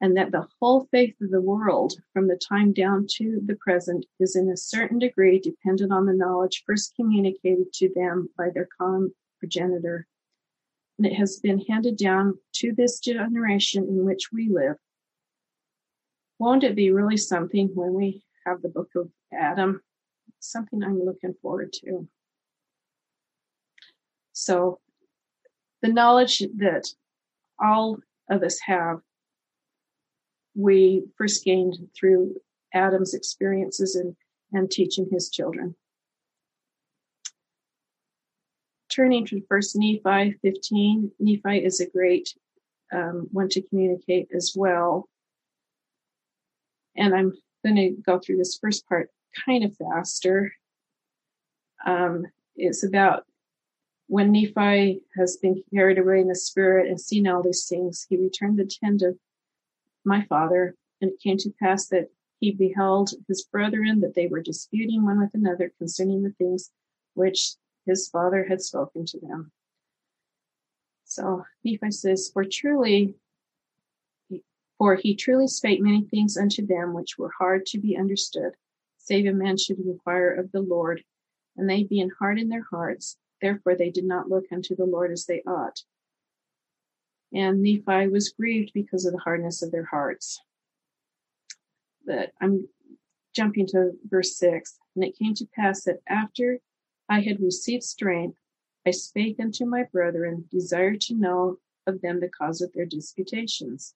and 0.00 0.16
that 0.16 0.30
the 0.30 0.46
whole 0.60 0.86
faith 0.92 1.16
of 1.20 1.30
the 1.30 1.40
world, 1.40 1.94
from 2.12 2.28
the 2.28 2.36
time 2.36 2.72
down 2.72 3.06
to 3.16 3.40
the 3.44 3.56
present, 3.56 4.06
is 4.20 4.36
in 4.36 4.48
a 4.48 4.56
certain 4.56 5.00
degree 5.00 5.40
dependent 5.40 5.92
on 5.92 6.06
the 6.06 6.14
knowledge 6.14 6.62
first 6.64 6.94
communicated 6.94 7.72
to 7.72 7.92
them 7.94 8.30
by 8.38 8.50
their 8.50 8.68
common 8.78 9.12
progenitor. 9.44 10.06
And 10.98 11.06
it 11.06 11.14
has 11.14 11.38
been 11.40 11.60
handed 11.60 11.96
down 11.96 12.38
to 12.56 12.72
this 12.72 13.00
generation 13.00 13.84
in 13.84 14.04
which 14.04 14.30
we 14.32 14.48
live 14.48 14.76
won't 16.38 16.64
it 16.64 16.74
be 16.74 16.90
really 16.90 17.16
something 17.16 17.70
when 17.74 17.94
we 17.94 18.22
have 18.46 18.62
the 18.62 18.68
book 18.68 18.90
of 18.96 19.08
Adam? 19.32 19.80
Something 20.40 20.82
I'm 20.82 21.02
looking 21.02 21.34
forward 21.40 21.72
to. 21.84 22.08
So, 24.32 24.80
the 25.82 25.88
knowledge 25.88 26.40
that 26.56 26.88
all 27.58 27.98
of 28.28 28.42
us 28.42 28.58
have, 28.60 29.00
we 30.56 31.04
first 31.16 31.44
gained 31.44 31.76
through 31.98 32.36
Adam's 32.72 33.14
experiences 33.14 33.94
and, 33.94 34.16
and 34.52 34.70
teaching 34.70 35.08
his 35.10 35.30
children. 35.30 35.76
Turning 38.94 39.26
to 39.26 39.42
First 39.48 39.74
Nephi 39.76 40.36
15, 40.40 41.10
Nephi 41.18 41.64
is 41.64 41.80
a 41.80 41.90
great 41.90 42.32
um, 42.92 43.28
one 43.32 43.48
to 43.48 43.62
communicate 43.62 44.28
as 44.32 44.52
well. 44.54 45.08
And 46.96 47.12
I'm 47.12 47.32
going 47.64 47.74
to 47.76 47.90
go 48.06 48.20
through 48.20 48.36
this 48.36 48.56
first 48.56 48.88
part 48.88 49.10
kind 49.44 49.64
of 49.64 49.76
faster. 49.76 50.52
Um, 51.84 52.26
it's 52.54 52.84
about 52.84 53.24
when 54.06 54.30
Nephi 54.30 55.00
has 55.16 55.38
been 55.38 55.64
carried 55.74 55.98
away 55.98 56.20
in 56.20 56.28
the 56.28 56.36
spirit 56.36 56.88
and 56.88 57.00
seen 57.00 57.26
all 57.26 57.42
these 57.42 57.66
things, 57.66 58.06
he 58.08 58.16
returned 58.16 58.60
the 58.60 58.70
tent 58.80 59.02
of 59.02 59.18
my 60.04 60.24
father, 60.26 60.76
and 61.00 61.10
it 61.10 61.20
came 61.20 61.38
to 61.38 61.50
pass 61.60 61.88
that 61.88 62.10
he 62.38 62.52
beheld 62.52 63.10
his 63.26 63.42
brethren 63.42 64.00
that 64.02 64.14
they 64.14 64.28
were 64.28 64.42
disputing 64.42 65.04
one 65.04 65.18
with 65.18 65.34
another 65.34 65.72
concerning 65.78 66.22
the 66.22 66.30
things 66.30 66.70
which 67.14 67.54
his 67.86 68.08
father 68.08 68.44
had 68.48 68.60
spoken 68.60 69.04
to 69.06 69.20
them. 69.20 69.52
So 71.04 71.44
Nephi 71.64 71.90
says, 71.90 72.30
For 72.32 72.44
truly 72.44 73.14
for 74.78 74.96
he 74.96 75.14
truly 75.14 75.46
spake 75.46 75.80
many 75.80 76.02
things 76.02 76.36
unto 76.36 76.66
them 76.66 76.94
which 76.94 77.16
were 77.16 77.30
hard 77.38 77.64
to 77.66 77.78
be 77.78 77.96
understood, 77.96 78.52
save 78.98 79.26
a 79.26 79.32
man 79.32 79.56
should 79.56 79.78
inquire 79.78 80.30
of 80.32 80.50
the 80.52 80.60
Lord. 80.60 81.04
And 81.56 81.70
they 81.70 81.84
being 81.84 82.10
hard 82.18 82.40
in 82.40 82.48
their 82.48 82.66
hearts, 82.70 83.16
therefore 83.40 83.76
they 83.76 83.90
did 83.90 84.04
not 84.04 84.28
look 84.28 84.46
unto 84.50 84.74
the 84.74 84.84
Lord 84.84 85.12
as 85.12 85.26
they 85.26 85.42
ought. 85.46 85.82
And 87.32 87.62
Nephi 87.62 88.08
was 88.08 88.30
grieved 88.30 88.72
because 88.74 89.06
of 89.06 89.12
the 89.12 89.20
hardness 89.20 89.62
of 89.62 89.70
their 89.70 89.84
hearts. 89.84 90.40
But 92.04 92.32
I'm 92.40 92.68
jumping 93.34 93.66
to 93.68 93.92
verse 94.04 94.36
6. 94.36 94.78
And 94.94 95.04
it 95.04 95.16
came 95.16 95.34
to 95.34 95.46
pass 95.54 95.84
that 95.84 96.00
after 96.08 96.60
I 97.08 97.20
had 97.20 97.40
received 97.40 97.82
strength, 97.82 98.38
I 98.86 98.90
spake 98.90 99.40
unto 99.40 99.64
my 99.64 99.84
brethren, 99.84 100.48
desired 100.50 101.00
to 101.02 101.14
know 101.14 101.58
of 101.86 102.00
them 102.00 102.20
the 102.20 102.28
cause 102.28 102.60
of 102.60 102.72
their 102.72 102.86
disputations. 102.86 103.94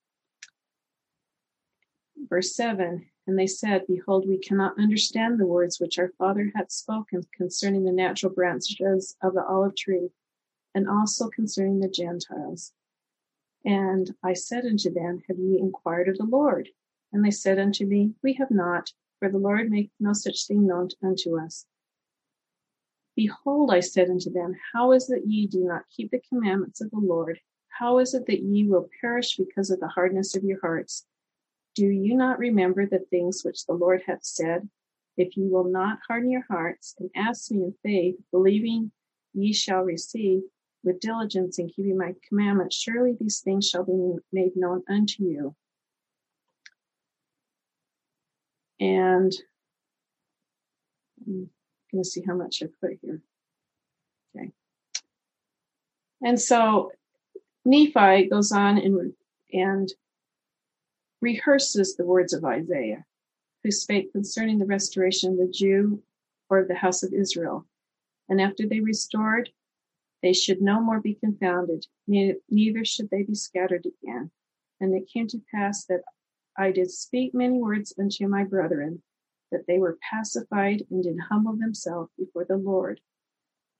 Verse 2.28 2.54
7 2.54 3.06
And 3.26 3.38
they 3.38 3.46
said, 3.46 3.86
Behold, 3.86 4.28
we 4.28 4.38
cannot 4.38 4.78
understand 4.78 5.38
the 5.38 5.46
words 5.46 5.80
which 5.80 5.98
our 5.98 6.12
father 6.18 6.52
hath 6.54 6.70
spoken 6.70 7.22
concerning 7.32 7.84
the 7.84 7.92
natural 7.92 8.32
branches 8.32 9.16
of 9.22 9.34
the 9.34 9.44
olive 9.44 9.76
tree, 9.76 10.10
and 10.74 10.88
also 10.88 11.28
concerning 11.28 11.80
the 11.80 11.88
Gentiles. 11.88 12.72
And 13.64 14.14
I 14.22 14.34
said 14.34 14.64
unto 14.64 14.92
them, 14.92 15.22
Have 15.28 15.38
ye 15.38 15.58
inquired 15.58 16.08
of 16.08 16.18
the 16.18 16.24
Lord? 16.24 16.68
And 17.12 17.24
they 17.24 17.30
said 17.30 17.58
unto 17.58 17.86
me, 17.86 18.14
We 18.22 18.34
have 18.34 18.50
not, 18.50 18.92
for 19.18 19.30
the 19.30 19.38
Lord 19.38 19.70
maketh 19.70 19.92
no 19.98 20.12
such 20.12 20.46
thing 20.46 20.66
known 20.66 20.88
unto 21.02 21.38
us. 21.38 21.66
Behold, 23.18 23.72
I 23.72 23.80
said 23.80 24.10
unto 24.10 24.30
them, 24.30 24.54
How 24.72 24.92
is 24.92 25.10
it 25.10 25.24
ye 25.26 25.48
do 25.48 25.64
not 25.64 25.88
keep 25.90 26.12
the 26.12 26.22
commandments 26.28 26.80
of 26.80 26.88
the 26.92 27.00
Lord? 27.00 27.40
How 27.66 27.98
is 27.98 28.14
it 28.14 28.26
that 28.26 28.44
ye 28.44 28.68
will 28.68 28.88
perish 29.00 29.36
because 29.36 29.72
of 29.72 29.80
the 29.80 29.88
hardness 29.88 30.36
of 30.36 30.44
your 30.44 30.60
hearts? 30.60 31.04
Do 31.74 31.86
you 31.88 32.14
not 32.14 32.38
remember 32.38 32.86
the 32.86 33.00
things 33.10 33.42
which 33.42 33.66
the 33.66 33.72
Lord 33.72 34.02
hath 34.06 34.22
said? 34.22 34.68
If 35.16 35.36
ye 35.36 35.48
will 35.48 35.64
not 35.64 35.98
harden 36.06 36.30
your 36.30 36.44
hearts 36.48 36.94
and 37.00 37.10
ask 37.16 37.50
me 37.50 37.64
in 37.64 37.74
faith, 37.82 38.14
believing 38.30 38.92
ye 39.34 39.52
shall 39.52 39.82
receive 39.82 40.42
with 40.84 41.00
diligence 41.00 41.58
in 41.58 41.70
keeping 41.70 41.98
my 41.98 42.14
commandments, 42.28 42.76
surely 42.76 43.16
these 43.18 43.40
things 43.40 43.68
shall 43.68 43.84
be 43.84 44.14
made 44.32 44.54
known 44.54 44.84
unto 44.88 45.24
you. 45.24 45.56
And 48.78 49.32
going 51.90 52.04
to 52.04 52.08
see 52.08 52.22
how 52.26 52.34
much 52.34 52.62
I 52.62 52.66
put 52.80 52.98
here. 53.02 53.20
Okay. 54.36 54.50
And 56.22 56.40
so 56.40 56.92
Nephi 57.64 58.28
goes 58.28 58.52
on 58.52 58.78
and, 58.78 59.12
and 59.52 59.92
rehearses 61.20 61.96
the 61.96 62.04
words 62.04 62.32
of 62.32 62.44
Isaiah, 62.44 63.04
who 63.62 63.70
spake 63.70 64.12
concerning 64.12 64.58
the 64.58 64.66
restoration 64.66 65.32
of 65.32 65.38
the 65.38 65.52
Jew 65.52 66.02
or 66.48 66.58
of 66.58 66.68
the 66.68 66.74
house 66.74 67.02
of 67.02 67.12
Israel. 67.12 67.66
And 68.28 68.40
after 68.40 68.66
they 68.66 68.80
restored, 68.80 69.50
they 70.22 70.32
should 70.32 70.60
no 70.60 70.80
more 70.80 71.00
be 71.00 71.14
confounded, 71.14 71.86
neither 72.06 72.84
should 72.84 73.10
they 73.10 73.22
be 73.22 73.34
scattered 73.34 73.86
again. 73.86 74.30
And 74.80 74.94
it 74.94 75.08
came 75.12 75.28
to 75.28 75.42
pass 75.54 75.84
that 75.86 76.02
I 76.56 76.72
did 76.72 76.90
speak 76.90 77.34
many 77.34 77.58
words 77.58 77.94
unto 77.98 78.26
my 78.26 78.44
brethren, 78.44 79.02
that 79.50 79.66
they 79.66 79.78
were 79.78 79.98
pacified 80.10 80.84
and 80.90 81.02
did 81.02 81.16
humble 81.30 81.56
themselves 81.56 82.10
before 82.18 82.44
the 82.44 82.56
Lord. 82.56 83.00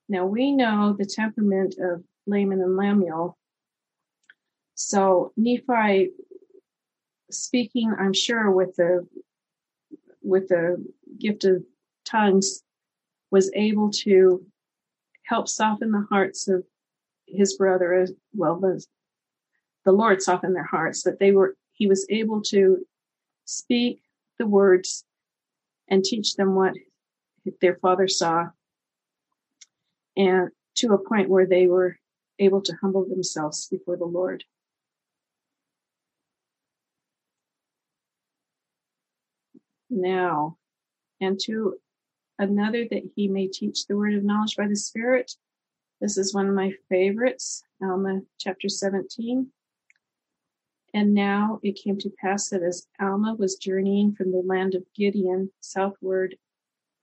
Now 0.09 0.27
we 0.27 0.53
know 0.53 0.95
the 0.99 1.05
temperament 1.05 1.77
of 1.79 2.03
Laman 2.27 2.61
and 2.61 2.77
Lemuel. 2.77 3.37
So 4.75 5.33
Nephi 5.37 6.11
speaking, 7.31 7.95
I'm 7.99 8.13
sure, 8.13 8.51
with 8.51 8.77
the 8.77 9.07
with 10.23 10.49
the 10.49 10.85
gift 11.19 11.45
of 11.45 11.65
tongues, 12.05 12.63
was 13.31 13.51
able 13.55 13.91
to 13.91 14.45
help 15.25 15.49
soften 15.49 15.93
the 15.93 16.07
hearts 16.09 16.49
of 16.49 16.65
his 17.27 17.57
brother 17.57 17.93
as 17.93 18.13
well 18.35 18.59
the, 18.59 18.85
the 19.85 19.93
Lord 19.93 20.23
softened 20.23 20.57
their 20.57 20.65
hearts 20.65 21.03
that 21.03 21.19
they 21.19 21.33
were 21.33 21.57
he 21.73 21.87
was 21.87 22.07
able 22.09 22.41
to 22.43 22.87
speak 23.45 24.03
the 24.39 24.47
words 24.47 25.05
and 25.89 26.05
teach 26.05 26.35
them 26.35 26.55
what 26.55 26.75
their 27.61 27.77
father 27.77 28.09
saw 28.09 28.49
and 30.17 30.51
to 30.75 30.93
a 30.93 30.99
point 30.99 31.29
where 31.29 31.47
they 31.47 31.67
were 31.67 31.97
able 32.39 32.61
to 32.61 32.77
humble 32.81 33.09
themselves 33.09 33.69
before 33.69 33.97
the 33.97 34.05
Lord. 34.05 34.45
Now, 39.89 40.59
and 41.21 41.39
to 41.45 41.79
another 42.39 42.85
that 42.91 43.03
he 43.17 43.29
may 43.29 43.49
teach 43.49 43.87
the 43.87 43.97
word 43.97 44.15
of 44.15 44.25
knowledge 44.25 44.57
by 44.57 44.69
the 44.69 44.77
Spirit. 44.77 45.33
This 46.01 46.19
is 46.19 46.35
one 46.35 46.49
of 46.49 46.55
my 46.55 46.73
favorites, 46.89 47.65
Alma 47.83 48.21
chapter 48.39 48.69
17. 48.69 49.51
And 50.95 51.13
now 51.13 51.61
it 51.63 51.73
came 51.73 51.99
to 51.99 52.11
pass 52.11 52.49
that 52.49 52.63
as 52.63 52.87
Alma 52.99 53.35
was 53.35 53.57
journeying 53.57 54.15
from 54.15 54.33
the 54.33 54.43
land 54.43 54.75
of 54.75 54.87
Gideon 54.95 55.51
southward 55.61 56.37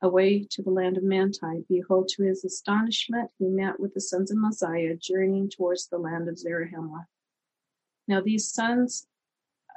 away 0.02 0.46
to 0.52 0.62
the 0.62 0.72
land 0.72 0.98
of 0.98 1.04
Manti, 1.04 1.66
behold, 1.70 2.10
to 2.10 2.24
his 2.24 2.44
astonishment, 2.44 3.32
he 3.38 3.48
met 3.48 3.80
with 3.80 3.94
the 3.94 4.02
sons 4.02 4.32
of 4.32 4.38
Mosiah 4.38 4.96
journeying 4.96 5.50
towards 5.50 5.88
the 5.88 5.98
land 5.98 6.28
of 6.28 6.38
Zarahemla. 6.38 7.08
Now 8.08 8.22
these 8.22 8.52
sons 8.52 9.08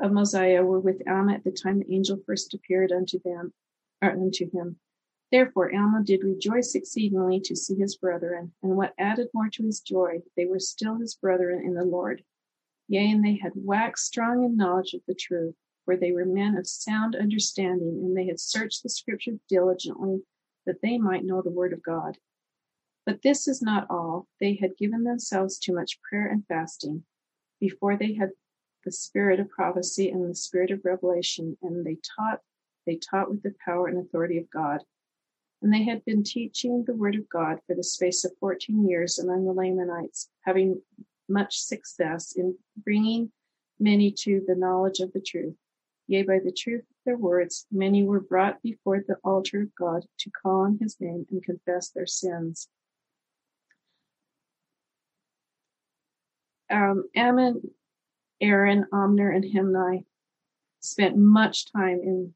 of 0.00 0.12
Mosiah 0.12 0.64
were 0.64 0.80
with 0.80 1.06
Alma 1.08 1.34
at 1.34 1.44
the 1.44 1.50
time 1.50 1.80
the 1.80 1.94
angel 1.94 2.20
first 2.26 2.54
appeared 2.54 2.92
unto 2.92 3.18
them, 3.20 3.52
or 4.02 4.10
unto 4.10 4.50
him. 4.50 4.78
Therefore 5.30 5.74
Alma 5.74 6.02
did 6.02 6.24
rejoice 6.24 6.74
exceedingly 6.74 7.40
to 7.40 7.56
see 7.56 7.74
his 7.74 7.96
brethren, 7.96 8.52
and 8.62 8.76
what 8.76 8.94
added 8.98 9.28
more 9.34 9.50
to 9.50 9.64
his 9.64 9.80
joy, 9.80 10.22
they 10.36 10.46
were 10.46 10.58
still 10.58 10.96
his 10.96 11.14
brethren 11.14 11.64
in 11.64 11.74
the 11.74 11.84
Lord. 11.84 12.24
Yea, 12.88 13.10
and 13.10 13.24
they 13.24 13.36
had 13.36 13.52
waxed 13.54 14.06
strong 14.06 14.44
in 14.44 14.56
knowledge 14.56 14.94
of 14.94 15.02
the 15.06 15.14
truth, 15.14 15.54
for 15.84 15.96
they 15.96 16.10
were 16.10 16.24
men 16.24 16.56
of 16.56 16.66
sound 16.66 17.14
understanding, 17.14 18.00
and 18.02 18.16
they 18.16 18.26
had 18.26 18.40
searched 18.40 18.82
the 18.82 18.88
scripture 18.88 19.38
diligently, 19.48 20.22
that 20.64 20.80
they 20.82 20.98
might 20.98 21.24
know 21.24 21.42
the 21.42 21.50
word 21.50 21.72
of 21.72 21.82
God. 21.82 22.18
But 23.04 23.22
this 23.22 23.46
is 23.46 23.62
not 23.62 23.86
all. 23.90 24.26
They 24.40 24.54
had 24.54 24.76
given 24.76 25.04
themselves 25.04 25.58
to 25.60 25.74
much 25.74 26.00
prayer 26.02 26.26
and 26.26 26.46
fasting, 26.46 27.04
before 27.60 27.96
they 27.96 28.14
had 28.14 28.30
the 28.84 28.92
spirit 28.92 29.40
of 29.40 29.50
prophecy 29.50 30.08
and 30.10 30.28
the 30.28 30.34
spirit 30.34 30.70
of 30.70 30.84
revelation, 30.84 31.58
and 31.62 31.84
they 31.84 31.98
taught, 32.16 32.40
they 32.86 32.96
taught 32.96 33.30
with 33.30 33.42
the 33.42 33.54
power 33.64 33.86
and 33.86 33.98
authority 33.98 34.38
of 34.38 34.50
God. 34.50 34.82
And 35.60 35.72
they 35.72 35.82
had 35.82 36.04
been 36.04 36.22
teaching 36.22 36.84
the 36.84 36.94
word 36.94 37.16
of 37.16 37.28
God 37.28 37.58
for 37.66 37.74
the 37.74 37.82
space 37.82 38.24
of 38.24 38.32
fourteen 38.38 38.88
years 38.88 39.18
among 39.18 39.44
the 39.44 39.52
Lamanites, 39.52 40.30
having 40.42 40.80
much 41.28 41.58
success 41.58 42.36
in 42.36 42.56
bringing 42.76 43.30
many 43.78 44.10
to 44.10 44.42
the 44.46 44.54
knowledge 44.54 45.00
of 45.00 45.12
the 45.12 45.20
truth. 45.20 45.54
Yea, 46.06 46.22
by 46.22 46.38
the 46.42 46.52
truth 46.52 46.80
of 46.80 46.96
their 47.04 47.16
words, 47.16 47.66
many 47.70 48.02
were 48.02 48.20
brought 48.20 48.62
before 48.62 49.04
the 49.06 49.16
altar 49.22 49.62
of 49.62 49.74
God 49.74 50.04
to 50.18 50.30
call 50.30 50.62
on 50.62 50.78
his 50.80 50.96
name 51.00 51.26
and 51.30 51.42
confess 51.42 51.90
their 51.90 52.06
sins. 52.06 52.68
Um, 56.70 57.04
Ammon, 57.14 57.62
Aaron, 58.40 58.86
Omner, 58.92 59.34
and 59.34 59.44
Himni 59.44 60.04
spent 60.80 61.16
much 61.16 61.70
time 61.72 62.00
in 62.02 62.34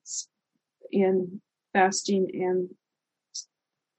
in 0.90 1.40
fasting 1.72 2.28
and 2.34 2.70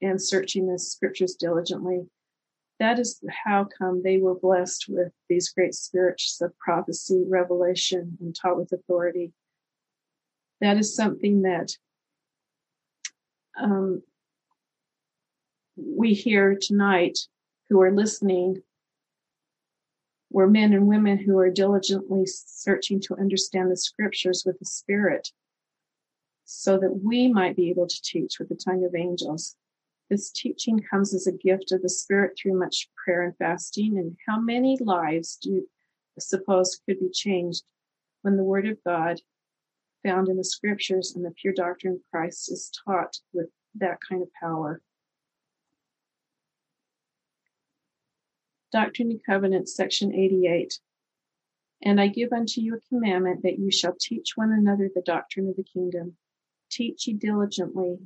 and 0.00 0.20
searching 0.20 0.66
the 0.66 0.78
scriptures 0.78 1.34
diligently 1.34 2.06
that 2.80 2.98
is 2.98 3.22
how 3.44 3.66
come 3.78 4.02
they 4.02 4.18
were 4.18 4.34
blessed 4.34 4.86
with 4.88 5.12
these 5.28 5.50
great 5.50 5.74
spirits 5.74 6.40
of 6.40 6.56
prophecy, 6.58 7.24
revelation, 7.26 8.18
and 8.20 8.34
taught 8.34 8.56
with 8.56 8.72
authority. 8.72 9.32
That 10.60 10.76
is 10.76 10.94
something 10.94 11.42
that 11.42 11.76
um, 13.60 14.02
we 15.76 16.14
hear 16.14 16.58
tonight 16.60 17.18
who 17.68 17.80
are 17.80 17.92
listening 17.92 18.62
were 20.30 20.48
men 20.48 20.72
and 20.72 20.88
women 20.88 21.18
who 21.18 21.38
are 21.38 21.50
diligently 21.50 22.26
searching 22.26 23.00
to 23.00 23.16
understand 23.16 23.70
the 23.70 23.76
scriptures 23.76 24.42
with 24.44 24.58
the 24.58 24.64
spirit 24.64 25.30
so 26.44 26.76
that 26.78 27.00
we 27.02 27.32
might 27.32 27.56
be 27.56 27.70
able 27.70 27.86
to 27.86 28.02
teach 28.02 28.38
with 28.38 28.48
the 28.48 28.56
tongue 28.56 28.84
of 28.84 28.94
angels 28.96 29.56
this 30.10 30.30
teaching 30.30 30.80
comes 30.80 31.14
as 31.14 31.26
a 31.26 31.32
gift 31.32 31.72
of 31.72 31.82
the 31.82 31.88
Spirit 31.88 32.36
through 32.36 32.58
much 32.58 32.88
prayer 33.02 33.22
and 33.22 33.36
fasting. 33.36 33.98
And 33.98 34.16
how 34.28 34.38
many 34.38 34.76
lives 34.80 35.36
do 35.36 35.50
you 35.50 35.68
suppose 36.18 36.80
could 36.86 37.00
be 37.00 37.10
changed 37.10 37.64
when 38.22 38.36
the 38.36 38.44
Word 38.44 38.66
of 38.66 38.82
God, 38.84 39.20
found 40.04 40.28
in 40.28 40.36
the 40.36 40.44
Scriptures 40.44 41.14
and 41.14 41.24
the 41.24 41.30
pure 41.30 41.54
doctrine 41.54 41.94
of 41.94 42.10
Christ, 42.10 42.52
is 42.52 42.70
taught 42.84 43.18
with 43.32 43.48
that 43.76 43.98
kind 44.06 44.22
of 44.22 44.28
power? 44.38 44.82
Doctrine 48.72 49.10
and 49.10 49.24
Covenants, 49.24 49.74
section 49.74 50.12
88. 50.12 50.80
And 51.82 52.00
I 52.00 52.08
give 52.08 52.32
unto 52.32 52.60
you 52.60 52.74
a 52.74 52.88
commandment 52.88 53.42
that 53.42 53.58
you 53.58 53.70
shall 53.70 53.94
teach 53.98 54.36
one 54.36 54.52
another 54.52 54.90
the 54.92 55.02
doctrine 55.02 55.48
of 55.48 55.56
the 55.56 55.64
kingdom. 55.64 56.16
Teach 56.70 57.06
ye 57.06 57.14
diligently 57.14 57.98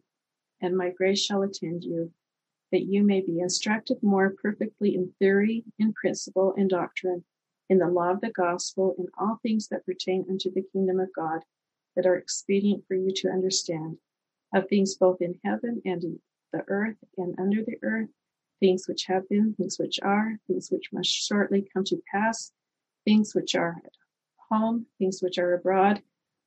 and 0.61 0.77
my 0.77 0.91
grace 0.91 1.21
shall 1.21 1.43
attend 1.43 1.85
you, 1.85 2.13
that 2.73 2.85
you 2.85 3.03
may 3.03 3.21
be 3.21 3.41
instructed 3.41 4.03
more 4.03 4.35
perfectly 4.43 4.95
in 4.95 5.13
theory, 5.19 5.65
in 5.79 5.93
principle, 5.93 6.53
in 6.55 6.69
doctrine, 6.69 7.25
in 7.69 7.79
the 7.79 7.89
law 7.89 8.11
of 8.11 8.21
the 8.21 8.31
gospel, 8.31 8.95
in 8.99 9.07
all 9.19 9.39
things 9.43 9.69
that 9.69 9.87
pertain 9.87 10.27
unto 10.29 10.51
the 10.53 10.65
kingdom 10.73 11.01
of 11.01 11.09
God, 11.15 11.41
that 11.97 12.07
are 12.07 12.17
expedient 12.17 12.85
for 12.87 12.95
you 12.95 13.13
to 13.17 13.29
understand, 13.29 13.99
of 14.55 14.69
things 14.69 14.95
both 14.95 15.21
in 15.21 15.39
heaven 15.45 15.83
and 15.85 16.05
in 16.05 16.21
the 16.53 16.65
earth 16.69 16.97
and 17.17 17.39
under 17.39 17.63
the 17.63 17.77
earth, 17.83 18.09
things 18.61 18.89
which 18.89 19.05
have 19.05 19.29
been, 19.29 19.55
things 19.55 19.79
which 19.79 20.01
are, 20.03 20.39
things 20.47 20.71
which 20.71 20.93
must 20.93 21.11
shortly 21.11 21.69
come 21.73 21.85
to 21.85 22.03
pass, 22.13 22.53
things 23.05 23.35
which 23.35 23.55
are 23.55 23.77
at 23.85 23.93
home, 24.51 24.87
things 24.99 25.23
which 25.23 25.39
are 25.39 25.55
abroad, 25.55 26.03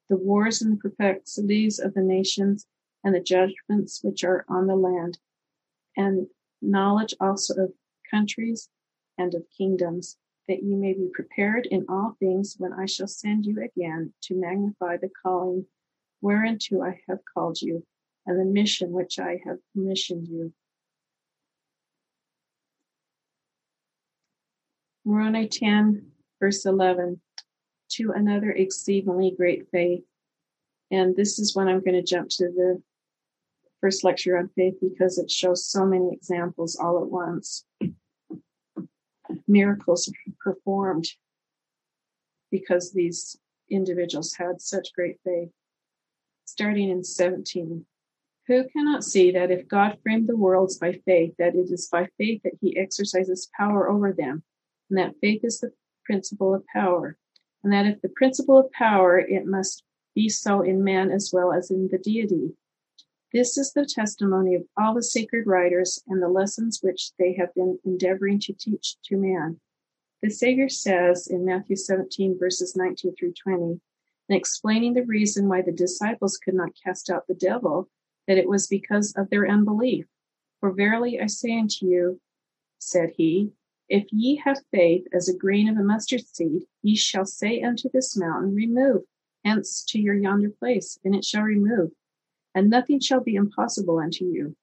the 0.09 0.17
wars 0.17 0.61
and 0.61 0.73
the 0.73 0.77
perplexities 0.77 1.79
of 1.79 1.93
the 1.93 2.01
nations, 2.01 2.65
and 3.03 3.15
the 3.15 3.19
judgments 3.19 4.01
which 4.03 4.23
are 4.23 4.45
on 4.47 4.67
the 4.67 4.75
land, 4.75 5.17
and 5.97 6.27
knowledge 6.61 7.13
also 7.19 7.63
of 7.63 7.73
countries 8.09 8.69
and 9.17 9.33
of 9.33 9.43
kingdoms, 9.57 10.17
that 10.47 10.63
ye 10.63 10.75
may 10.75 10.93
be 10.93 11.09
prepared 11.13 11.65
in 11.65 11.85
all 11.87 12.15
things 12.19 12.55
when 12.57 12.73
I 12.73 12.85
shall 12.85 13.07
send 13.07 13.45
you 13.45 13.61
again 13.63 14.13
to 14.23 14.35
magnify 14.35 14.97
the 14.97 15.09
calling 15.21 15.65
whereunto 16.21 16.81
I 16.81 17.01
have 17.07 17.19
called 17.33 17.61
you, 17.61 17.85
and 18.25 18.39
the 18.39 18.45
mission 18.45 18.91
which 18.91 19.19
I 19.19 19.39
have 19.45 19.57
commissioned 19.73 20.27
you. 20.27 20.53
Moroni 25.03 25.47
10, 25.47 26.11
verse 26.39 26.65
11, 26.65 27.19
to 27.93 28.11
another 28.11 28.51
exceedingly 28.51 29.33
great 29.35 29.67
faith. 29.71 30.03
And 30.91 31.15
this 31.15 31.39
is 31.39 31.55
when 31.55 31.67
I'm 31.67 31.79
going 31.79 31.95
to 31.95 32.03
jump 32.03 32.29
to 32.29 32.45
the 32.45 32.81
first 33.81 34.03
lecture 34.03 34.37
on 34.37 34.49
faith 34.55 34.75
because 34.79 35.17
it 35.17 35.29
shows 35.29 35.65
so 35.65 35.85
many 35.85 36.13
examples 36.13 36.77
all 36.77 37.01
at 37.01 37.09
once. 37.09 37.65
Miracles 39.47 40.11
performed 40.39 41.07
because 42.51 42.93
these 42.93 43.37
individuals 43.69 44.35
had 44.35 44.61
such 44.61 44.93
great 44.93 45.17
faith. 45.25 45.49
Starting 46.45 46.89
in 46.89 47.03
17. 47.03 47.85
Who 48.47 48.67
cannot 48.69 49.03
see 49.03 49.31
that 49.31 49.51
if 49.51 49.67
God 49.67 49.97
framed 50.03 50.27
the 50.27 50.35
worlds 50.35 50.77
by 50.77 50.99
faith, 51.05 51.33
that 51.39 51.55
it 51.55 51.71
is 51.71 51.87
by 51.89 52.09
faith 52.17 52.41
that 52.43 52.57
he 52.59 52.77
exercises 52.77 53.49
power 53.57 53.89
over 53.89 54.11
them, 54.11 54.43
and 54.89 54.99
that 54.99 55.15
faith 55.21 55.41
is 55.43 55.59
the 55.59 55.71
principle 56.03 56.53
of 56.53 56.65
power, 56.67 57.17
and 57.63 57.71
that 57.71 57.85
if 57.85 58.01
the 58.01 58.09
principle 58.09 58.57
of 58.57 58.71
power, 58.73 59.17
it 59.17 59.45
must 59.45 59.83
be 60.13 60.27
so 60.27 60.61
in 60.61 60.83
man 60.83 61.11
as 61.11 61.29
well 61.31 61.53
as 61.53 61.71
in 61.71 61.87
the 61.89 61.97
deity. 61.97 62.53
This 63.33 63.57
is 63.57 63.71
the 63.71 63.85
testimony 63.85 64.55
of 64.55 64.63
all 64.77 64.93
the 64.93 65.01
sacred 65.01 65.47
writers 65.47 66.03
and 66.07 66.21
the 66.21 66.27
lessons 66.27 66.79
which 66.81 67.11
they 67.17 67.33
have 67.33 67.53
been 67.53 67.79
endeavoring 67.85 68.39
to 68.41 68.53
teach 68.53 68.97
to 69.05 69.15
man. 69.15 69.61
The 70.21 70.29
Savior 70.29 70.67
says 70.67 71.27
in 71.27 71.45
Matthew 71.45 71.77
17, 71.77 72.37
verses 72.37 72.75
19 72.75 73.15
through 73.15 73.33
20, 73.41 73.63
in 73.63 74.35
explaining 74.35 74.93
the 74.93 75.05
reason 75.05 75.47
why 75.47 75.61
the 75.61 75.71
disciples 75.71 76.37
could 76.37 76.55
not 76.55 76.75
cast 76.83 77.09
out 77.09 77.25
the 77.27 77.33
devil, 77.33 77.89
that 78.27 78.37
it 78.37 78.49
was 78.49 78.67
because 78.67 79.13
of 79.15 79.29
their 79.29 79.47
unbelief. 79.47 80.05
For 80.59 80.73
verily 80.73 81.19
I 81.19 81.27
say 81.27 81.57
unto 81.57 81.87
you, 81.87 82.19
said 82.79 83.13
he, 83.15 83.53
if 83.87 84.07
ye 84.11 84.35
have 84.43 84.59
faith 84.71 85.07
as 85.13 85.29
a 85.29 85.37
grain 85.37 85.69
of 85.69 85.77
a 85.77 85.83
mustard 85.83 86.27
seed, 86.27 86.63
ye 86.81 86.97
shall 86.97 87.25
say 87.25 87.61
unto 87.61 87.89
this 87.89 88.17
mountain, 88.17 88.53
Remove 88.53 89.03
hence 89.45 89.83
to 89.85 89.99
your 89.99 90.15
yonder 90.15 90.49
place, 90.49 90.99
and 91.05 91.15
it 91.15 91.23
shall 91.23 91.43
remove 91.43 91.91
and 92.53 92.69
nothing 92.69 92.99
shall 92.99 93.21
be 93.21 93.35
impossible 93.35 93.99
unto 93.99 94.25
you. 94.25 94.55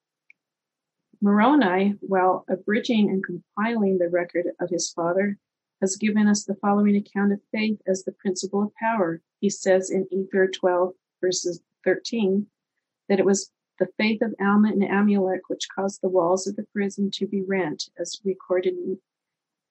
Moroni, 1.21 1.97
while 2.01 2.45
abridging 2.49 3.09
and 3.09 3.25
compiling 3.25 3.99
the 3.99 4.09
record 4.09 4.47
of 4.61 4.71
his 4.71 4.91
father, 4.91 5.37
has 5.81 5.97
given 5.97 6.27
us 6.29 6.45
the 6.45 6.55
following 6.57 6.97
account 6.97 7.33
of 7.33 7.41
faith 7.53 7.81
as 7.87 8.05
the 8.05 8.13
principle 8.13 8.63
of 8.63 8.75
power. 8.75 9.21
He 9.41 9.51
says 9.51 9.91
in 9.91 10.07
Ether 10.13 10.49
12, 10.49 10.93
verses 11.21 11.61
13, 11.85 12.47
that 13.09 13.19
it 13.19 13.25
was 13.25 13.51
the 13.79 13.89
faith 13.97 14.23
of 14.23 14.35
Alma 14.41 14.69
and 14.69 14.83
Amulek 14.83 15.43
which 15.49 15.69
caused 15.75 16.01
the 16.01 16.09
walls 16.09 16.47
of 16.47 16.57
the 16.57 16.67
prison 16.73 17.11
to 17.13 17.27
be 17.27 17.43
rent, 17.43 17.89
as 17.99 18.21
recorded 18.25 18.75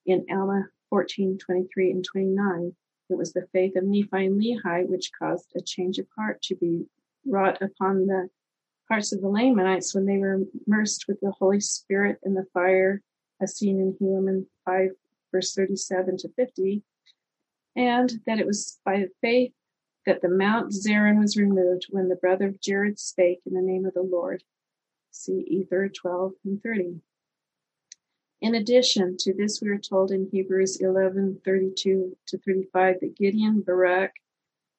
in 0.05 0.25
Alma 0.31 0.67
14, 0.89 1.37
23, 1.37 1.91
and 1.91 2.05
29. 2.05 2.75
It 3.09 3.17
was 3.17 3.33
the 3.33 3.47
faith 3.53 3.75
of 3.75 3.83
Nephi 3.83 4.25
and 4.25 4.41
Lehi 4.41 4.87
which 4.87 5.11
caused 5.17 5.51
a 5.55 5.61
change 5.61 5.97
of 5.97 6.07
heart 6.17 6.41
to 6.43 6.55
be 6.55 6.85
wrought 7.27 7.61
upon 7.61 8.05
the 8.05 8.29
hearts 8.89 9.11
of 9.11 9.21
the 9.21 9.27
Lamanites 9.27 9.93
when 9.93 10.05
they 10.05 10.17
were 10.17 10.41
immersed 10.65 11.05
with 11.07 11.19
the 11.21 11.31
Holy 11.31 11.59
Spirit 11.59 12.19
and 12.23 12.35
the 12.35 12.47
fire, 12.53 13.01
as 13.41 13.57
seen 13.57 13.79
in 13.79 13.97
Helaman 14.01 14.45
5, 14.65 14.89
verse 15.31 15.53
37 15.53 16.17
to 16.17 16.29
50, 16.29 16.83
and 17.75 18.21
that 18.25 18.39
it 18.39 18.47
was 18.47 18.79
by 18.85 19.05
faith 19.21 19.53
that 20.05 20.21
the 20.21 20.29
Mount 20.29 20.71
Zerin 20.71 21.19
was 21.19 21.37
removed 21.37 21.87
when 21.89 22.07
the 22.07 22.15
brother 22.15 22.47
of 22.47 22.61
Jared 22.61 22.97
spake 22.97 23.41
in 23.45 23.53
the 23.53 23.61
name 23.61 23.85
of 23.85 23.93
the 23.93 24.01
Lord. 24.01 24.43
See 25.11 25.45
Ether 25.47 25.89
12 25.89 26.31
and 26.45 26.63
30. 26.63 27.01
In 28.39 28.55
addition 28.55 29.17
to 29.19 29.33
this, 29.33 29.61
we 29.61 29.69
are 29.69 29.77
told 29.77 30.11
in 30.11 30.29
Hebrews 30.31 30.79
11 30.79 31.41
32 31.43 32.15
to 32.27 32.37
35 32.37 32.99
that 33.01 33.17
Gideon, 33.17 33.61
Barak, 33.61 34.13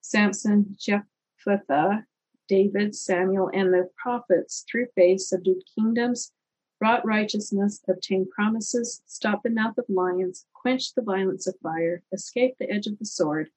Samson, 0.00 0.76
Jephthah, 0.78 2.06
David, 2.48 2.94
Samuel, 2.94 3.50
and 3.52 3.72
the 3.72 3.90
prophets, 3.96 4.64
through 4.68 4.86
faith, 4.94 5.20
subdued 5.20 5.62
kingdoms, 5.74 6.32
brought 6.78 7.04
righteousness, 7.04 7.82
obtained 7.88 8.30
promises, 8.30 9.02
stopped 9.06 9.42
the 9.42 9.50
mouth 9.50 9.76
of 9.78 9.84
lions, 9.88 10.46
quenched 10.54 10.94
the 10.94 11.02
violence 11.02 11.46
of 11.46 11.56
fire, 11.62 12.02
escaped 12.12 12.58
the 12.58 12.70
edge 12.70 12.86
of 12.86 12.98
the 12.98 13.04
sword. 13.04 13.50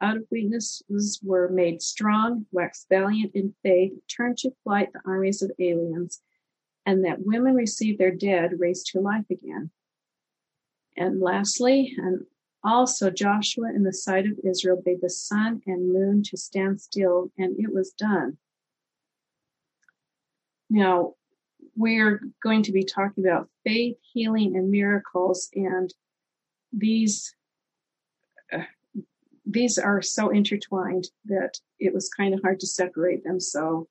Out 0.00 0.16
of 0.16 0.26
weaknesses 0.30 1.20
were 1.22 1.48
made 1.48 1.82
strong, 1.82 2.46
waxed 2.52 2.88
valiant 2.88 3.34
in 3.34 3.54
faith, 3.62 3.92
turned 4.06 4.38
to 4.38 4.54
flight 4.62 4.92
the 4.92 5.00
armies 5.04 5.42
of 5.42 5.50
aliens, 5.58 6.22
and 6.86 7.04
that 7.04 7.26
women 7.26 7.54
received 7.54 7.98
their 7.98 8.14
dead 8.14 8.60
raised 8.60 8.86
to 8.88 9.00
life 9.00 9.28
again. 9.30 9.70
And 10.96 11.20
lastly, 11.20 11.94
and 11.96 12.26
also 12.64 13.10
Joshua 13.10 13.68
in 13.74 13.84
the 13.84 13.92
sight 13.92 14.26
of 14.26 14.38
Israel 14.44 14.80
bade 14.84 15.00
the 15.00 15.10
sun 15.10 15.62
and 15.66 15.92
moon 15.92 16.22
to 16.24 16.36
stand 16.36 16.80
still, 16.80 17.30
and 17.38 17.58
it 17.58 17.72
was 17.72 17.92
done. 17.92 18.38
Now, 20.70 21.14
we're 21.76 22.20
going 22.42 22.62
to 22.64 22.72
be 22.72 22.82
talking 22.82 23.24
about 23.24 23.48
faith, 23.64 23.96
healing, 24.12 24.56
and 24.56 24.70
miracles, 24.70 25.48
and 25.54 25.92
these 26.72 27.34
uh, 28.52 28.64
these 29.46 29.78
are 29.78 30.02
so 30.02 30.28
intertwined 30.28 31.08
that 31.24 31.54
it 31.78 31.94
was 31.94 32.10
kind 32.10 32.34
of 32.34 32.42
hard 32.42 32.60
to 32.60 32.66
separate 32.66 33.24
them. 33.24 33.40
So 33.40 33.88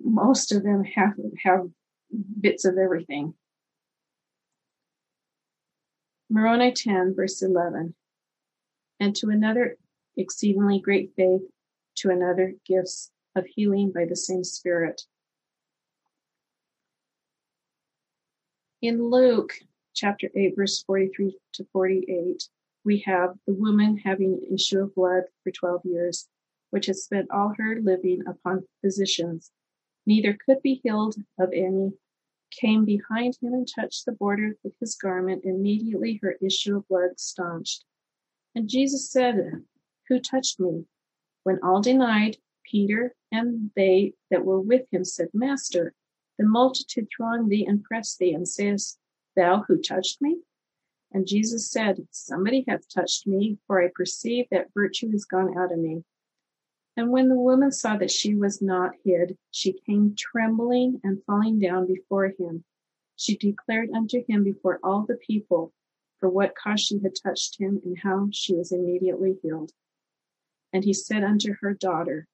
most 0.00 0.52
of 0.52 0.62
them 0.62 0.84
have 0.84 1.14
have 1.42 1.68
bits 2.40 2.64
of 2.64 2.78
everything. 2.78 3.34
Moroni 6.30 6.72
10, 6.72 7.14
verse 7.14 7.42
11. 7.42 7.94
And 9.00 9.14
to 9.16 9.28
another 9.28 9.76
exceedingly 10.16 10.80
great 10.80 11.12
faith, 11.16 11.42
to 11.96 12.10
another 12.10 12.54
gifts 12.66 13.10
of 13.36 13.46
healing 13.46 13.92
by 13.92 14.04
the 14.04 14.16
same 14.16 14.44
Spirit. 14.44 15.02
In 18.80 19.10
Luke 19.10 19.54
chapter 19.94 20.30
8, 20.34 20.56
verse 20.56 20.82
43 20.82 21.38
to 21.54 21.66
48, 21.72 22.48
we 22.84 22.98
have 23.06 23.34
the 23.46 23.54
woman 23.54 23.96
having 23.96 24.34
an 24.34 24.54
issue 24.54 24.80
of 24.80 24.94
blood 24.94 25.24
for 25.42 25.50
12 25.50 25.82
years, 25.84 26.28
which 26.70 26.86
had 26.86 26.96
spent 26.96 27.30
all 27.30 27.54
her 27.56 27.78
living 27.80 28.22
upon 28.26 28.66
physicians, 28.82 29.50
neither 30.06 30.36
could 30.44 30.60
be 30.62 30.80
healed 30.82 31.16
of 31.38 31.50
any 31.52 31.92
came 32.60 32.84
behind 32.84 33.36
him 33.40 33.52
and 33.52 33.68
touched 33.68 34.04
the 34.04 34.12
border 34.12 34.56
of 34.64 34.72
his 34.80 34.94
garment. 34.94 35.44
Immediately 35.44 36.20
her 36.22 36.36
issue 36.40 36.76
of 36.76 36.88
blood 36.88 37.18
staunched. 37.18 37.84
And 38.54 38.68
Jesus 38.68 39.10
said, 39.10 39.64
Who 40.08 40.20
touched 40.20 40.60
me? 40.60 40.84
When 41.42 41.58
all 41.62 41.80
denied, 41.80 42.38
Peter 42.64 43.14
and 43.30 43.70
they 43.76 44.14
that 44.30 44.44
were 44.44 44.60
with 44.60 44.86
him 44.90 45.04
said, 45.04 45.28
Master, 45.34 45.94
the 46.38 46.44
multitude 46.44 47.08
throng 47.14 47.48
thee 47.48 47.66
and 47.66 47.82
press 47.82 48.16
thee, 48.16 48.32
and 48.32 48.48
sayest 48.48 48.98
thou, 49.36 49.64
Who 49.68 49.80
touched 49.80 50.22
me? 50.22 50.38
And 51.12 51.26
Jesus 51.26 51.70
said, 51.70 52.06
Somebody 52.10 52.64
hath 52.66 52.88
touched 52.88 53.26
me, 53.26 53.58
for 53.66 53.82
I 53.82 53.88
perceive 53.94 54.46
that 54.50 54.72
virtue 54.74 55.10
is 55.12 55.24
gone 55.24 55.56
out 55.56 55.72
of 55.72 55.78
me. 55.78 56.04
And 56.96 57.10
when 57.10 57.28
the 57.28 57.34
woman 57.34 57.72
saw 57.72 57.96
that 57.96 58.10
she 58.10 58.34
was 58.34 58.62
not 58.62 58.92
hid, 59.04 59.36
she 59.50 59.72
came 59.72 60.14
trembling 60.16 61.00
and 61.02 61.22
falling 61.24 61.58
down 61.58 61.86
before 61.86 62.32
him. 62.38 62.64
She 63.16 63.36
declared 63.36 63.90
unto 63.94 64.24
him 64.26 64.44
before 64.44 64.78
all 64.82 65.04
the 65.06 65.16
people 65.16 65.72
for 66.20 66.28
what 66.28 66.54
cause 66.54 66.80
she 66.80 66.98
had 67.00 67.12
touched 67.20 67.58
him 67.58 67.80
and 67.84 67.98
how 67.98 68.28
she 68.32 68.54
was 68.54 68.72
immediately 68.72 69.38
healed. 69.42 69.72
And 70.72 70.84
he 70.84 70.92
said 70.92 71.24
unto 71.24 71.54
her 71.60 71.74
daughter, 71.74 72.28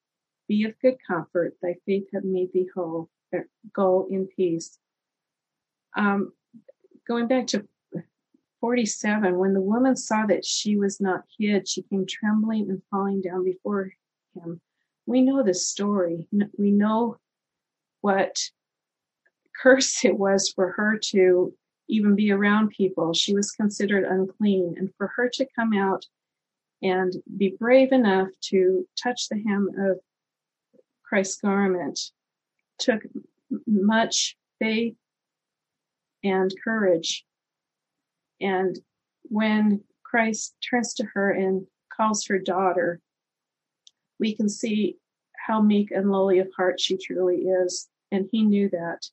Be 0.47 0.65
of 0.65 0.79
good 0.81 0.97
comfort, 1.07 1.57
thy 1.63 1.77
faith 1.87 2.09
hath 2.13 2.25
made 2.25 2.53
thee 2.53 2.69
whole. 2.75 3.09
Er, 3.35 3.49
go 3.75 4.07
in 4.11 4.27
peace. 4.27 4.79
Um, 5.97 6.33
going 7.07 7.29
back 7.29 7.47
to 7.49 7.67
47, 8.61 9.39
when 9.39 9.55
the 9.55 9.61
woman 9.61 9.97
saw 9.97 10.27
that 10.27 10.45
she 10.45 10.77
was 10.77 11.01
not 11.01 11.25
hid, 11.39 11.67
she 11.67 11.83
came 11.83 12.07
trembling 12.07 12.69
and 12.69 12.83
falling 12.91 13.23
down 13.23 13.45
before 13.45 13.93
him. 14.35 14.61
We 15.07 15.23
know 15.23 15.43
the 15.43 15.55
story. 15.55 16.29
We 16.59 16.71
know 16.71 17.17
what 18.01 18.37
curse 19.61 20.05
it 20.05 20.19
was 20.19 20.51
for 20.51 20.73
her 20.73 20.99
to 21.11 21.55
even 21.89 22.15
be 22.15 22.31
around 22.31 22.71
people. 22.71 23.13
She 23.13 23.35
was 23.35 23.51
considered 23.51 24.05
unclean. 24.05 24.77
And 24.79 24.91
for 24.97 25.09
her 25.17 25.29
to 25.35 25.47
come 25.57 25.75
out 25.75 26.07
and 26.83 27.13
be 27.37 27.57
brave 27.59 27.93
enough 27.93 28.29
to 28.43 28.87
touch 29.03 29.29
the 29.29 29.43
hem 29.47 29.71
of 29.77 29.99
Christ's 31.03 31.41
garment 31.41 31.99
took 32.79 33.03
much 33.67 34.37
faith 34.59 34.95
and 36.23 36.55
courage. 36.63 37.25
And 38.41 38.79
when 39.25 39.83
Christ 40.05 40.55
turns 40.69 40.95
to 40.95 41.05
her 41.15 41.31
and 41.31 41.67
calls 41.95 42.27
her 42.27 42.39
daughter, 42.39 43.01
we 44.21 44.37
can 44.37 44.49
see 44.49 44.99
how 45.47 45.61
meek 45.61 45.91
and 45.91 46.13
lowly 46.13 46.39
of 46.39 46.49
heart 46.57 46.79
she 46.79 46.97
truly 46.97 47.39
is. 47.39 47.89
And 48.13 48.29
he 48.31 48.43
knew 48.43 48.69
that. 48.69 49.09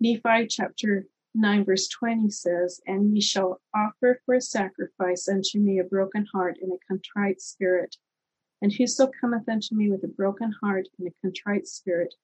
Nephi 0.00 0.46
chapter 0.48 1.06
9, 1.34 1.64
verse 1.64 1.88
20 1.88 2.30
says, 2.30 2.80
And 2.86 3.14
ye 3.14 3.20
shall 3.20 3.60
offer 3.74 4.20
for 4.26 4.34
a 4.34 4.40
sacrifice 4.40 5.28
unto 5.28 5.58
me 5.58 5.78
a 5.78 5.84
broken 5.84 6.26
heart 6.32 6.58
and 6.60 6.72
a 6.72 6.86
contrite 6.86 7.40
spirit. 7.40 7.96
And 8.60 8.72
whoso 8.72 9.08
cometh 9.20 9.48
unto 9.48 9.74
me 9.76 9.90
with 9.90 10.02
a 10.02 10.08
broken 10.08 10.52
heart 10.60 10.88
and 10.98 11.08
a 11.08 11.12
contrite 11.22 11.68
spirit, 11.68 12.14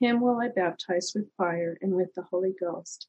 him 0.00 0.20
will 0.20 0.40
I 0.40 0.48
baptize 0.48 1.12
with 1.14 1.32
fire 1.36 1.76
and 1.82 1.92
with 1.94 2.14
the 2.14 2.22
Holy 2.22 2.54
Ghost. 2.58 3.08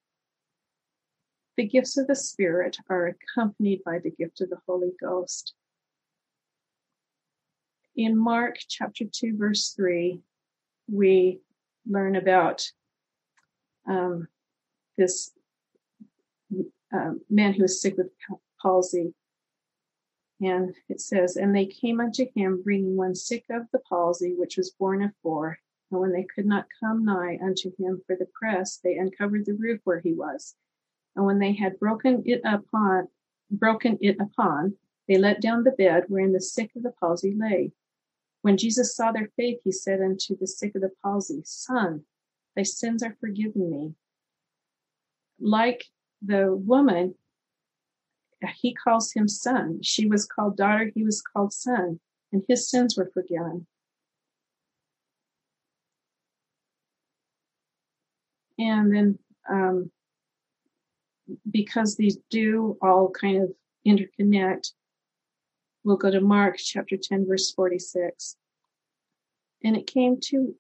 The 1.55 1.67
gifts 1.67 1.97
of 1.97 2.07
the 2.07 2.15
Spirit 2.15 2.77
are 2.89 3.07
accompanied 3.07 3.83
by 3.83 3.99
the 3.99 4.09
gift 4.09 4.41
of 4.41 4.49
the 4.49 4.61
Holy 4.67 4.91
Ghost 4.99 5.53
in 7.95 8.17
Mark 8.17 8.57
chapter 8.67 9.05
2, 9.11 9.37
verse 9.37 9.73
3, 9.75 10.19
we 10.91 11.39
learn 11.87 12.15
about 12.15 12.69
um, 13.87 14.27
this 14.97 15.31
uh, 16.93 17.11
man 17.29 17.53
who 17.53 17.63
was 17.63 17.81
sick 17.81 17.97
with 17.97 18.09
palsy. 18.61 19.13
And 20.41 20.73
it 20.89 20.99
says, 21.01 21.37
And 21.37 21.55
they 21.55 21.65
came 21.65 21.99
unto 21.99 22.25
him, 22.35 22.61
bringing 22.63 22.95
one 22.95 23.15
sick 23.15 23.45
of 23.49 23.63
the 23.71 23.79
palsy, 23.79 24.33
which 24.35 24.57
was 24.57 24.71
borne 24.71 25.03
of 25.03 25.11
four. 25.21 25.57
And 25.91 26.01
when 26.01 26.11
they 26.11 26.25
could 26.35 26.45
not 26.45 26.65
come 26.79 27.05
nigh 27.05 27.37
unto 27.41 27.71
him 27.77 28.01
for 28.05 28.15
the 28.15 28.27
press, 28.33 28.79
they 28.83 28.97
uncovered 28.97 29.45
the 29.45 29.53
roof 29.53 29.81
where 29.83 29.99
he 29.99 30.13
was. 30.13 30.55
And 31.15 31.25
when 31.25 31.39
they 31.39 31.53
had 31.53 31.79
broken 31.79 32.23
it 32.25 32.41
upon, 32.43 33.07
broken 33.51 33.99
it 34.01 34.17
upon, 34.19 34.75
they 35.07 35.17
let 35.17 35.41
down 35.41 35.63
the 35.63 35.71
bed 35.71 36.05
wherein 36.07 36.33
the 36.33 36.41
sick 36.41 36.71
of 36.75 36.83
the 36.83 36.93
palsy 36.99 37.35
lay. 37.37 37.71
When 38.43 38.57
Jesus 38.57 38.93
saw 38.93 39.13
their 39.13 39.29
faith, 39.37 39.59
he 39.63 39.71
said 39.71 40.01
unto 40.01 40.37
the 40.37 40.47
sick 40.47 40.75
of 40.75 40.81
the 40.81 40.91
palsy, 41.01 41.41
Son, 41.45 42.03
thy 42.57 42.63
sins 42.63 43.01
are 43.01 43.15
forgiven 43.21 43.71
me. 43.71 43.93
Like 45.39 45.85
the 46.21 46.53
woman, 46.53 47.15
he 48.55 48.73
calls 48.73 49.13
him 49.13 49.29
son. 49.29 49.81
She 49.81 50.07
was 50.07 50.25
called 50.25 50.57
daughter, 50.57 50.91
he 50.93 51.05
was 51.05 51.21
called 51.21 51.53
son, 51.53 52.01
and 52.33 52.43
his 52.49 52.69
sins 52.69 52.97
were 52.97 53.09
forgiven. 53.13 53.65
And 58.59 58.93
then 58.93 59.19
um, 59.49 59.89
because 61.49 61.95
these 61.95 62.17
do 62.29 62.77
all 62.81 63.09
kind 63.09 63.41
of 63.41 63.53
interconnect, 63.87 64.73
we'll 65.84 65.97
go 65.97 66.11
to 66.11 66.21
Mark 66.21 66.57
chapter 66.57 66.97
10, 66.97 67.27
verse 67.27 67.51
46. 67.51 68.36
And 69.63 69.75
it 69.75 69.88
came 69.88 70.19
to, 70.25 70.55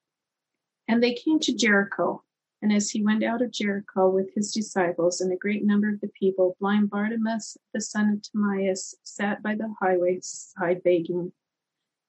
and 0.87 1.01
they 1.01 1.13
came 1.13 1.39
to 1.41 1.55
Jericho. 1.55 2.23
And 2.61 2.71
as 2.71 2.89
he 2.89 3.03
went 3.03 3.23
out 3.23 3.41
of 3.41 3.51
Jericho 3.51 4.09
with 4.09 4.33
his 4.33 4.53
disciples 4.53 5.19
and 5.19 5.31
a 5.33 5.37
great 5.37 5.65
number 5.65 5.89
of 5.89 5.99
the 5.99 6.11
people, 6.17 6.55
blind 6.59 6.89
Bartimaeus, 6.89 7.57
the 7.73 7.81
son 7.81 8.09
of 8.09 8.21
Timaeus, 8.21 8.95
sat 9.03 9.43
by 9.43 9.55
the 9.55 9.73
highway 9.81 10.19
side 10.21 10.81
begging. 10.83 11.33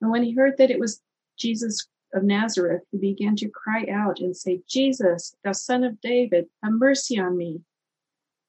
And 0.01 0.11
when 0.11 0.23
he 0.23 0.33
heard 0.33 0.57
that 0.59 0.71
it 0.71 0.79
was 0.79 1.01
Jesus 1.37 1.89
of 2.13 2.23
Nazareth, 2.23 2.83
he 2.93 2.99
began 2.99 3.35
to 3.37 3.49
cry 3.49 3.87
out 3.91 4.21
and 4.21 4.37
say, 4.37 4.61
Jesus, 4.69 5.35
thou 5.43 5.53
son 5.53 5.83
of 5.83 6.01
David, 6.01 6.47
have 6.63 6.73
mercy 6.73 7.19
on 7.19 7.37
me. 7.37 7.63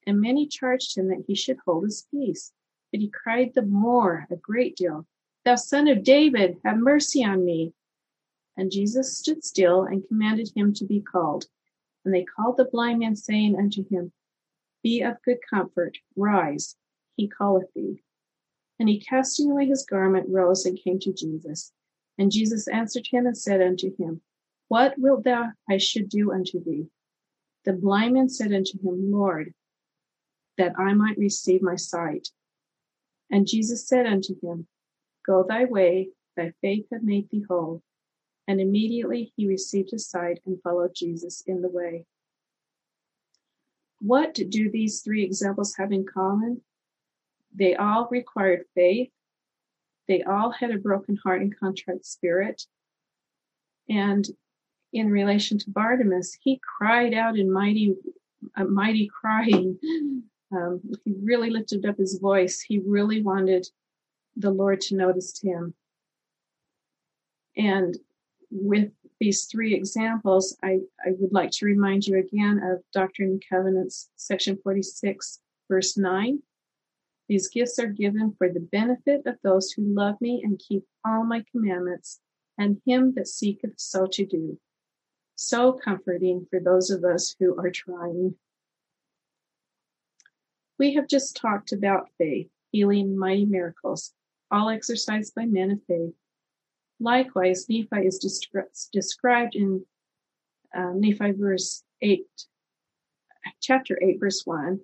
And 0.05 0.22
many 0.22 0.45
charged 0.45 0.95
him 0.95 1.07
that 1.07 1.24
he 1.26 1.34
should 1.34 1.57
hold 1.66 1.86
his 1.86 2.05
peace. 2.11 2.51
But 2.91 3.01
he 3.01 3.09
cried 3.09 3.53
the 3.53 3.61
more 3.61 4.27
a 4.29 4.36
great 4.36 4.75
deal, 4.75 5.05
Thou 5.43 5.55
son 5.55 5.88
of 5.88 6.03
David, 6.03 6.57
have 6.65 6.77
mercy 6.77 7.23
on 7.23 7.45
me. 7.45 7.73
And 8.57 8.71
Jesus 8.71 9.17
stood 9.17 9.43
still 9.43 9.83
and 9.83 10.07
commanded 10.07 10.51
him 10.55 10.73
to 10.75 10.86
be 10.86 11.01
called. 11.01 11.45
And 12.03 12.13
they 12.13 12.23
called 12.23 12.57
the 12.57 12.65
blind 12.65 12.99
man, 12.99 13.15
saying 13.15 13.55
unto 13.55 13.88
him, 13.88 14.11
Be 14.81 15.01
of 15.01 15.21
good 15.23 15.39
comfort, 15.49 15.97
rise, 16.15 16.75
he 17.15 17.27
calleth 17.27 17.71
thee. 17.73 18.01
And 18.79 18.89
he 18.89 18.99
casting 18.99 19.51
away 19.51 19.67
his 19.67 19.86
garment 19.86 20.29
rose 20.29 20.65
and 20.65 20.77
came 20.77 20.99
to 20.99 21.13
Jesus. 21.13 21.71
And 22.17 22.31
Jesus 22.31 22.67
answered 22.67 23.07
him 23.07 23.25
and 23.25 23.38
said 23.38 23.61
unto 23.61 23.95
him, 23.97 24.21
What 24.67 24.97
wilt 24.97 25.23
thou 25.23 25.51
I 25.69 25.77
should 25.77 26.09
do 26.09 26.31
unto 26.31 26.63
thee? 26.63 26.88
The 27.65 27.73
blind 27.73 28.13
man 28.13 28.29
said 28.29 28.53
unto 28.53 28.79
him, 28.79 29.11
Lord, 29.11 29.53
that 30.57 30.77
I 30.77 30.93
might 30.93 31.17
receive 31.17 31.61
my 31.61 31.75
sight. 31.75 32.29
And 33.32 33.47
Jesus 33.47 33.88
said 33.88 34.05
unto 34.05 34.36
him, 34.41 34.67
Go 35.26 35.43
thy 35.47 35.65
way, 35.65 36.09
thy 36.38 36.53
faith 36.61 36.86
hath 36.91 37.01
made 37.01 37.30
thee 37.30 37.45
whole. 37.49 37.82
And 38.47 38.61
immediately 38.61 39.34
he 39.36 39.47
received 39.47 39.91
his 39.91 40.07
sight 40.07 40.39
and 40.45 40.61
followed 40.61 40.93
Jesus 40.95 41.43
in 41.47 41.61
the 41.61 41.69
way. 41.69 42.05
What 43.99 44.36
do 44.36 44.69
these 44.69 45.01
three 45.01 45.23
examples 45.23 45.76
have 45.78 45.91
in 45.91 46.05
common? 46.05 46.61
They 47.53 47.76
all 47.76 48.07
required 48.11 48.65
faith. 48.76 49.09
They 50.07 50.21
all 50.21 50.51
had 50.51 50.71
a 50.71 50.78
broken 50.78 51.17
heart 51.23 51.41
and 51.41 51.57
contrite 51.57 52.05
spirit. 52.05 52.63
And 53.89 54.28
in 54.93 55.09
relation 55.09 55.57
to 55.59 55.69
Bartimaeus, 55.69 56.38
he 56.41 56.59
cried 56.78 57.13
out 57.13 57.38
in 57.38 57.51
mighty, 57.51 57.95
a 58.55 58.65
mighty 58.65 59.09
crying. 59.21 59.80
Um, 60.52 60.82
he 61.04 61.14
really 61.22 61.50
lifted 61.50 61.86
up 61.86 61.98
his 61.98 62.20
voice. 62.20 62.62
He 62.62 62.80
really 62.80 63.22
wanted 63.22 63.68
the 64.36 64.52
Lord 64.52 64.82
to 64.82 64.96
notice 64.96 65.39
him. 65.41 65.74
And 67.58 67.98
with 68.52 68.91
these 69.20 69.46
three 69.46 69.74
examples, 69.74 70.58
I, 70.64 70.80
I 71.06 71.12
would 71.20 71.32
like 71.34 71.52
to 71.52 71.66
remind 71.66 72.06
you 72.06 72.18
again 72.18 72.62
of 72.64 72.84
Doctrine 72.93 73.30
and 73.30 73.43
Covenants, 73.50 74.10
section 74.16 74.58
46, 74.64 75.39
verse 75.70 75.98
9. 75.98 76.39
These 77.28 77.48
gifts 77.48 77.80
are 77.80 77.88
given 77.88 78.36
for 78.38 78.50
the 78.50 78.60
benefit 78.60 79.26
of 79.26 79.38
those 79.41 79.72
who 79.72 79.84
love 79.84 80.20
me 80.22 80.41
and 80.43 80.60
keep 80.60 80.86
all 81.04 81.24
my 81.24 81.43
commandments, 81.52 82.20
and 82.58 82.82
him 82.86 83.14
that 83.16 83.28
seeketh 83.28 83.74
so 83.78 84.06
to 84.12 84.26
do. 84.26 84.60
So 85.36 85.74
comforting 85.74 86.46
for 86.50 86.60
those 86.60 86.91
of 86.91 87.04
us 87.04 87.36
who 87.39 87.58
are 87.58 87.72
trying. 87.72 88.36
We 90.78 90.93
have 90.95 91.07
just 91.07 91.38
talked 91.38 91.71
about 91.71 92.09
faith, 92.17 92.49
healing, 92.71 93.17
mighty 93.17 93.45
miracles, 93.45 94.13
all 94.51 94.69
exercised 94.69 95.34
by 95.36 95.45
men 95.45 95.71
of 95.71 95.84
faith. 95.88 96.13
Likewise, 96.99 97.67
Nephi 97.69 98.05
is 98.05 98.19
descri- 98.19 98.89
described 98.91 99.55
in 99.55 99.86
uh, 100.76 100.91
Nephi 100.93 101.32
verse 101.32 101.84
8, 102.01 102.26
chapter 103.61 103.97
8, 104.01 104.19
verse 104.19 104.43
1. 104.45 104.80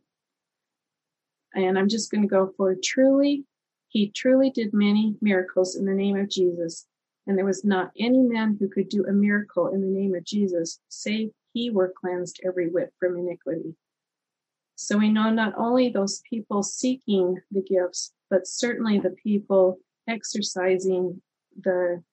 And 1.54 1.78
I'm 1.78 1.90
just 1.90 2.12
going 2.12 2.22
to 2.22 2.28
go 2.28 2.54
for 2.56 2.76
truly, 2.82 3.44
he 3.90 4.10
truly 4.10 4.50
did 4.50 4.74
many 4.74 5.16
miracles 5.22 5.76
in 5.76 5.86
the 5.86 5.94
name 5.94 6.16
of 6.16 6.30
Jesus. 6.30 6.88
And 7.28 7.38
there 7.38 7.46
was 7.46 7.66
not 7.66 7.92
any 8.00 8.24
man 8.24 8.58
who 8.60 8.70
could 8.70 8.88
do 8.88 9.06
a 9.06 9.12
miracle 9.12 9.68
in 9.68 9.82
the 9.82 9.88
name 9.88 10.16
of 10.16 10.24
Jesus, 10.24 10.80
save 10.88 11.32
he 11.54 11.70
were 11.70 11.94
cleansed 12.00 12.40
every 12.46 12.70
whit 12.70 12.94
from 12.98 13.18
iniquity. 13.18 13.76
So 14.76 14.98
we 14.98 15.10
know 15.10 15.30
not 15.30 15.54
only 15.58 15.90
those 15.90 16.22
people 16.30 16.64
seeking 16.64 17.40
the 17.52 17.62
gifts, 17.62 18.14
but 18.30 18.48
certainly 18.48 19.00
the 19.00 19.12
people 19.12 19.80
exercising 20.08 21.22
the 21.60 22.04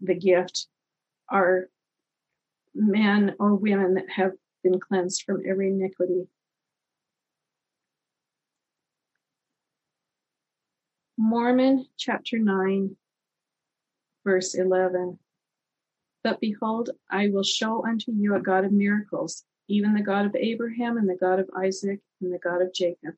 the 0.00 0.14
gift 0.14 0.68
are 1.30 1.68
men 2.74 3.34
or 3.40 3.54
women 3.54 3.94
that 3.94 4.10
have 4.10 4.32
been 4.62 4.78
cleansed 4.78 5.22
from 5.22 5.42
every 5.48 5.68
iniquity. 5.68 6.28
Mormon 11.16 11.86
chapter 11.96 12.38
9, 12.38 12.94
verse 14.22 14.54
11. 14.54 15.18
But 16.22 16.40
behold, 16.40 16.90
I 17.10 17.30
will 17.30 17.42
show 17.42 17.86
unto 17.86 18.12
you 18.12 18.34
a 18.34 18.40
God 18.40 18.64
of 18.66 18.72
miracles, 18.72 19.44
even 19.68 19.94
the 19.94 20.02
God 20.02 20.26
of 20.26 20.36
Abraham 20.36 20.96
and 20.96 21.08
the 21.08 21.16
God 21.16 21.38
of 21.38 21.50
Isaac 21.56 22.00
and 22.20 22.32
the 22.32 22.38
God 22.38 22.62
of 22.62 22.72
Jacob. 22.72 23.14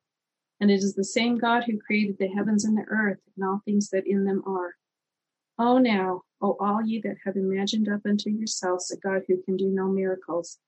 And 0.60 0.70
it 0.70 0.82
is 0.82 0.94
the 0.94 1.04
same 1.04 1.38
God 1.38 1.64
who 1.64 1.78
created 1.78 2.16
the 2.18 2.28
heavens 2.28 2.64
and 2.64 2.76
the 2.76 2.86
earth 2.88 3.20
and 3.36 3.44
all 3.44 3.60
things 3.64 3.90
that 3.90 4.06
in 4.06 4.24
them 4.24 4.42
are. 4.46 4.74
O 5.58 5.78
now, 5.78 6.22
O 6.40 6.56
all 6.60 6.82
ye 6.82 7.00
that 7.00 7.16
have 7.24 7.36
imagined 7.36 7.88
up 7.88 8.00
unto 8.06 8.30
yourselves 8.30 8.90
a 8.90 8.96
God 8.96 9.22
who 9.26 9.42
can 9.42 9.56
do 9.56 9.68
no 9.68 9.88
miracles, 9.88 10.58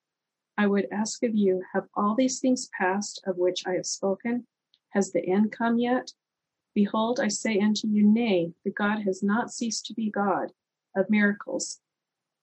I 0.58 0.66
would 0.66 0.88
ask 0.92 1.22
of 1.22 1.34
you, 1.34 1.62
have 1.72 1.86
all 1.94 2.14
these 2.14 2.40
things 2.40 2.68
passed 2.76 3.22
of 3.26 3.38
which 3.38 3.66
I 3.66 3.72
have 3.72 3.86
spoken? 3.86 4.46
Has 4.90 5.12
the 5.12 5.26
end 5.26 5.52
come 5.52 5.78
yet? 5.78 6.12
Behold, 6.74 7.18
I 7.18 7.28
say 7.28 7.58
unto 7.58 7.88
you, 7.88 8.04
Nay, 8.04 8.52
the 8.64 8.70
God 8.70 9.02
has 9.02 9.22
not 9.22 9.52
ceased 9.52 9.86
to 9.86 9.94
be 9.94 10.10
God 10.10 10.52
of 10.94 11.10
miracles. 11.10 11.80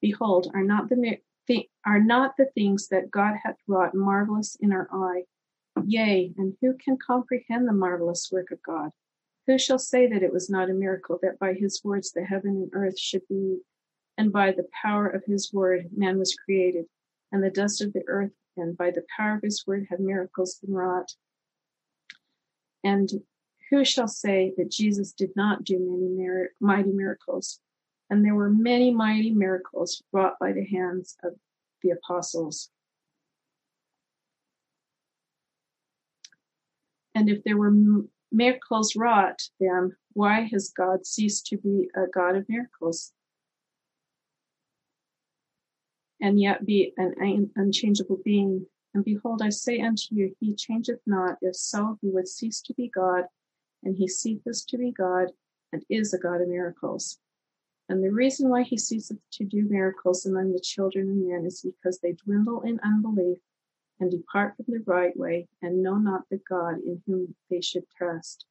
Behold, 0.01 0.51
are 0.53 0.63
not 0.63 0.89
the 0.89 0.95
are 1.85 1.99
not 1.99 2.35
the 2.37 2.49
things 2.53 2.87
that 2.89 3.11
God 3.11 3.35
hath 3.43 3.57
wrought 3.67 3.95
marvelous 3.95 4.55
in 4.59 4.71
our 4.71 4.87
eye? 4.91 5.23
Yea, 5.85 6.33
and 6.37 6.55
who 6.61 6.73
can 6.73 6.97
comprehend 6.97 7.67
the 7.67 7.73
marvelous 7.73 8.29
work 8.31 8.51
of 8.51 8.61
God? 8.63 8.91
Who 9.45 9.57
shall 9.57 9.79
say 9.79 10.07
that 10.07 10.23
it 10.23 10.33
was 10.33 10.49
not 10.49 10.69
a 10.69 10.73
miracle 10.73 11.19
that 11.21 11.39
by 11.39 11.53
his 11.53 11.81
words 11.83 12.11
the 12.11 12.25
heaven 12.25 12.51
and 12.51 12.69
earth 12.73 12.99
should 12.99 13.27
be, 13.29 13.59
and 14.17 14.31
by 14.31 14.51
the 14.51 14.67
power 14.83 15.07
of 15.07 15.23
his 15.25 15.53
word 15.53 15.89
man 15.95 16.19
was 16.19 16.35
created, 16.35 16.85
and 17.31 17.43
the 17.43 17.49
dust 17.49 17.81
of 17.81 17.93
the 17.93 18.03
earth, 18.07 18.33
and 18.57 18.75
by 18.75 18.91
the 18.91 19.05
power 19.15 19.35
of 19.35 19.41
his 19.43 19.65
word 19.65 19.87
have 19.89 19.99
miracles 19.99 20.55
been 20.55 20.73
wrought? 20.73 21.15
And 22.83 23.09
who 23.69 23.85
shall 23.85 24.07
say 24.07 24.53
that 24.57 24.71
Jesus 24.71 25.13
did 25.13 25.35
not 25.35 25.63
do 25.63 25.79
many 25.79 26.47
mighty 26.59 26.91
miracles? 26.91 27.59
And 28.09 28.23
there 28.23 28.35
were 28.35 28.49
many 28.49 28.93
mighty 28.93 29.31
miracles 29.31 30.01
wrought 30.11 30.35
by 30.39 30.53
the 30.53 30.65
hands 30.65 31.17
of 31.23 31.33
the 31.83 31.91
apostles. 31.91 32.69
And 37.13 37.29
if 37.29 37.43
there 37.43 37.57
were 37.57 37.73
miracles 38.31 38.95
wrought, 38.95 39.41
then 39.59 39.95
why 40.13 40.47
has 40.51 40.69
God 40.69 41.05
ceased 41.05 41.47
to 41.47 41.57
be 41.57 41.89
a 41.95 42.07
God 42.13 42.35
of 42.35 42.47
miracles? 42.47 43.11
And 46.21 46.39
yet 46.39 46.65
be 46.65 46.93
an 46.97 47.51
unchangeable 47.55 48.19
being. 48.23 48.65
And 48.93 49.03
behold, 49.03 49.41
I 49.43 49.49
say 49.49 49.79
unto 49.81 50.15
you, 50.15 50.35
he 50.39 50.55
changeth 50.55 51.01
not. 51.05 51.37
If 51.41 51.55
so, 51.55 51.97
he 52.01 52.09
would 52.09 52.27
cease 52.27 52.61
to 52.61 52.73
be 52.73 52.87
God, 52.87 53.25
and 53.83 53.95
he 53.95 54.07
ceaseth 54.07 54.65
to 54.67 54.77
be 54.77 54.91
God, 54.91 55.27
and 55.71 55.83
is 55.89 56.13
a 56.13 56.17
God 56.17 56.41
of 56.41 56.47
miracles. 56.47 57.19
And 57.89 58.03
the 58.03 58.11
reason 58.11 58.49
why 58.49 58.63
he 58.63 58.77
ceaseth 58.77 59.19
to 59.33 59.45
do 59.45 59.63
miracles 59.63 60.25
among 60.25 60.51
the 60.51 60.59
children 60.59 61.09
of 61.09 61.15
men 61.15 61.45
is 61.45 61.61
because 61.61 61.99
they 61.99 62.13
dwindle 62.13 62.61
in 62.61 62.79
unbelief 62.83 63.39
and 63.99 64.11
depart 64.11 64.55
from 64.55 64.65
the 64.67 64.83
right 64.85 65.15
way 65.15 65.47
and 65.61 65.81
know 65.81 65.95
not 65.97 66.23
the 66.29 66.41
God 66.49 66.79
in 66.85 67.01
whom 67.05 67.35
they 67.49 67.61
should 67.61 67.89
trust. 67.97 68.45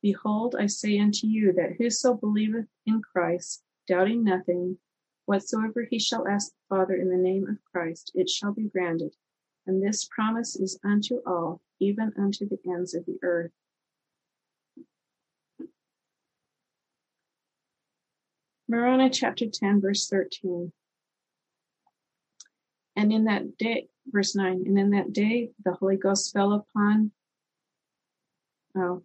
Behold, 0.00 0.54
I 0.58 0.66
say 0.66 0.98
unto 0.98 1.26
you 1.26 1.52
that 1.54 1.76
whoso 1.76 2.14
believeth 2.14 2.68
in 2.86 3.02
Christ, 3.02 3.62
doubting 3.86 4.24
nothing, 4.24 4.78
whatsoever 5.26 5.82
he 5.82 5.98
shall 5.98 6.26
ask 6.26 6.52
the 6.52 6.74
Father 6.76 6.94
in 6.94 7.10
the 7.10 7.16
name 7.16 7.46
of 7.48 7.58
Christ, 7.70 8.12
it 8.14 8.30
shall 8.30 8.52
be 8.52 8.68
granted. 8.68 9.14
And 9.66 9.82
this 9.82 10.06
promise 10.06 10.56
is 10.56 10.78
unto 10.82 11.20
all, 11.26 11.60
even 11.80 12.12
unto 12.16 12.48
the 12.48 12.58
ends 12.66 12.94
of 12.94 13.04
the 13.04 13.18
earth. 13.22 13.52
Moroni 18.70 19.08
chapter 19.08 19.46
10, 19.46 19.80
verse 19.80 20.08
13. 20.08 20.70
And 22.96 23.12
in 23.12 23.24
that 23.24 23.56
day, 23.56 23.88
verse 24.06 24.36
9, 24.36 24.64
and 24.66 24.78
in 24.78 24.90
that 24.90 25.12
day 25.12 25.50
the 25.64 25.72
Holy 25.72 25.96
Ghost 25.96 26.32
fell 26.34 26.52
upon, 26.52 27.12
oh, 28.76 29.02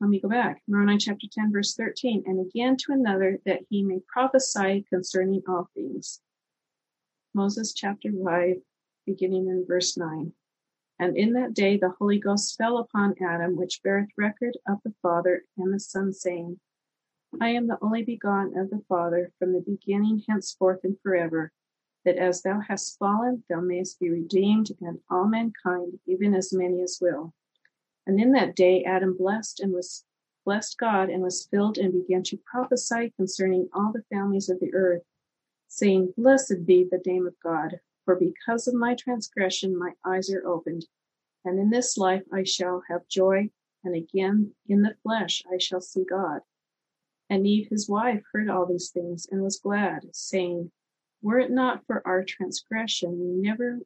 let 0.00 0.10
me 0.10 0.18
go 0.18 0.28
back. 0.28 0.62
Moroni 0.66 0.98
chapter 0.98 1.26
10, 1.30 1.52
verse 1.52 1.74
13, 1.74 2.24
and 2.26 2.40
again 2.40 2.76
to 2.78 2.92
another 2.92 3.38
that 3.46 3.60
he 3.68 3.84
may 3.84 4.00
prophesy 4.08 4.84
concerning 4.88 5.42
all 5.46 5.68
things. 5.74 6.20
Moses 7.32 7.72
chapter 7.72 8.08
5, 8.24 8.56
beginning 9.06 9.46
in 9.46 9.66
verse 9.68 9.96
9. 9.96 10.32
And 10.98 11.16
in 11.16 11.34
that 11.34 11.54
day 11.54 11.76
the 11.76 11.94
Holy 11.98 12.18
Ghost 12.18 12.56
fell 12.58 12.78
upon 12.78 13.14
Adam, 13.24 13.56
which 13.56 13.82
beareth 13.84 14.10
record 14.18 14.56
of 14.66 14.78
the 14.84 14.94
Father 15.00 15.44
and 15.56 15.72
the 15.72 15.78
Son, 15.78 16.12
saying, 16.12 16.58
I 17.40 17.50
am 17.50 17.68
the 17.68 17.78
only 17.80 18.02
begotten 18.02 18.58
of 18.58 18.70
the 18.70 18.82
Father 18.88 19.30
from 19.38 19.52
the 19.52 19.60
beginning, 19.60 20.24
henceforth, 20.28 20.82
and 20.82 20.98
forever, 21.00 21.52
that 22.04 22.16
as 22.16 22.42
thou 22.42 22.58
hast 22.60 22.98
fallen, 22.98 23.44
thou 23.48 23.60
mayest 23.60 24.00
be 24.00 24.10
redeemed, 24.10 24.72
and 24.80 25.00
all 25.08 25.28
mankind, 25.28 26.00
even 26.06 26.34
as 26.34 26.52
many 26.52 26.82
as 26.82 26.98
will. 27.00 27.32
And 28.04 28.18
in 28.18 28.32
that 28.32 28.56
day 28.56 28.82
Adam 28.82 29.16
blessed 29.16 29.60
and 29.60 29.72
was 29.72 30.04
blessed 30.44 30.78
God 30.78 31.08
and 31.08 31.22
was 31.22 31.46
filled 31.46 31.78
and 31.78 31.92
began 31.92 32.24
to 32.24 32.36
prophesy 32.38 33.10
concerning 33.10 33.68
all 33.72 33.92
the 33.92 34.02
families 34.10 34.48
of 34.48 34.58
the 34.58 34.74
earth, 34.74 35.04
saying, 35.68 36.14
Blessed 36.16 36.66
be 36.66 36.82
the 36.82 37.00
name 37.06 37.26
of 37.28 37.38
God, 37.40 37.78
for 38.04 38.16
because 38.16 38.66
of 38.66 38.74
my 38.74 38.96
transgression 38.96 39.78
my 39.78 39.92
eyes 40.04 40.32
are 40.32 40.44
opened, 40.44 40.88
and 41.44 41.60
in 41.60 41.70
this 41.70 41.96
life 41.96 42.24
I 42.32 42.42
shall 42.42 42.82
have 42.88 43.06
joy, 43.06 43.50
and 43.84 43.94
again 43.94 44.56
in 44.66 44.82
the 44.82 44.96
flesh 45.04 45.44
I 45.48 45.58
shall 45.58 45.80
see 45.80 46.04
God. 46.04 46.40
And 47.30 47.46
Eve 47.46 47.68
his 47.70 47.88
wife 47.88 48.22
heard 48.32 48.50
all 48.50 48.66
these 48.66 48.90
things 48.90 49.28
and 49.30 49.40
was 49.40 49.60
glad, 49.60 50.00
saying, 50.12 50.72
Were 51.22 51.38
it 51.38 51.52
not 51.52 51.86
for 51.86 52.02
our 52.04 52.24
transgression, 52.24 53.20
we 53.20 53.40
never 53.40 53.78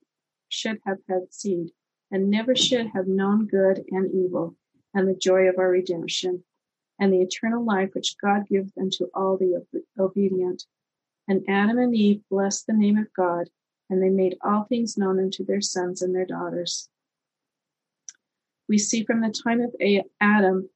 should 0.48 0.78
have 0.86 0.98
had 1.06 1.32
seed, 1.32 1.72
and 2.10 2.30
never 2.30 2.56
should 2.56 2.86
have 2.94 3.06
known 3.06 3.46
good 3.46 3.84
and 3.90 4.10
evil, 4.14 4.56
and 4.94 5.06
the 5.06 5.14
joy 5.14 5.42
of 5.42 5.58
our 5.58 5.68
redemption, 5.68 6.42
and 6.98 7.12
the 7.12 7.20
eternal 7.20 7.62
life 7.62 7.90
which 7.92 8.16
God 8.16 8.48
giveth 8.48 8.72
unto 8.80 9.08
all 9.14 9.36
the 9.36 9.62
obedient. 9.98 10.64
And 11.28 11.44
Adam 11.46 11.76
and 11.78 11.94
Eve 11.94 12.22
blessed 12.30 12.66
the 12.66 12.72
name 12.72 12.96
of 12.96 13.12
God, 13.12 13.50
and 13.90 14.02
they 14.02 14.08
made 14.08 14.38
all 14.42 14.64
things 14.64 14.96
known 14.96 15.18
unto 15.20 15.44
their 15.44 15.60
sons 15.60 16.00
and 16.00 16.14
their 16.14 16.24
daughters. 16.24 16.88
We 18.70 18.78
see 18.78 19.04
from 19.04 19.20
the 19.20 19.28
time 19.30 19.60
of 19.60 19.74
Adam 20.18 20.70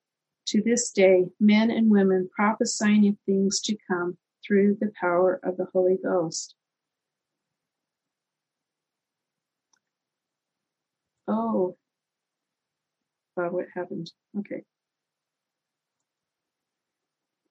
to 0.48 0.62
this 0.62 0.90
day, 0.90 1.26
men 1.38 1.70
and 1.70 1.90
women 1.90 2.28
prophesying 2.34 3.06
of 3.08 3.16
things 3.26 3.60
to 3.60 3.76
come 3.86 4.16
through 4.46 4.78
the 4.80 4.90
power 4.98 5.38
of 5.42 5.56
the 5.56 5.66
Holy 5.72 5.98
Ghost. 6.02 6.54
Oh, 11.26 11.76
wow, 13.36 13.50
what 13.50 13.66
happened? 13.74 14.10
Okay. 14.38 14.62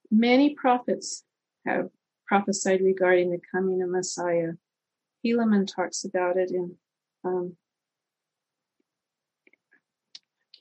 Many 0.10 0.56
prophets 0.56 1.24
have 1.68 1.90
prophesied 2.26 2.82
regarding 2.82 3.30
the 3.30 3.42
coming 3.52 3.84
of 3.84 3.90
Messiah. 3.90 4.54
Helaman 5.24 5.68
talks 5.68 6.04
about 6.04 6.38
it 6.38 6.50
in, 6.50 6.76
um, 7.24 7.56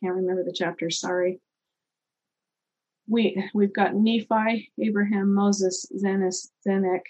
can't 0.03 0.17
remember 0.17 0.45
the 0.45 0.53
chapter, 0.53 0.91
sorry 0.91 1.41
we 3.09 3.51
we've 3.55 3.73
got 3.73 3.95
Nephi, 3.95 4.73
Abraham, 4.81 5.35
Moses, 5.35 5.87
Zenos, 5.97 6.49
Zenock, 6.67 7.03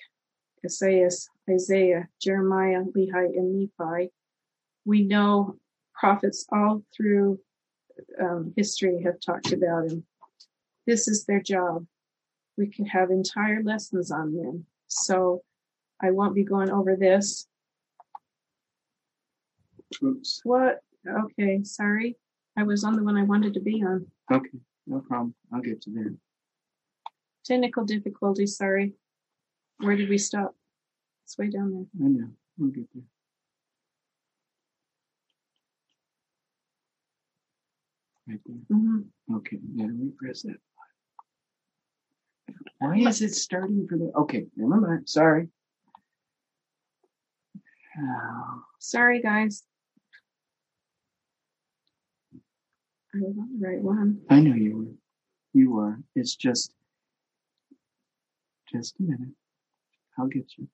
Ezias, 0.64 1.28
Isaiah, 1.48 2.08
Jeremiah, 2.20 2.82
Lehi, 2.96 3.36
and 3.36 3.58
Nephi. 3.58 4.10
We 4.84 5.02
know 5.02 5.56
prophets 5.94 6.46
all 6.52 6.82
through 6.94 7.40
um, 8.20 8.52
history 8.56 9.02
have 9.04 9.20
talked 9.20 9.52
about 9.52 9.90
him. 9.90 10.04
This 10.86 11.08
is 11.08 11.24
their 11.24 11.40
job. 11.40 11.86
We 12.56 12.68
can 12.68 12.86
have 12.86 13.10
entire 13.10 13.62
lessons 13.62 14.10
on 14.10 14.34
them. 14.34 14.66
So 14.86 15.42
I 16.00 16.10
won't 16.10 16.34
be 16.34 16.44
going 16.44 16.70
over 16.70 16.96
this. 16.96 17.46
Oops. 20.02 20.40
What? 20.44 20.80
Okay, 21.08 21.62
sorry. 21.62 22.16
I 22.56 22.62
was 22.62 22.84
on 22.84 22.96
the 22.96 23.04
one 23.04 23.16
I 23.16 23.22
wanted 23.22 23.54
to 23.54 23.60
be 23.60 23.82
on. 23.82 24.06
Okay. 24.32 24.58
No 24.86 25.00
problem. 25.00 25.34
I'll 25.52 25.60
get 25.60 25.82
to 25.82 25.90
there. 25.90 26.14
Technical 27.44 27.84
difficulties, 27.84 28.56
sorry. 28.56 28.92
Where 29.78 29.96
did 29.96 30.08
we 30.08 30.18
stop? 30.18 30.54
It's 31.24 31.36
way 31.38 31.48
down 31.48 31.72
there. 31.72 32.06
I 32.06 32.10
know. 32.10 32.28
We'll 32.58 32.70
get 32.70 32.86
there. 32.94 33.02
Right 38.28 38.40
there. 38.46 38.56
Mm-hmm. 38.76 39.36
Okay. 39.36 39.58
Now 39.74 39.86
we 39.86 40.10
press 40.10 40.42
that. 40.42 40.56
Why 42.78 42.98
is 42.98 43.22
it 43.22 43.34
starting 43.34 43.86
for 43.88 43.96
the? 43.98 44.12
Okay, 44.16 44.46
never 44.56 44.80
mind. 44.80 45.08
Sorry. 45.08 45.48
Oh, 47.98 48.62
Sorry, 48.78 49.22
guys. 49.22 49.62
I 53.16 53.20
was 53.20 53.36
on 53.38 53.48
the 53.58 53.66
right 53.66 53.80
one. 53.80 54.20
I 54.28 54.40
know 54.40 54.54
you 54.54 54.76
were. 54.76 54.92
You 55.54 55.72
were. 55.72 55.98
It's 56.14 56.36
just, 56.36 56.70
just 58.70 58.98
a 59.00 59.02
minute. 59.02 59.34
I'll 60.18 60.26
get 60.26 60.52
you. 60.58 60.68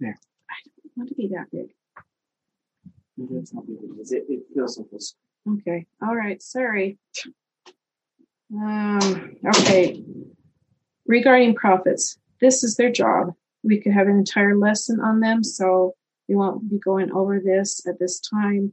There. 0.00 0.18
I 0.50 0.54
don't 0.66 0.92
want 0.96 1.08
to 1.08 1.14
be 1.14 1.28
that 1.28 1.50
big. 1.50 1.70
That's 3.16 3.54
not 3.54 3.64
what 3.66 3.98
it 3.98 4.02
is. 4.02 4.12
It, 4.12 4.24
it 4.28 4.42
feels 4.52 4.76
like 4.76 4.90
this. 4.90 5.14
Okay. 5.50 5.86
All 6.02 6.14
right. 6.14 6.42
Sorry. 6.42 6.98
Um, 8.52 9.36
okay. 9.46 10.04
Regarding 11.06 11.54
prophets, 11.54 12.18
this 12.42 12.62
is 12.62 12.76
their 12.76 12.92
job. 12.92 13.32
We 13.64 13.80
could 13.80 13.92
have 13.92 14.08
an 14.08 14.18
entire 14.18 14.56
lesson 14.56 15.00
on 15.00 15.20
them, 15.20 15.42
so 15.42 15.94
we 16.28 16.34
won't 16.34 16.68
be 16.68 16.78
going 16.78 17.12
over 17.12 17.40
this 17.40 17.86
at 17.86 17.98
this 17.98 18.20
time. 18.20 18.72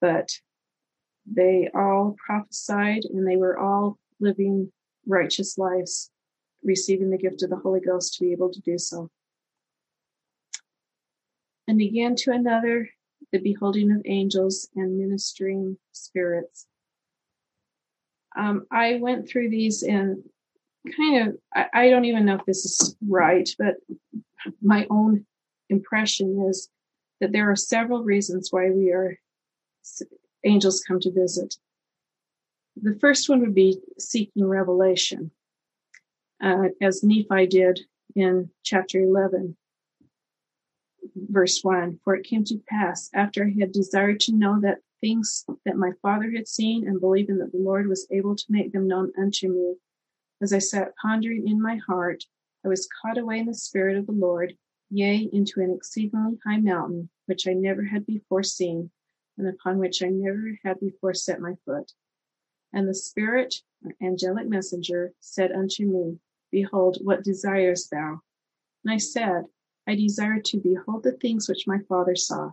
But 0.00 0.30
they 1.26 1.68
all 1.74 2.16
prophesied 2.24 3.04
and 3.04 3.26
they 3.26 3.36
were 3.36 3.58
all 3.58 3.98
living 4.18 4.72
righteous 5.06 5.58
lives, 5.58 6.10
receiving 6.62 7.10
the 7.10 7.18
gift 7.18 7.42
of 7.42 7.50
the 7.50 7.56
Holy 7.56 7.80
Ghost 7.80 8.14
to 8.14 8.24
be 8.24 8.32
able 8.32 8.50
to 8.50 8.60
do 8.60 8.78
so. 8.78 9.10
And 11.68 11.80
again 11.80 12.16
to 12.16 12.32
another, 12.32 12.88
the 13.32 13.38
beholding 13.38 13.92
of 13.92 14.02
angels 14.06 14.68
and 14.74 14.98
ministering 14.98 15.78
spirits. 15.92 16.66
Um, 18.36 18.66
I 18.72 18.98
went 19.00 19.28
through 19.28 19.50
these 19.50 19.82
and 19.82 20.22
kind 20.96 21.28
of, 21.28 21.36
I, 21.54 21.66
I 21.72 21.90
don't 21.90 22.06
even 22.06 22.24
know 22.24 22.36
if 22.36 22.46
this 22.46 22.64
is 22.64 22.96
right, 23.06 23.48
but 23.58 23.76
my 24.62 24.86
own 24.90 25.26
impression 25.70 26.46
is 26.48 26.68
that 27.20 27.32
there 27.32 27.50
are 27.50 27.56
several 27.56 28.02
reasons 28.02 28.48
why 28.50 28.70
we 28.70 28.90
are 28.90 29.18
angels 30.44 30.82
come 30.86 31.00
to 31.00 31.12
visit. 31.12 31.56
The 32.76 32.98
first 33.00 33.28
one 33.28 33.40
would 33.40 33.54
be 33.54 33.80
seeking 33.98 34.46
revelation, 34.46 35.30
uh, 36.42 36.68
as 36.80 37.02
Nephi 37.02 37.46
did 37.46 37.80
in 38.14 38.50
chapter 38.62 39.00
11, 39.00 39.56
verse 41.14 41.60
1. 41.62 42.00
For 42.04 42.14
it 42.14 42.24
came 42.24 42.44
to 42.44 42.62
pass, 42.68 43.10
after 43.14 43.44
I 43.44 43.60
had 43.60 43.72
desired 43.72 44.20
to 44.20 44.32
know 44.32 44.60
that 44.60 44.78
things 45.00 45.44
that 45.64 45.76
my 45.76 45.92
father 46.02 46.30
had 46.30 46.48
seen, 46.48 46.86
and 46.86 47.00
believing 47.00 47.38
that 47.38 47.52
the 47.52 47.58
Lord 47.58 47.86
was 47.86 48.06
able 48.10 48.36
to 48.36 48.44
make 48.48 48.72
them 48.72 48.86
known 48.86 49.12
unto 49.18 49.48
me, 49.48 49.76
as 50.40 50.52
I 50.52 50.58
sat 50.58 50.94
pondering 51.02 51.46
in 51.46 51.60
my 51.60 51.76
heart, 51.76 52.24
I 52.64 52.68
was 52.68 52.88
caught 53.00 53.18
away 53.18 53.38
in 53.38 53.46
the 53.46 53.54
Spirit 53.54 53.96
of 53.96 54.06
the 54.06 54.12
Lord, 54.12 54.56
yea, 54.90 55.28
into 55.32 55.60
an 55.60 55.72
exceedingly 55.72 56.38
high 56.44 56.58
mountain, 56.58 57.08
which 57.26 57.46
I 57.46 57.52
never 57.52 57.84
had 57.84 58.04
before 58.06 58.42
seen, 58.42 58.90
and 59.38 59.48
upon 59.48 59.78
which 59.78 60.02
I 60.02 60.08
never 60.08 60.58
had 60.64 60.80
before 60.80 61.14
set 61.14 61.40
my 61.40 61.54
foot. 61.64 61.92
And 62.72 62.88
the 62.88 62.94
Spirit, 62.94 63.62
or 63.84 63.94
angelic 64.02 64.48
messenger, 64.48 65.12
said 65.20 65.52
unto 65.52 65.86
me, 65.86 66.18
Behold, 66.50 66.98
what 67.02 67.24
desirest 67.24 67.90
thou? 67.90 68.20
And 68.84 68.92
I 68.92 68.98
said, 68.98 69.44
I 69.86 69.94
desire 69.94 70.40
to 70.40 70.58
behold 70.58 71.04
the 71.04 71.12
things 71.12 71.48
which 71.48 71.66
my 71.66 71.78
father 71.88 72.16
saw. 72.16 72.52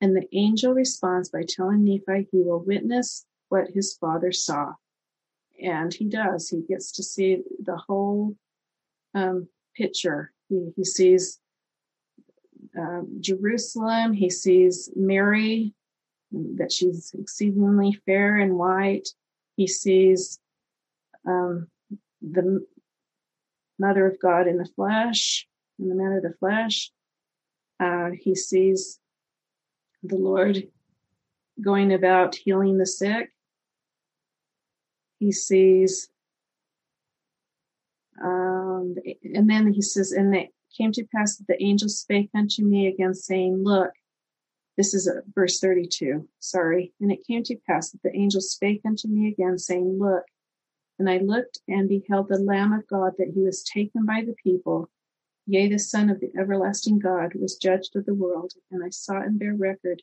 And 0.00 0.16
the 0.16 0.28
angel 0.32 0.72
responds 0.72 1.28
by 1.28 1.42
telling 1.46 1.84
Nephi 1.84 2.28
he 2.30 2.40
will 2.40 2.60
witness 2.60 3.26
what 3.48 3.70
his 3.70 3.94
father 3.94 4.32
saw. 4.32 4.74
And 5.60 5.92
he 5.92 6.04
does. 6.04 6.48
He 6.48 6.62
gets 6.62 6.92
to 6.92 7.02
see 7.02 7.42
the 7.60 7.76
whole 7.76 8.36
um, 9.14 9.48
picture. 9.76 10.32
He, 10.48 10.72
he 10.76 10.84
sees 10.84 11.40
um, 12.76 13.18
Jerusalem. 13.20 14.12
He 14.12 14.30
sees 14.30 14.90
Mary, 14.96 15.74
that 16.32 16.72
she's 16.72 17.14
exceedingly 17.18 17.98
fair 18.04 18.36
and 18.36 18.58
white. 18.58 19.08
He 19.56 19.66
sees 19.66 20.38
um, 21.26 21.68
the 22.20 22.64
mother 23.78 24.06
of 24.06 24.20
God 24.20 24.46
in 24.46 24.58
the 24.58 24.68
flesh, 24.76 25.46
in 25.78 25.88
the 25.88 25.94
man 25.94 26.12
of 26.12 26.22
the 26.22 26.34
flesh. 26.38 26.90
Uh, 27.80 28.10
he 28.18 28.34
sees 28.34 28.98
the 30.02 30.16
Lord 30.16 30.68
going 31.60 31.92
about 31.92 32.34
healing 32.34 32.78
the 32.78 32.86
sick. 32.86 33.32
He 35.18 35.32
sees, 35.32 36.08
um, 38.22 38.94
and 39.34 39.50
then 39.50 39.72
he 39.72 39.82
says, 39.82 40.12
and 40.12 40.34
it 40.34 40.50
came 40.78 40.92
to 40.92 41.06
pass 41.14 41.36
that 41.36 41.46
the 41.48 41.62
angel 41.62 41.88
spake 41.88 42.30
unto 42.34 42.62
me 42.62 42.86
again, 42.86 43.14
saying, 43.14 43.62
Look, 43.62 43.90
this 44.76 44.94
is 44.94 45.08
uh, 45.08 45.20
verse 45.34 45.58
32, 45.58 46.28
sorry. 46.38 46.92
And 47.00 47.10
it 47.10 47.26
came 47.26 47.42
to 47.44 47.56
pass 47.66 47.90
that 47.90 48.02
the 48.02 48.16
angel 48.16 48.40
spake 48.40 48.82
unto 48.86 49.08
me 49.08 49.28
again, 49.28 49.58
saying, 49.58 49.98
Look, 49.98 50.24
and 50.98 51.10
I 51.10 51.18
looked 51.18 51.60
and 51.68 51.88
beheld 51.88 52.28
the 52.28 52.38
Lamb 52.38 52.72
of 52.72 52.86
God 52.88 53.12
that 53.18 53.32
he 53.34 53.42
was 53.42 53.62
taken 53.62 54.04
by 54.04 54.22
the 54.24 54.34
people. 54.42 54.90
Yea, 55.46 55.68
the 55.68 55.78
Son 55.78 56.10
of 56.10 56.20
the 56.20 56.30
everlasting 56.38 56.98
God 56.98 57.32
was 57.34 57.56
judged 57.56 57.96
of 57.96 58.04
the 58.04 58.14
world. 58.14 58.52
And 58.70 58.84
I 58.84 58.90
saw 58.90 59.20
and 59.20 59.38
bear 59.38 59.54
record. 59.54 60.02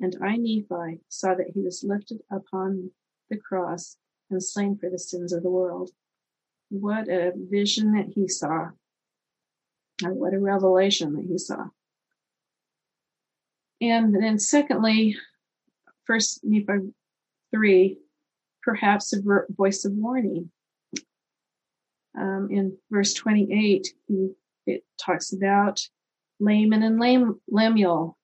And 0.00 0.16
I, 0.22 0.36
Nephi, 0.36 1.00
saw 1.08 1.34
that 1.34 1.50
he 1.54 1.60
was 1.60 1.84
lifted 1.86 2.20
upon 2.30 2.90
the 3.30 3.36
cross 3.36 3.96
and 4.30 4.42
slain 4.42 4.76
for 4.76 4.90
the 4.90 4.98
sins 4.98 5.32
of 5.32 5.42
the 5.42 5.50
world. 5.50 5.90
What 6.70 7.08
a 7.08 7.32
vision 7.34 7.92
that 7.92 8.08
he 8.14 8.28
saw. 8.28 8.70
And 10.02 10.16
what 10.16 10.34
a 10.34 10.38
revelation 10.38 11.14
that 11.14 11.26
he 11.28 11.38
saw. 11.38 11.66
And 13.80 14.14
then 14.14 14.38
secondly, 14.38 15.16
first 16.04 16.40
Nephi 16.42 16.92
3, 17.52 17.98
perhaps 18.62 19.12
a 19.12 19.20
voice 19.50 19.84
of 19.84 19.92
warning. 19.92 20.50
Um, 22.18 22.48
in 22.50 22.76
verse 22.90 23.14
28, 23.14 23.88
he, 24.06 24.30
it 24.66 24.84
talks 25.00 25.32
about 25.32 25.80
Laman 26.40 26.82
and 26.82 26.98
Lam, 26.98 27.40
Lemuel. 27.48 28.16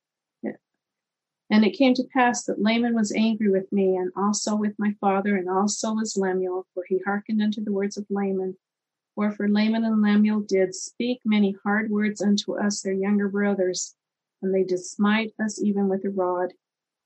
And 1.50 1.64
it 1.64 1.76
came 1.76 1.94
to 1.94 2.04
pass 2.12 2.44
that 2.44 2.60
Laman 2.60 2.94
was 2.94 3.12
angry 3.12 3.50
with 3.50 3.70
me, 3.70 3.96
and 3.96 4.10
also 4.16 4.56
with 4.56 4.74
my 4.78 4.94
father, 5.00 5.36
and 5.36 5.48
also 5.48 5.94
was 5.94 6.16
Lemuel, 6.16 6.66
for 6.74 6.84
he 6.88 7.00
hearkened 7.04 7.42
unto 7.42 7.62
the 7.62 7.72
words 7.72 7.96
of 7.96 8.06
Laman. 8.08 8.56
Wherefore 9.16 9.48
Laman 9.48 9.84
and 9.84 10.02
Lemuel 10.02 10.40
did 10.40 10.74
speak 10.74 11.20
many 11.24 11.56
hard 11.62 11.90
words 11.90 12.20
unto 12.20 12.58
us, 12.58 12.82
their 12.82 12.92
younger 12.92 13.28
brothers, 13.28 13.94
and 14.42 14.52
they 14.52 14.64
did 14.64 14.80
smite 14.80 15.32
us 15.38 15.62
even 15.62 15.88
with 15.88 16.04
a 16.04 16.10
rod. 16.10 16.52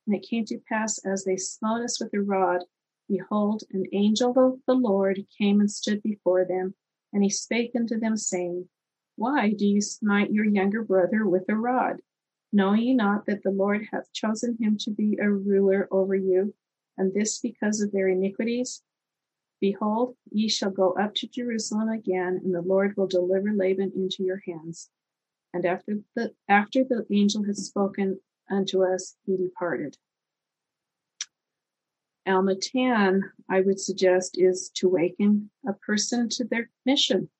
And 0.06 0.16
it 0.16 0.26
came 0.28 0.44
to 0.46 0.58
pass 0.58 0.98
as 1.04 1.24
they 1.24 1.36
smote 1.36 1.82
us 1.82 2.00
with 2.00 2.14
a 2.14 2.20
rod, 2.20 2.64
Behold, 3.08 3.64
an 3.72 3.86
angel 3.92 4.38
of 4.38 4.60
the 4.66 4.74
Lord 4.74 5.26
came 5.38 5.60
and 5.60 5.70
stood 5.70 6.02
before 6.02 6.44
them, 6.44 6.74
and 7.12 7.22
he 7.22 7.30
spake 7.30 7.72
unto 7.74 7.98
them, 7.98 8.16
saying, 8.16 8.68
Why 9.16 9.52
do 9.52 9.66
you 9.66 9.80
smite 9.80 10.30
your 10.30 10.44
younger 10.44 10.82
brother 10.82 11.26
with 11.26 11.48
a 11.48 11.56
rod? 11.56 12.02
Know 12.52 12.74
ye 12.74 12.92
not 12.94 13.26
that 13.26 13.42
the 13.42 13.50
Lord 13.50 13.88
hath 13.90 14.12
chosen 14.12 14.58
him 14.60 14.76
to 14.80 14.90
be 14.90 15.18
a 15.18 15.30
ruler 15.30 15.88
over 15.90 16.14
you, 16.14 16.54
and 16.98 17.14
this 17.14 17.38
because 17.38 17.80
of 17.80 17.92
their 17.92 18.08
iniquities? 18.08 18.82
Behold, 19.60 20.16
ye 20.30 20.48
shall 20.48 20.70
go 20.70 20.92
up 20.92 21.14
to 21.16 21.28
Jerusalem 21.28 21.88
again, 21.88 22.40
and 22.44 22.54
the 22.54 22.62
Lord 22.62 22.96
will 22.96 23.08
deliver 23.08 23.52
Laban 23.52 23.92
into 23.94 24.22
your 24.22 24.40
hands. 24.46 24.90
And 25.52 25.66
after 25.66 25.98
the 26.14 26.32
after 26.48 26.84
the 26.84 27.06
angel 27.10 27.44
had 27.44 27.56
spoken 27.56 28.20
unto 28.50 28.84
us, 28.84 29.16
he 29.24 29.36
departed. 29.36 29.96
Alma 32.28 32.54
10, 32.54 33.22
I 33.48 33.60
would 33.62 33.80
suggest, 33.80 34.36
is 34.38 34.70
to 34.74 34.88
waken 34.88 35.50
a 35.66 35.72
person 35.72 36.28
to 36.30 36.44
their 36.44 36.68
mission. 36.84 37.30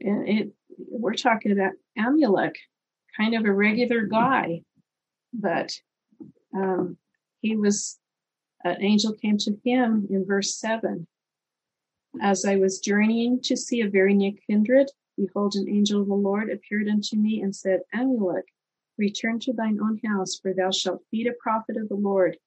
And 0.00 0.28
it, 0.28 0.52
we're 0.68 1.14
talking 1.14 1.52
about 1.52 1.72
Amulek, 1.98 2.56
kind 3.16 3.34
of 3.34 3.44
a 3.46 3.52
regular 3.52 4.02
guy, 4.02 4.62
but 5.32 5.72
um, 6.54 6.98
he 7.40 7.56
was, 7.56 7.98
an 8.68 8.82
angel 8.82 9.12
came 9.12 9.38
to 9.38 9.58
him 9.64 10.06
in 10.10 10.24
verse 10.24 10.56
7. 10.56 11.06
As 12.20 12.44
I 12.44 12.56
was 12.56 12.80
journeying 12.80 13.40
to 13.42 13.56
see 13.56 13.80
a 13.80 13.88
very 13.88 14.14
near 14.14 14.32
kindred, 14.46 14.90
behold, 15.16 15.54
an 15.54 15.68
angel 15.68 16.02
of 16.02 16.08
the 16.08 16.14
Lord 16.14 16.50
appeared 16.50 16.88
unto 16.88 17.16
me 17.16 17.40
and 17.40 17.54
said, 17.54 17.80
Amulek, 17.94 18.44
return 18.96 19.38
to 19.40 19.52
thine 19.52 19.78
own 19.80 20.00
house, 20.04 20.38
for 20.40 20.52
thou 20.52 20.70
shalt 20.70 21.04
feed 21.10 21.26
a 21.26 21.32
prophet 21.42 21.76
of 21.76 21.88
the 21.88 21.94
Lord 21.94 22.38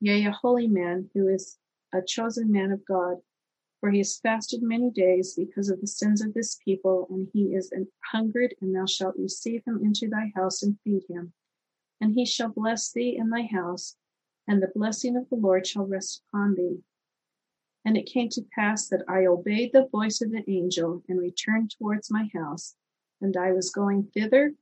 yea, 0.00 0.24
a 0.24 0.30
holy 0.30 0.68
man 0.68 1.10
who 1.14 1.28
is 1.28 1.58
a 1.92 2.02
chosen 2.02 2.50
man 2.50 2.70
of 2.70 2.84
God. 2.84 3.16
For 3.80 3.90
he 3.90 3.98
has 3.98 4.18
fasted 4.18 4.62
many 4.62 4.90
days 4.90 5.34
because 5.34 5.70
of 5.70 5.80
the 5.80 5.86
sins 5.86 6.20
of 6.20 6.34
this 6.34 6.58
people, 6.64 7.06
and 7.10 7.28
he 7.32 7.54
is 7.54 7.70
an 7.70 7.86
hungered, 8.12 8.54
and 8.60 8.74
thou 8.74 8.86
shalt 8.86 9.16
receive 9.16 9.62
him 9.66 9.80
into 9.82 10.08
thy 10.08 10.32
house 10.34 10.62
and 10.62 10.78
feed 10.82 11.04
him. 11.08 11.32
And 12.00 12.14
he 12.14 12.24
shall 12.24 12.48
bless 12.48 12.92
thee 12.92 13.16
in 13.16 13.30
thy 13.30 13.42
house, 13.42 13.96
and 14.48 14.62
the 14.62 14.72
blessing 14.74 15.16
of 15.16 15.28
the 15.28 15.36
Lord 15.36 15.66
shall 15.66 15.86
rest 15.86 16.22
upon 16.28 16.54
thee. 16.54 16.78
And 17.84 17.96
it 17.96 18.06
came 18.06 18.30
to 18.30 18.46
pass 18.54 18.88
that 18.88 19.04
I 19.06 19.26
obeyed 19.26 19.72
the 19.72 19.88
voice 19.92 20.20
of 20.20 20.32
the 20.32 20.42
angel 20.48 21.02
and 21.08 21.20
returned 21.20 21.70
towards 21.70 22.10
my 22.10 22.28
house. 22.34 22.74
And 23.20 23.36
I 23.36 23.52
was 23.52 23.70
going 23.70 24.10
thither. 24.14 24.54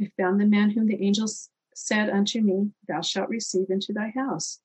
I 0.00 0.10
found 0.16 0.40
the 0.40 0.46
man 0.46 0.70
whom 0.70 0.86
the 0.86 1.02
angel 1.02 1.26
said 1.74 2.10
unto 2.10 2.40
me, 2.42 2.70
Thou 2.86 3.00
shalt 3.00 3.28
receive 3.30 3.70
into 3.70 3.92
thy 3.92 4.10
house. 4.10 4.60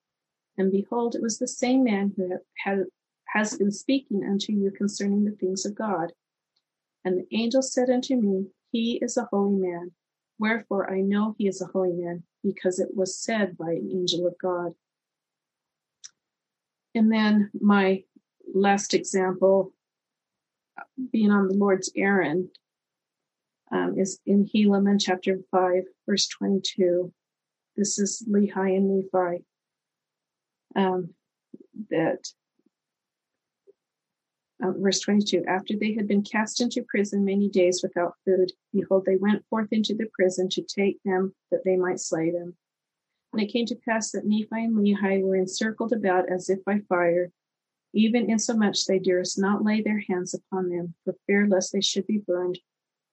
And 0.58 0.72
behold, 0.72 1.16
it 1.16 1.22
was 1.22 1.40
the 1.40 1.48
same 1.48 1.84
man 1.84 2.14
who 2.16 2.38
had, 2.64 2.86
has 3.30 3.58
been 3.58 3.72
speaking 3.72 4.24
unto 4.24 4.54
you 4.54 4.72
concerning 4.72 5.26
the 5.26 5.32
things 5.32 5.66
of 5.66 5.76
God. 5.76 6.14
And 7.04 7.18
the 7.18 7.28
angel 7.36 7.62
said 7.62 7.90
unto 7.90 8.16
me, 8.16 8.48
He 8.72 9.00
is 9.02 9.18
a 9.18 9.28
holy 9.32 9.58
man. 9.58 9.92
Wherefore 10.38 10.92
I 10.92 11.02
know 11.02 11.36
he 11.38 11.48
is 11.48 11.62
a 11.62 11.66
holy 11.66 11.94
man, 11.94 12.24
because 12.44 12.80
it 12.80 12.90
was 12.96 13.18
said 13.18 13.58
by 13.58 13.72
an 13.72 13.90
angel 13.92 14.28
of 14.28 14.36
God. 14.42 14.74
And 16.94 17.12
then 17.12 17.52
my 17.60 18.04
last 18.54 18.94
example, 18.94 19.74
being 21.12 21.32
on 21.32 21.48
the 21.48 21.56
Lord's 21.56 21.92
errand, 21.96 22.50
um, 23.72 23.98
is 23.98 24.20
in 24.26 24.46
Helaman 24.46 24.98
chapter 25.00 25.40
5, 25.52 25.84
verse 26.08 26.28
22. 26.28 27.12
This 27.76 28.00
is 28.00 28.26
Lehi 28.30 28.78
and 28.78 29.10
Nephi 29.12 29.44
um, 30.76 31.14
that 31.90 32.28
uh, 34.64 34.72
verse 34.72 35.00
22 35.02 35.44
after 35.48 35.76
they 35.76 35.94
had 35.94 36.08
been 36.08 36.24
cast 36.24 36.62
into 36.62 36.86
prison 36.88 37.26
many 37.26 37.50
days 37.50 37.82
without 37.84 38.16
food 38.24 38.52
behold 38.74 39.04
they 39.06 39.18
went 39.18 39.46
forth 39.50 39.68
into 39.72 39.94
the 39.94 40.08
prison 40.14 40.48
to 40.50 40.62
take 40.62 40.98
them 41.04 41.34
that 41.52 41.62
they 41.66 41.76
might 41.76 42.00
slay 42.00 42.32
them. 42.32 42.56
And 43.34 43.42
it 43.42 43.52
came 43.52 43.66
to 43.66 43.76
pass 43.76 44.12
that 44.12 44.26
nephi 44.26 44.48
and 44.52 44.76
lehi 44.76 45.22
were 45.22 45.36
encircled 45.36 45.92
about 45.92 46.30
as 46.30 46.50
if 46.50 46.64
by 46.64 46.80
fire 46.88 47.32
even 47.94 48.30
insomuch 48.30 48.86
they 48.86 49.00
durst 49.00 49.40
not 49.40 49.64
lay 49.64 49.82
their 49.82 50.04
hands 50.10 50.34
upon 50.34 50.70
them 50.70 50.94
for 51.04 51.16
fear 51.28 51.48
lest 51.48 51.72
they 51.72 51.82
should 51.82 52.08
be 52.08 52.18
burned. 52.18 52.60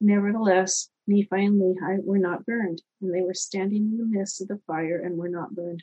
Nevertheless 0.01 0.90
nephi 1.07 1.45
and 1.45 1.61
lehi 1.61 2.05
were 2.05 2.18
not 2.18 2.47
burned 2.47 2.82
and 3.01 3.12
they 3.12 3.22
were 3.22 3.34
standing 3.34 3.82
in 3.82 3.99
the 3.99 4.05
midst 4.05 4.40
of 4.40 4.49
the 4.49 4.61
fire 4.66 5.01
and 5.01 5.16
were 5.16 5.28
not 5.28 5.55
burned. 5.55 5.82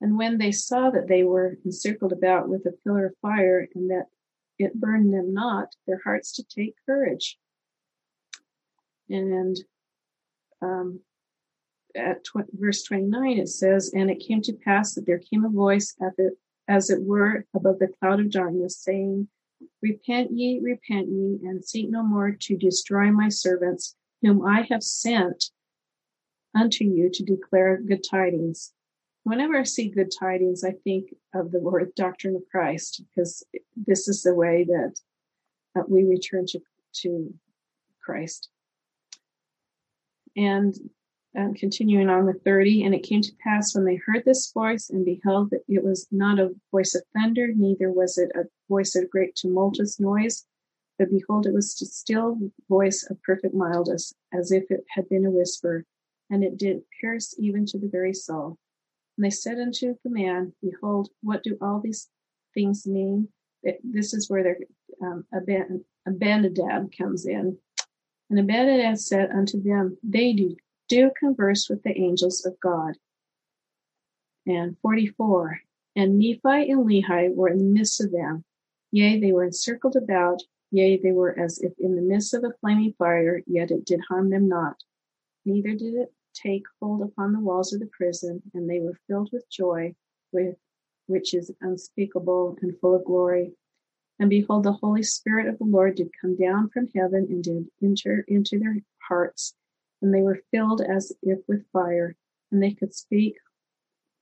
And 0.00 0.18
when 0.18 0.38
they 0.38 0.52
saw 0.52 0.90
that 0.90 1.08
they 1.08 1.24
were 1.24 1.56
encircled 1.64 2.12
about 2.12 2.48
with 2.48 2.66
a 2.66 2.72
pillar 2.84 3.06
of 3.06 3.14
fire 3.22 3.66
and 3.74 3.90
that 3.90 4.06
it 4.58 4.74
burned 4.74 5.12
them 5.12 5.32
not, 5.34 5.74
their 5.86 6.00
hearts 6.02 6.32
to 6.32 6.44
take 6.44 6.74
courage. 6.86 7.38
And 9.08 9.56
um, 10.62 11.00
at 11.94 12.24
tw- 12.24 12.50
verse 12.52 12.82
29, 12.84 13.38
it 13.38 13.48
says, 13.48 13.92
And 13.94 14.10
it 14.10 14.24
came 14.26 14.42
to 14.42 14.52
pass 14.52 14.94
that 14.94 15.06
there 15.06 15.18
came 15.18 15.44
a 15.44 15.50
voice 15.50 15.94
at 16.00 16.16
the, 16.16 16.36
as 16.68 16.90
it 16.90 17.02
were 17.02 17.44
above 17.54 17.78
the 17.78 17.88
cloud 18.00 18.20
of 18.20 18.30
darkness, 18.30 18.78
saying, 18.78 19.28
Repent 19.82 20.30
ye, 20.32 20.60
repent 20.62 21.08
ye, 21.08 21.38
and 21.44 21.64
seek 21.64 21.88
no 21.90 22.02
more 22.02 22.32
to 22.32 22.56
destroy 22.56 23.10
my 23.10 23.28
servants, 23.28 23.96
whom 24.22 24.44
I 24.44 24.62
have 24.70 24.82
sent 24.82 25.50
unto 26.54 26.84
you 26.84 27.10
to 27.10 27.22
declare 27.22 27.80
good 27.80 28.04
tidings 28.08 28.72
whenever 29.26 29.56
I 29.56 29.64
see 29.64 29.88
good 29.88 30.12
tidings, 30.16 30.62
I 30.62 30.70
think 30.84 31.12
of 31.34 31.50
the 31.50 31.58
word 31.58 31.92
doctrine 31.96 32.36
of 32.36 32.42
Christ, 32.48 33.02
because 33.10 33.44
this 33.74 34.06
is 34.06 34.22
the 34.22 34.32
way 34.32 34.62
that, 34.68 35.00
that 35.74 35.90
we 35.90 36.04
return 36.04 36.46
to, 36.46 36.60
to 37.02 37.34
Christ. 38.00 38.50
And 40.36 40.72
um, 41.36 41.54
continuing 41.54 42.08
on 42.08 42.24
with 42.24 42.44
30, 42.44 42.84
and 42.84 42.94
it 42.94 43.02
came 43.02 43.20
to 43.20 43.32
pass 43.42 43.74
when 43.74 43.84
they 43.84 43.96
heard 43.96 44.24
this 44.24 44.52
voice 44.52 44.90
and 44.90 45.04
beheld 45.04 45.50
that 45.50 45.64
it 45.66 45.82
was 45.82 46.06
not 46.12 46.38
a 46.38 46.54
voice 46.70 46.94
of 46.94 47.02
thunder, 47.12 47.48
neither 47.52 47.90
was 47.90 48.18
it 48.18 48.30
a 48.36 48.44
voice 48.68 48.94
of 48.94 49.10
great 49.10 49.34
tumultuous 49.34 49.98
noise, 49.98 50.46
but 51.00 51.10
behold, 51.10 51.46
it 51.46 51.52
was 51.52 51.82
a 51.82 51.86
still 51.86 52.38
voice 52.68 53.04
of 53.10 53.20
perfect 53.24 53.54
mildness, 53.54 54.14
as 54.32 54.52
if 54.52 54.70
it 54.70 54.84
had 54.90 55.08
been 55.08 55.26
a 55.26 55.32
whisper, 55.32 55.84
and 56.30 56.44
it 56.44 56.56
did 56.56 56.82
pierce 57.00 57.34
even 57.40 57.66
to 57.66 57.76
the 57.76 57.88
very 57.88 58.14
soul. 58.14 58.56
And 59.16 59.24
they 59.24 59.30
said 59.30 59.58
unto 59.58 59.96
the 60.04 60.10
man, 60.10 60.52
Behold, 60.62 61.08
what 61.22 61.42
do 61.42 61.56
all 61.60 61.80
these 61.80 62.08
things 62.54 62.86
mean? 62.86 63.28
this 63.82 64.14
is 64.14 64.30
where 64.30 64.44
their 64.44 64.58
um, 65.02 65.24
Aminadab 66.06 66.92
comes 66.96 67.26
in. 67.26 67.58
And 68.30 68.38
Aminadab 68.38 68.96
said 68.98 69.30
unto 69.30 69.60
them, 69.60 69.98
They 70.02 70.32
do, 70.32 70.56
do 70.88 71.10
converse 71.18 71.68
with 71.68 71.82
the 71.82 71.98
angels 71.98 72.44
of 72.46 72.60
God. 72.60 72.94
And 74.46 74.76
44, 74.82 75.60
and 75.96 76.18
Nephi 76.18 76.70
and 76.70 76.86
Lehi 76.86 77.34
were 77.34 77.48
in 77.48 77.58
the 77.58 77.64
midst 77.64 78.00
of 78.00 78.12
them. 78.12 78.44
Yea, 78.92 79.18
they 79.18 79.32
were 79.32 79.44
encircled 79.44 79.96
about. 79.96 80.42
Yea, 80.70 80.96
they 80.96 81.12
were 81.12 81.36
as 81.36 81.58
if 81.58 81.72
in 81.78 81.96
the 81.96 82.02
midst 82.02 82.34
of 82.34 82.44
a 82.44 82.52
flaming 82.60 82.94
fire, 82.98 83.42
yet 83.46 83.70
it 83.70 83.84
did 83.84 84.00
harm 84.08 84.30
them 84.30 84.48
not. 84.48 84.76
Neither 85.44 85.74
did 85.74 85.94
it 85.94 86.12
take 86.42 86.64
hold 86.80 87.02
upon 87.02 87.32
the 87.32 87.40
walls 87.40 87.72
of 87.72 87.80
the 87.80 87.86
prison, 87.86 88.42
and 88.54 88.68
they 88.68 88.80
were 88.80 88.98
filled 89.06 89.30
with 89.32 89.48
joy, 89.50 89.94
with 90.32 90.56
which 91.06 91.34
is 91.34 91.52
unspeakable 91.60 92.58
and 92.62 92.78
full 92.78 92.94
of 92.94 93.04
glory. 93.04 93.52
And 94.18 94.30
behold, 94.30 94.64
the 94.64 94.72
Holy 94.72 95.02
Spirit 95.02 95.46
of 95.46 95.58
the 95.58 95.64
Lord 95.64 95.96
did 95.96 96.10
come 96.20 96.36
down 96.36 96.70
from 96.70 96.88
heaven 96.94 97.26
and 97.28 97.42
did 97.42 97.68
enter 97.82 98.24
into 98.28 98.58
their 98.58 98.76
hearts, 99.08 99.54
and 100.00 100.12
they 100.12 100.22
were 100.22 100.42
filled 100.50 100.80
as 100.80 101.12
if 101.22 101.38
with 101.48 101.70
fire, 101.72 102.16
and 102.50 102.62
they 102.62 102.72
could 102.72 102.94
speak 102.94 103.36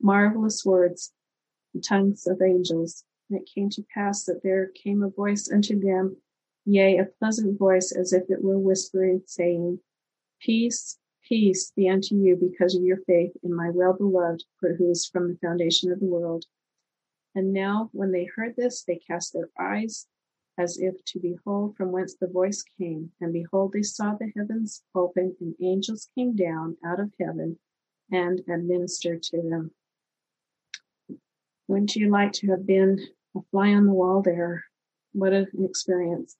marvelous 0.00 0.64
words, 0.64 1.12
the 1.72 1.80
tongues 1.80 2.26
of 2.26 2.42
angels. 2.42 3.04
And 3.30 3.40
it 3.40 3.48
came 3.52 3.70
to 3.70 3.86
pass 3.94 4.24
that 4.24 4.42
there 4.42 4.66
came 4.66 5.02
a 5.02 5.08
voice 5.08 5.50
unto 5.50 5.80
them, 5.80 6.16
yea, 6.66 6.98
a 6.98 7.06
pleasant 7.06 7.58
voice, 7.58 7.92
as 7.92 8.12
if 8.12 8.24
it 8.28 8.42
were 8.42 8.58
whispering, 8.58 9.22
saying, 9.26 9.80
Peace, 10.40 10.98
peace 11.29 11.72
be 11.77 11.89
unto 11.89 12.14
you 12.14 12.37
because 12.37 12.75
of 12.75 12.83
your 12.83 12.99
faith 13.07 13.33
in 13.43 13.55
my 13.55 13.70
well 13.70 13.93
beloved, 13.93 14.45
who 14.61 14.91
is 14.91 15.07
from 15.07 15.29
the 15.29 15.39
foundation 15.39 15.91
of 15.91 16.01
the 16.01 16.07
world. 16.07 16.45
And 17.35 17.53
now, 17.53 17.91
when 17.93 18.12
they 18.12 18.29
heard 18.37 18.55
this, 18.57 18.85
they 18.85 18.97
cast 18.97 19.33
their 19.33 19.51
eyes 19.59 20.07
as 20.57 20.79
if 20.79 20.95
to 21.05 21.18
behold 21.18 21.77
from 21.77 21.91
whence 21.91 22.14
the 22.14 22.29
voice 22.29 22.62
came. 22.79 23.11
And 23.20 23.33
behold, 23.33 23.72
they 23.72 23.83
saw 23.83 24.14
the 24.14 24.33
heavens 24.37 24.83
open, 24.95 25.37
and 25.41 25.55
angels 25.61 26.09
came 26.14 26.37
down 26.37 26.77
out 26.85 27.01
of 27.01 27.12
heaven 27.20 27.59
and 28.11 28.41
administered 28.49 29.22
to 29.25 29.43
them. 29.43 29.72
Wouldn't 31.66 31.97
you 31.97 32.11
like 32.11 32.33
to 32.35 32.51
have 32.51 32.66
been 32.66 33.01
a 33.37 33.41
fly 33.51 33.70
on 33.70 33.87
the 33.87 33.93
wall 33.93 34.22
there? 34.22 34.64
What 35.12 35.33
an 35.33 35.49
experience. 35.64 36.37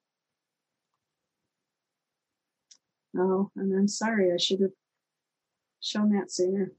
Oh, 3.16 3.50
and 3.56 3.72
I'm 3.72 3.88
sorry, 3.88 4.32
I 4.32 4.36
should 4.36 4.60
have 4.60 4.72
shown 5.80 6.10
that 6.12 6.32
sooner. 6.32 6.72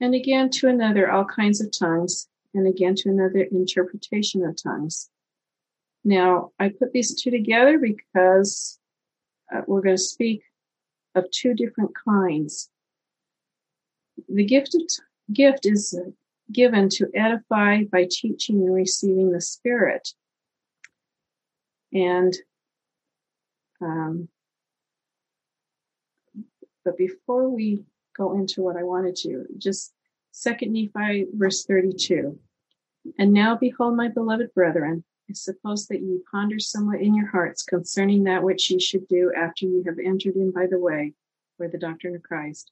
And 0.00 0.14
again 0.14 0.50
to 0.50 0.68
another, 0.68 1.10
all 1.10 1.24
kinds 1.24 1.60
of 1.60 1.70
tongues, 1.70 2.28
and 2.54 2.66
again 2.66 2.94
to 2.96 3.10
another, 3.10 3.46
interpretation 3.52 4.44
of 4.44 4.60
tongues. 4.60 5.10
Now, 6.02 6.52
I 6.58 6.70
put 6.70 6.92
these 6.92 7.20
two 7.20 7.30
together 7.30 7.78
because 7.78 8.80
uh, 9.54 9.60
we're 9.66 9.82
going 9.82 9.96
to 9.96 10.02
speak 10.02 10.42
of 11.14 11.30
two 11.30 11.54
different 11.54 11.90
kinds. 12.04 12.70
The 14.28 14.44
gift 14.44 14.74
of 14.74 14.82
gift 15.32 15.66
is 15.66 15.98
given 16.50 16.88
to 16.88 17.10
edify 17.14 17.84
by 17.84 18.08
teaching 18.10 18.62
and 18.62 18.74
receiving 18.74 19.30
the 19.30 19.40
Spirit. 19.40 20.08
And, 21.92 22.34
um, 23.80 24.28
but 26.84 26.96
before 26.96 27.48
we 27.48 27.84
go 28.16 28.34
into 28.34 28.62
what 28.62 28.76
I 28.76 28.82
wanted 28.82 29.16
to, 29.16 29.46
just 29.58 29.92
Second 30.32 30.72
Nephi, 30.72 31.26
verse 31.32 31.64
32. 31.64 32.38
And 33.18 33.32
now 33.32 33.56
behold, 33.56 33.96
my 33.96 34.08
beloved 34.08 34.52
brethren, 34.54 35.04
I 35.28 35.32
suppose 35.32 35.86
that 35.86 36.02
ye 36.02 36.20
ponder 36.30 36.58
somewhat 36.58 37.00
in 37.00 37.14
your 37.14 37.28
hearts 37.28 37.62
concerning 37.62 38.24
that 38.24 38.42
which 38.42 38.70
ye 38.70 38.78
should 38.78 39.06
do 39.08 39.32
after 39.36 39.66
ye 39.66 39.82
have 39.86 39.98
entered 39.98 40.36
in 40.36 40.50
by 40.50 40.66
the 40.66 40.78
way, 40.78 41.14
or 41.58 41.68
the 41.68 41.78
doctrine 41.78 42.14
of 42.14 42.22
Christ 42.22 42.70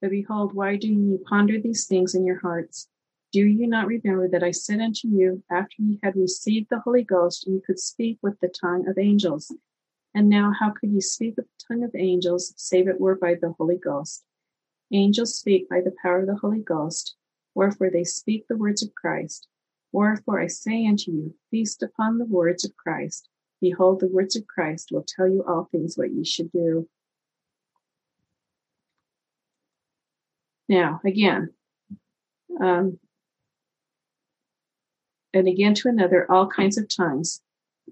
but 0.00 0.10
behold, 0.10 0.52
why 0.52 0.76
do 0.76 0.88
ye 0.88 1.18
ponder 1.18 1.58
these 1.60 1.86
things 1.86 2.14
in 2.14 2.24
your 2.24 2.38
hearts? 2.40 2.88
Do 3.32 3.44
ye 3.44 3.66
not 3.66 3.86
remember 3.86 4.28
that 4.28 4.42
I 4.42 4.50
said 4.50 4.80
unto 4.80 5.08
you, 5.08 5.42
after 5.50 5.76
ye 5.78 5.98
had 6.02 6.16
received 6.16 6.68
the 6.70 6.80
Holy 6.80 7.02
Ghost, 7.02 7.46
ye 7.46 7.60
could 7.60 7.78
speak 7.78 8.18
with 8.22 8.38
the 8.40 8.48
tongue 8.48 8.88
of 8.88 8.98
angels? 8.98 9.54
And 10.16 10.30
now, 10.30 10.50
how 10.58 10.70
could 10.70 10.92
ye 10.92 11.02
speak 11.02 11.36
with 11.36 11.44
the 11.44 11.64
tongue 11.68 11.84
of 11.84 11.94
angels, 11.94 12.54
save 12.56 12.88
it 12.88 12.98
were 12.98 13.16
by 13.16 13.34
the 13.34 13.52
Holy 13.58 13.76
Ghost? 13.76 14.24
Angels 14.90 15.38
speak 15.38 15.68
by 15.68 15.82
the 15.82 15.94
power 16.00 16.20
of 16.20 16.26
the 16.26 16.36
Holy 16.36 16.60
Ghost, 16.60 17.16
wherefore 17.54 17.90
they 17.90 18.04
speak 18.04 18.48
the 18.48 18.56
words 18.56 18.82
of 18.82 18.94
Christ. 18.94 19.46
Wherefore 19.92 20.40
I 20.40 20.46
say 20.46 20.86
unto 20.86 21.10
you, 21.10 21.34
feast 21.50 21.82
upon 21.82 22.16
the 22.16 22.24
words 22.24 22.64
of 22.64 22.74
Christ. 22.78 23.28
Behold, 23.60 24.00
the 24.00 24.08
words 24.08 24.36
of 24.36 24.46
Christ 24.46 24.88
will 24.90 25.04
tell 25.06 25.28
you 25.28 25.44
all 25.46 25.64
things 25.64 25.98
what 25.98 26.10
ye 26.10 26.24
should 26.24 26.50
do. 26.50 26.88
Now, 30.66 31.02
again, 31.04 31.52
um, 32.58 32.98
and 35.34 35.46
again 35.46 35.74
to 35.74 35.88
another, 35.88 36.26
all 36.32 36.46
kinds 36.48 36.78
of 36.78 36.88
tongues, 36.88 37.42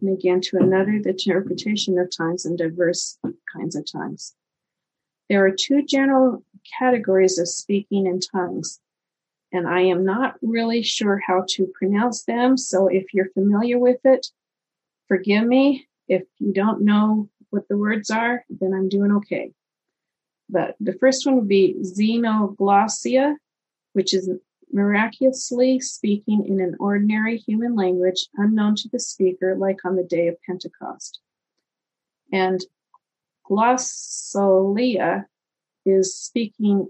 and 0.01 0.17
again 0.17 0.41
to 0.43 0.57
another, 0.59 1.01
the 1.03 1.11
interpretation 1.11 1.99
of 1.99 2.15
times 2.15 2.45
and 2.45 2.59
diverse 2.59 3.19
kinds 3.55 3.77
of 3.77 3.91
times. 3.91 4.35
There 5.29 5.45
are 5.45 5.51
two 5.51 5.85
general 5.85 6.45
categories 6.79 7.39
of 7.39 7.49
speaking 7.49 8.07
in 8.07 8.21
tongues, 8.21 8.81
and 9.53 9.67
I 9.67 9.83
am 9.83 10.05
not 10.05 10.37
really 10.43 10.83
sure 10.83 11.21
how 11.27 11.45
to 11.51 11.73
pronounce 11.79 12.25
them. 12.25 12.57
So 12.57 12.89
if 12.89 13.15
you're 13.15 13.31
familiar 13.31 13.79
with 13.79 14.01
it, 14.05 14.27
forgive 15.09 15.45
me. 15.47 15.87
If 16.09 16.25
you 16.39 16.53
don't 16.53 16.83
know 16.83 17.31
what 17.51 17.69
the 17.69 17.79
words 17.79 18.11
are, 18.11 18.45
then 18.51 18.75
I'm 18.75 18.89
doing 18.89 19.13
okay. 19.13 19.53
But 20.51 20.77
the 20.81 20.93
first 20.93 21.25
one 21.25 21.37
would 21.37 21.49
be 21.49 21.77
xenoglossia, 21.81 23.37
which 23.93 24.13
is 24.13 24.29
miraculously 24.73 25.81
speaking 25.81 26.47
in 26.47 26.61
an 26.61 26.77
ordinary 26.79 27.37
human 27.37 27.75
language 27.75 28.29
unknown 28.37 28.75
to 28.77 28.89
the 28.89 29.01
speaker, 29.01 29.57
like 29.57 29.85
on 29.85 29.97
the 29.97 30.05
day 30.05 30.29
of 30.29 30.41
Pentecost. 30.43 31.21
And 32.33 32.61
glossolalia 33.49 35.27
is 35.85 36.19
speaking 36.19 36.89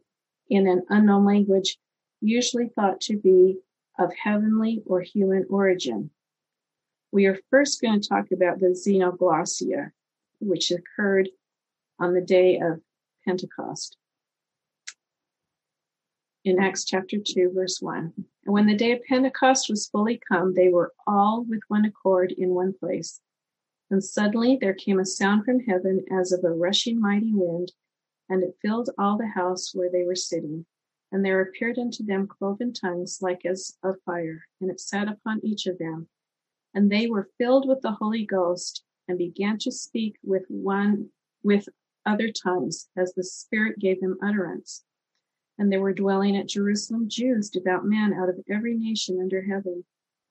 in 0.49 0.67
an 0.67 0.83
unknown 0.89 1.25
language, 1.25 1.79
usually 2.21 2.69
thought 2.69 3.01
to 3.03 3.17
be 3.17 3.59
of 3.99 4.13
heavenly 4.15 4.83
or 4.87 5.01
human 5.01 5.47
origin. 5.49 6.11
We 7.13 7.27
are 7.27 7.39
first 7.51 7.81
going 7.81 8.01
to 8.01 8.09
talk 8.09 8.33
about 8.33 8.61
the 8.61 8.69
xenoglossia, 8.69 9.93
which 10.41 10.73
occurred 10.73 11.29
on 11.99 12.15
the 12.15 12.21
day 12.21 12.59
of 12.59 12.81
Pentecost. 13.25 13.97
In 16.45 16.61
Acts 16.61 16.85
chapter 16.85 17.17
2, 17.17 17.53
verse 17.55 17.79
1. 17.81 18.13
And 18.17 18.27
when 18.45 18.67
the 18.67 18.77
day 18.77 18.93
of 18.93 19.03
Pentecost 19.05 19.71
was 19.71 19.87
fully 19.87 20.21
come, 20.31 20.53
they 20.53 20.69
were 20.69 20.93
all 21.07 21.43
with 21.49 21.63
one 21.69 21.87
accord 21.87 22.33
in 22.33 22.51
one 22.51 22.75
place. 22.75 23.19
And 23.91 24.05
suddenly 24.05 24.59
there 24.61 24.75
came 24.75 24.99
a 24.99 25.07
sound 25.07 25.47
from 25.47 25.61
heaven 25.61 26.05
as 26.13 26.33
of 26.33 26.45
a 26.45 26.51
rushing 26.51 27.01
mighty 27.01 27.33
wind, 27.33 27.73
and 28.29 28.43
it 28.43 28.59
filled 28.61 28.91
all 28.99 29.17
the 29.17 29.27
house 29.27 29.71
where 29.75 29.91
they 29.91 30.03
were 30.05 30.15
sitting. 30.15 30.67
And 31.11 31.25
there 31.25 31.41
appeared 31.41 31.79
unto 31.79 32.05
them 32.05 32.27
cloven 32.27 32.75
tongues 32.75 33.21
like 33.23 33.47
as 33.47 33.79
of 33.83 33.97
fire, 34.05 34.45
and 34.61 34.71
it 34.71 34.81
sat 34.81 35.09
upon 35.09 35.41
each 35.43 35.65
of 35.65 35.79
them. 35.79 36.09
And 36.75 36.93
they 36.93 37.07
were 37.07 37.31
filled 37.39 37.67
with 37.67 37.81
the 37.81 37.93
Holy 37.93 38.27
Ghost, 38.27 38.85
and 39.09 39.17
began 39.17 39.57
to 39.61 39.73
speak 39.73 40.17
with 40.23 40.45
one 40.49 41.09
with 41.43 41.71
other 42.05 42.31
tongues 42.31 42.89
as 42.99 43.15
the 43.15 43.25
Spirit 43.25 43.79
gave 43.79 44.03
them 44.03 44.19
utterance. 44.23 44.85
And 45.59 45.71
there 45.71 45.81
were 45.81 45.93
dwelling 45.93 46.37
at 46.37 46.49
Jerusalem 46.49 47.09
Jews, 47.09 47.49
devout 47.49 47.85
men 47.85 48.13
out 48.13 48.29
of 48.29 48.41
every 48.51 48.77
nation 48.77 49.21
under 49.21 49.43
heaven. 49.43 49.85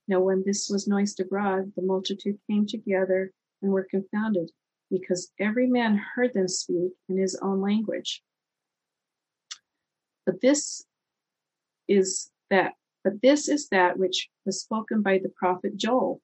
Now, 0.07 0.19
when 0.19 0.43
this 0.45 0.69
was 0.69 0.87
noised 0.87 1.19
abroad, 1.19 1.71
the 1.75 1.81
multitude 1.81 2.37
came 2.49 2.67
together 2.67 3.31
and 3.61 3.71
were 3.71 3.87
confounded, 3.89 4.51
because 4.91 5.31
every 5.39 5.67
man 5.67 6.01
heard 6.15 6.33
them 6.33 6.47
speak 6.47 6.91
in 7.07 7.17
his 7.17 7.39
own 7.41 7.61
language. 7.61 8.21
But 10.25 10.41
this 10.41 10.85
is 11.87 12.29
that, 12.49 12.73
but 13.03 13.21
this 13.21 13.47
is 13.47 13.69
that 13.69 13.97
which 13.97 14.29
was 14.45 14.61
spoken 14.61 15.01
by 15.01 15.19
the 15.19 15.29
prophet 15.29 15.77
Joel. 15.77 16.21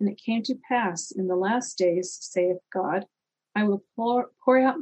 And 0.00 0.08
it 0.08 0.20
came 0.24 0.44
to 0.44 0.54
pass 0.68 1.10
in 1.10 1.26
the 1.26 1.36
last 1.36 1.76
days, 1.76 2.16
saith 2.20 2.58
God, 2.72 3.04
I 3.56 3.64
will 3.64 3.82
pour, 3.96 4.30
pour 4.44 4.58
out 4.58 4.76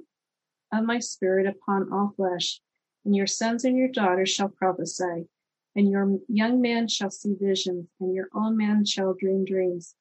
of 0.72 0.84
my 0.84 0.98
spirit 0.98 1.46
upon 1.46 1.90
all 1.90 2.12
flesh, 2.16 2.60
and 3.06 3.14
your 3.14 3.28
sons 3.28 3.64
and 3.64 3.78
your 3.78 3.86
daughters 3.88 4.30
shall 4.30 4.48
prophesy, 4.48 5.28
and 5.76 5.88
your 5.88 6.18
young 6.28 6.60
men 6.60 6.88
shall 6.88 7.08
see 7.08 7.36
visions, 7.40 7.86
and 8.00 8.12
your 8.12 8.28
old 8.34 8.56
men 8.56 8.84
shall 8.84 9.14
dream 9.14 9.44
dreams. 9.44 9.94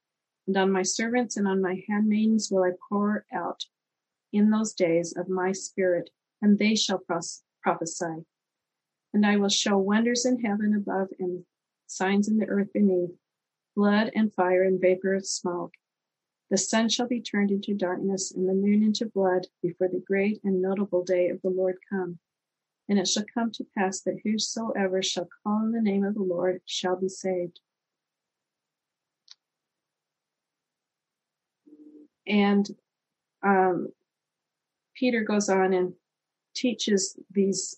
And 0.47 0.57
on 0.57 0.71
my 0.71 0.81
servants 0.81 1.37
and 1.37 1.47
on 1.47 1.61
my 1.61 1.83
handmaidens 1.87 2.49
will 2.49 2.63
I 2.63 2.71
pour 2.89 3.27
out 3.31 3.63
in 4.33 4.49
those 4.49 4.73
days 4.73 5.15
of 5.15 5.29
my 5.29 5.51
spirit, 5.51 6.09
and 6.41 6.57
they 6.57 6.73
shall 6.73 6.99
prophesy. 7.61 8.25
And 9.13 9.23
I 9.23 9.37
will 9.37 9.49
show 9.49 9.77
wonders 9.77 10.25
in 10.25 10.43
heaven 10.43 10.73
above 10.75 11.09
and 11.19 11.45
signs 11.85 12.27
in 12.27 12.37
the 12.37 12.47
earth 12.47 12.73
beneath, 12.73 13.11
blood 13.75 14.09
and 14.15 14.33
fire 14.33 14.63
and 14.63 14.81
vapor 14.81 15.13
of 15.13 15.27
smoke. 15.27 15.73
The 16.49 16.57
sun 16.57 16.89
shall 16.89 17.07
be 17.07 17.21
turned 17.21 17.51
into 17.51 17.75
darkness 17.75 18.31
and 18.31 18.49
the 18.49 18.53
moon 18.53 18.81
into 18.81 19.05
blood 19.05 19.45
before 19.61 19.89
the 19.89 20.03
great 20.07 20.41
and 20.43 20.59
notable 20.59 21.03
day 21.03 21.29
of 21.29 21.39
the 21.43 21.49
Lord 21.49 21.77
come. 21.87 22.17
And 22.87 22.99
it 22.99 23.07
shall 23.07 23.25
come 23.33 23.51
to 23.53 23.65
pass 23.77 24.01
that 24.01 24.19
whosoever 24.23 25.01
shall 25.01 25.27
call 25.43 25.53
on 25.53 25.71
the 25.71 25.81
name 25.81 26.03
of 26.03 26.13
the 26.13 26.21
Lord 26.21 26.61
shall 26.65 26.95
be 26.95 27.09
saved. 27.09 27.59
And 32.27 32.67
um, 33.43 33.89
Peter 34.95 35.23
goes 35.23 35.49
on 35.49 35.73
and 35.73 35.93
teaches 36.55 37.19
these 37.31 37.77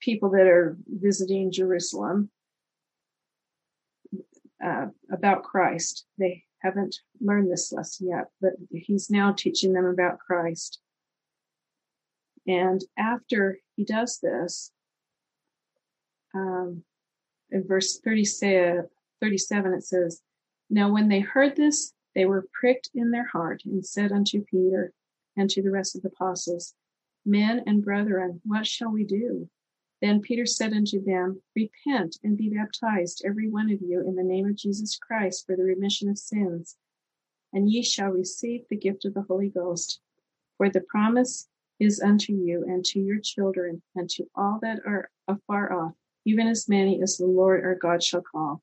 people 0.00 0.30
that 0.30 0.46
are 0.46 0.76
visiting 0.86 1.50
Jerusalem 1.50 2.30
uh, 4.64 4.86
about 5.10 5.44
Christ. 5.44 6.06
They 6.18 6.44
haven't 6.62 6.96
learned 7.20 7.50
this 7.50 7.72
lesson 7.72 8.08
yet, 8.08 8.26
but 8.40 8.52
he's 8.70 9.10
now 9.10 9.32
teaching 9.32 9.72
them 9.72 9.86
about 9.86 10.18
Christ. 10.18 10.80
And 12.46 12.82
after 12.98 13.58
he 13.76 13.84
does 13.84 14.18
this, 14.18 14.70
um, 16.34 16.84
in 17.50 17.66
verse 17.66 17.98
37, 17.98 18.88
it 19.22 19.84
says, 19.84 20.22
Now 20.68 20.92
when 20.92 21.08
they 21.08 21.20
heard 21.20 21.56
this, 21.56 21.92
they 22.14 22.26
were 22.26 22.48
pricked 22.52 22.90
in 22.94 23.10
their 23.10 23.26
heart 23.26 23.62
and 23.64 23.84
said 23.84 24.12
unto 24.12 24.44
Peter 24.44 24.92
and 25.36 25.48
to 25.50 25.62
the 25.62 25.70
rest 25.70 25.96
of 25.96 26.02
the 26.02 26.08
apostles, 26.08 26.74
Men 27.24 27.62
and 27.66 27.82
brethren, 27.82 28.40
what 28.44 28.66
shall 28.66 28.90
we 28.90 29.04
do? 29.04 29.48
Then 30.02 30.20
Peter 30.20 30.44
said 30.44 30.74
unto 30.74 31.02
them, 31.02 31.42
Repent 31.56 32.18
and 32.22 32.36
be 32.36 32.50
baptized, 32.50 33.22
every 33.24 33.48
one 33.48 33.70
of 33.70 33.80
you, 33.80 34.00
in 34.06 34.16
the 34.16 34.22
name 34.22 34.46
of 34.46 34.56
Jesus 34.56 34.98
Christ 34.98 35.46
for 35.46 35.56
the 35.56 35.64
remission 35.64 36.10
of 36.10 36.18
sins, 36.18 36.76
and 37.52 37.70
ye 37.70 37.82
shall 37.82 38.10
receive 38.10 38.68
the 38.68 38.76
gift 38.76 39.06
of 39.06 39.14
the 39.14 39.22
Holy 39.22 39.48
Ghost. 39.48 40.00
For 40.58 40.68
the 40.68 40.82
promise 40.82 41.48
is 41.80 42.00
unto 42.00 42.32
you 42.32 42.64
and 42.66 42.84
to 42.84 43.00
your 43.00 43.18
children 43.20 43.82
and 43.94 44.08
to 44.10 44.24
all 44.34 44.58
that 44.62 44.80
are 44.86 45.10
afar 45.28 45.72
off, 45.72 45.92
even 46.24 46.46
as 46.46 46.68
many 46.68 47.02
as 47.02 47.16
the 47.16 47.26
Lord 47.26 47.64
our 47.64 47.74
God 47.74 48.02
shall 48.02 48.22
call. 48.22 48.62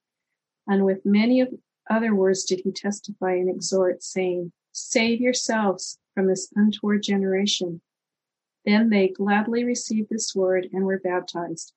And 0.68 0.86
with 0.86 1.06
many 1.06 1.46
other 1.90 2.16
words 2.16 2.44
did 2.44 2.62
he 2.64 2.72
testify 2.72 3.34
and 3.34 3.50
exhort, 3.50 4.04
saying, 4.04 4.52
Save 4.72 5.20
yourselves 5.20 6.00
from 6.16 6.28
this 6.28 6.52
untoward 6.56 7.04
generation. 7.04 7.82
Then 8.66 8.90
they 8.90 9.10
gladly 9.10 9.64
received 9.64 10.10
this 10.10 10.36
word 10.36 10.68
and 10.72 10.86
were 10.86 11.00
baptized. 11.00 11.74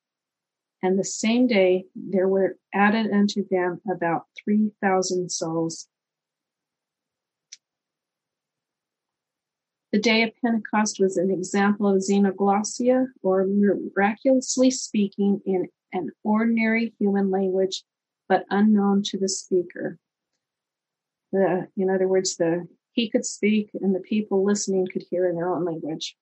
And 0.83 0.99
the 0.99 1.05
same 1.05 1.47
day 1.47 1.87
there 1.95 2.29
were 2.29 2.59
added 2.75 3.11
unto 3.11 3.49
them 3.49 3.81
about 3.91 4.27
3,000 4.45 5.31
souls. 5.31 5.89
The 9.95 10.01
day 10.01 10.25
of 10.25 10.33
Pentecost 10.43 10.99
was 10.99 11.17
an 11.17 11.31
example 11.31 11.87
of 11.87 12.03
xenoglossia, 12.03 13.07
or 13.23 13.47
miraculously 13.47 14.73
speaking 14.73 15.41
in 15.47 15.69
an 15.93 16.11
ordinary 16.25 16.93
human 16.99 17.31
language, 17.31 17.85
but 18.29 18.45
unknown 18.51 19.05
to 19.05 19.19
the 19.19 19.29
speaker. 19.29 20.01
The, 21.31 21.69
in 21.77 21.91
other 21.91 22.09
words, 22.09 22.35
the 22.35 22.67
he 22.91 23.09
could 23.09 23.25
speak 23.25 23.71
and 23.73 23.95
the 23.95 24.01
people 24.01 24.45
listening 24.45 24.89
could 24.93 25.05
hear 25.09 25.29
in 25.29 25.37
their 25.37 25.55
own 25.55 25.65
language. 25.65 26.17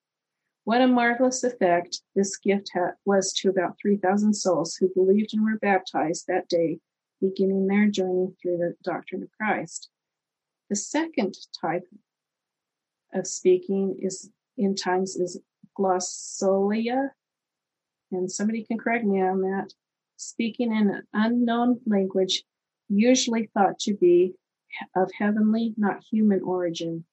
What 0.65 0.83
a 0.83 0.87
marvelous 0.87 1.43
effect 1.43 2.03
this 2.15 2.37
gift 2.37 2.73
ha- 2.75 2.97
was 3.07 3.33
to 3.39 3.49
about 3.49 3.79
3,000 3.81 4.35
souls 4.35 4.77
who 4.77 4.93
believed 4.93 5.33
and 5.33 5.43
were 5.47 5.59
baptized 5.59 6.27
that 6.27 6.47
day, 6.47 6.79
beginning 7.23 7.69
their 7.69 7.89
journey 7.89 8.35
through 8.43 8.59
the 8.59 8.75
doctrine 8.85 9.23
of 9.23 9.31
Christ. 9.41 9.89
The 10.69 10.77
second 10.77 11.39
type 11.59 11.89
of 13.13 13.27
speaking 13.27 13.99
is 14.01 14.31
in 14.57 14.75
tongues 14.75 15.17
is 15.17 15.39
glossolia, 15.79 17.11
and 18.11 18.31
somebody 18.31 18.65
can 18.65 18.79
correct 18.79 19.05
me 19.05 19.23
on 19.23 19.43
that. 19.43 19.73
Speaking 20.17 20.75
in 20.75 20.91
an 20.91 21.03
unknown 21.13 21.81
language, 21.87 22.45
usually 22.89 23.51
thought 23.55 23.79
to 23.81 23.95
be 23.95 24.35
of 24.95 25.11
heavenly, 25.19 25.75
not 25.77 26.05
human 26.11 26.41
origin. 26.43 27.05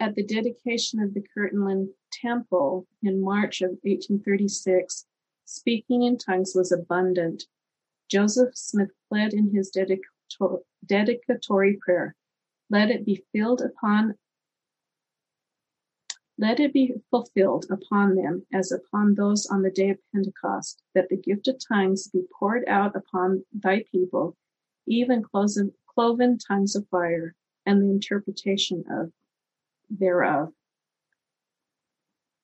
At 0.00 0.14
the 0.14 0.24
dedication 0.24 1.00
of 1.00 1.14
the 1.14 1.24
Kirtland 1.34 1.88
Temple 2.12 2.86
in 3.02 3.22
March 3.22 3.62
of 3.62 3.70
1836, 3.82 5.06
speaking 5.44 6.02
in 6.02 6.18
tongues 6.18 6.52
was 6.54 6.72
abundant. 6.72 7.44
Joseph 8.10 8.56
Smith 8.56 8.90
pled 9.08 9.32
in 9.32 9.54
his 9.54 9.70
dedicatory 9.70 11.78
prayer, 11.80 12.14
let 12.74 12.90
it 12.90 13.06
be 13.06 13.22
filled 13.32 13.60
upon 13.62 14.14
let 16.36 16.58
it 16.58 16.72
be 16.72 16.92
fulfilled 17.12 17.66
upon 17.70 18.16
them 18.16 18.44
as 18.52 18.72
upon 18.72 19.14
those 19.14 19.46
on 19.46 19.62
the 19.62 19.70
day 19.70 19.90
of 19.90 19.98
Pentecost, 20.12 20.82
that 20.92 21.08
the 21.08 21.16
gift 21.16 21.46
of 21.46 21.60
tongues 21.68 22.08
be 22.08 22.22
poured 22.36 22.64
out 22.66 22.96
upon 22.96 23.44
thy 23.52 23.84
people, 23.92 24.36
even 24.88 25.22
cloven 25.22 26.38
tongues 26.38 26.74
of 26.74 26.88
fire, 26.88 27.36
and 27.64 27.80
the 27.80 27.88
interpretation 27.88 28.82
of 28.90 29.12
thereof. 29.88 30.52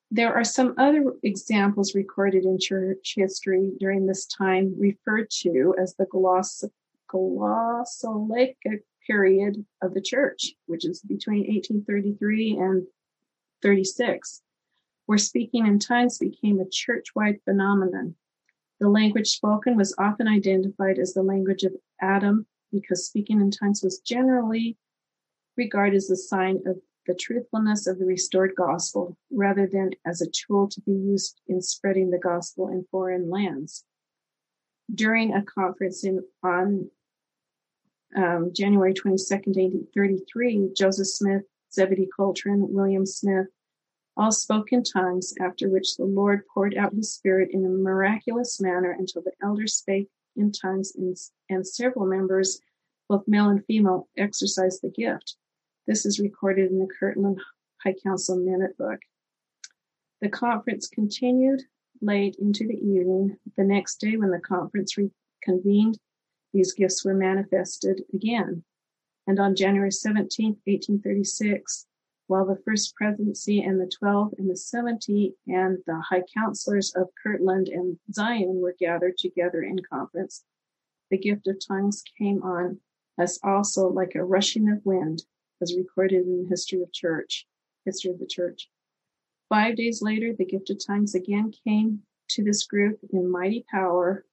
There 0.09 0.33
are 0.33 0.45
some 0.45 0.73
other 0.77 1.03
examples 1.21 1.93
recorded 1.93 2.45
in 2.45 2.57
church 2.57 3.15
history 3.17 3.73
during 3.77 4.05
this 4.05 4.25
time 4.25 4.73
referred 4.79 5.29
to 5.41 5.75
as 5.77 5.95
the 5.95 6.05
gloss, 6.05 6.63
glossolalia 7.09 8.55
period 9.11 9.65
of 9.81 9.93
the 9.93 10.01
church, 10.01 10.53
which 10.67 10.85
is 10.85 11.01
between 11.01 11.41
1833 11.41 12.57
and 12.57 12.87
36, 13.61 14.41
where 15.05 15.17
speaking 15.17 15.67
in 15.67 15.79
tongues 15.79 16.17
became 16.17 16.59
a 16.59 16.69
church-wide 16.69 17.39
phenomenon. 17.43 18.15
The 18.79 18.89
language 18.89 19.27
spoken 19.27 19.75
was 19.75 19.93
often 19.97 20.27
identified 20.27 20.97
as 20.97 21.13
the 21.13 21.23
language 21.23 21.63
of 21.63 21.73
Adam 22.01 22.47
because 22.71 23.05
speaking 23.05 23.41
in 23.41 23.51
tongues 23.51 23.83
was 23.83 23.99
generally 23.99 24.77
regarded 25.57 25.97
as 25.97 26.09
a 26.09 26.15
sign 26.15 26.61
of 26.65 26.77
the 27.05 27.15
truthfulness 27.15 27.87
of 27.87 27.99
the 27.99 28.05
restored 28.05 28.53
gospel 28.55 29.17
rather 29.29 29.67
than 29.67 29.91
as 30.05 30.21
a 30.21 30.31
tool 30.31 30.69
to 30.69 30.79
be 30.81 30.93
used 30.93 31.41
in 31.47 31.61
spreading 31.61 32.11
the 32.11 32.17
gospel 32.17 32.69
in 32.69 32.85
foreign 32.89 33.29
lands. 33.29 33.83
During 34.93 35.33
a 35.33 35.43
conference 35.43 36.05
in, 36.05 36.23
on 36.43 36.89
um, 38.15 38.51
January 38.53 38.93
22nd, 38.93 39.55
1833, 39.55 40.71
Joseph 40.75 41.07
Smith, 41.07 41.43
Zebedee 41.73 42.09
Coltrin, 42.17 42.69
William 42.69 43.05
Smith, 43.05 43.47
all 44.17 44.31
spoke 44.31 44.71
in 44.71 44.83
tongues, 44.83 45.33
after 45.39 45.69
which 45.69 45.95
the 45.95 46.05
Lord 46.05 46.43
poured 46.53 46.75
out 46.75 46.93
his 46.93 47.13
Spirit 47.13 47.49
in 47.51 47.65
a 47.65 47.69
miraculous 47.69 48.59
manner 48.59 48.91
until 48.97 49.21
the 49.21 49.31
elders 49.41 49.75
spake 49.75 50.09
in 50.35 50.51
tongues 50.51 50.93
and, 50.95 51.15
and 51.49 51.65
several 51.65 52.05
members, 52.05 52.59
both 53.07 53.27
male 53.27 53.49
and 53.49 53.65
female, 53.65 54.07
exercised 54.17 54.81
the 54.81 54.89
gift. 54.89 55.37
This 55.87 56.05
is 56.05 56.19
recorded 56.19 56.71
in 56.71 56.79
the 56.79 56.87
Kirtland 56.99 57.39
High 57.83 57.95
Council 58.03 58.35
Minute 58.35 58.77
Book. 58.77 58.99
The 60.21 60.29
conference 60.29 60.87
continued 60.87 61.63
late 62.01 62.35
into 62.39 62.67
the 62.67 62.75
evening. 62.75 63.37
The 63.57 63.63
next 63.63 63.99
day, 63.99 64.17
when 64.17 64.29
the 64.29 64.39
conference 64.39 64.97
reconvened, 64.97 65.97
these 66.53 66.73
gifts 66.73 67.03
were 67.05 67.13
manifested 67.13 68.03
again. 68.13 68.63
And 69.27 69.39
on 69.39 69.55
January 69.55 69.91
17, 69.91 70.57
1836, 70.65 71.87
while 72.27 72.45
the 72.45 72.61
First 72.65 72.95
Presidency 72.95 73.61
and 73.61 73.79
the 73.79 73.91
Twelve 73.99 74.33
and 74.37 74.49
the 74.49 74.55
Seventy 74.55 75.35
and 75.47 75.79
the 75.85 75.99
High 75.99 76.23
Counselors 76.33 76.93
of 76.95 77.09
Kirtland 77.21 77.67
and 77.67 77.99
Zion 78.13 78.61
were 78.61 78.75
gathered 78.79 79.17
together 79.17 79.61
in 79.61 79.79
conference, 79.79 80.43
the 81.09 81.17
gift 81.17 81.47
of 81.47 81.57
tongues 81.65 82.03
came 82.17 82.41
on 82.41 82.79
us 83.19 83.37
also 83.43 83.89
like 83.89 84.15
a 84.15 84.23
rushing 84.23 84.69
of 84.69 84.85
wind 84.85 85.23
as 85.61 85.75
recorded 85.75 86.25
in 86.25 86.43
the 86.43 86.49
history 86.49 86.81
of 86.81 86.93
church, 86.93 87.45
history 87.85 88.11
of 88.11 88.19
the 88.19 88.25
church. 88.25 88.69
Five 89.49 89.75
days 89.75 90.01
later, 90.01 90.33
the 90.33 90.45
gift 90.45 90.69
of 90.69 90.79
tongues 90.85 91.13
again 91.13 91.51
came 91.65 92.03
to 92.29 92.43
this 92.43 92.65
group 92.65 92.99
in 93.11 93.29
mighty 93.29 93.65
power. 93.69 94.25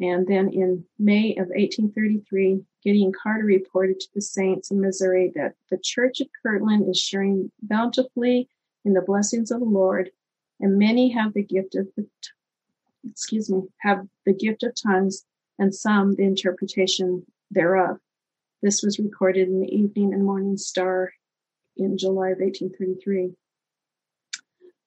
And 0.00 0.26
then 0.26 0.48
in 0.48 0.84
May 0.98 1.32
of 1.32 1.48
1833, 1.48 2.64
Gideon 2.82 3.12
Carter 3.12 3.44
reported 3.44 4.00
to 4.00 4.08
the 4.14 4.20
saints 4.20 4.70
in 4.70 4.80
Missouri 4.80 5.32
that 5.36 5.54
the 5.70 5.78
church 5.78 6.20
of 6.20 6.28
Kirtland 6.42 6.88
is 6.88 6.98
sharing 6.98 7.52
bountifully 7.62 8.48
in 8.84 8.92
the 8.92 9.02
blessings 9.02 9.50
of 9.50 9.60
the 9.60 9.66
Lord, 9.66 10.10
and 10.60 10.78
many 10.78 11.10
have 11.10 11.32
the 11.32 11.42
gift 11.42 11.74
of 11.76 11.88
the, 11.96 12.06
excuse 13.08 13.48
me, 13.48 13.62
have 13.78 14.06
the 14.26 14.34
gift 14.34 14.62
of 14.64 14.74
tongues, 14.74 15.24
and 15.58 15.74
some 15.74 16.14
the 16.14 16.24
interpretation 16.24 17.24
thereof. 17.50 17.98
This 18.62 18.82
was 18.82 18.98
recorded 18.98 19.48
in 19.48 19.60
the 19.60 19.74
Evening 19.74 20.12
and 20.12 20.24
Morning 20.24 20.56
Star 20.56 21.12
in 21.76 21.96
July 21.96 22.30
of 22.30 22.38
1833. 22.38 23.34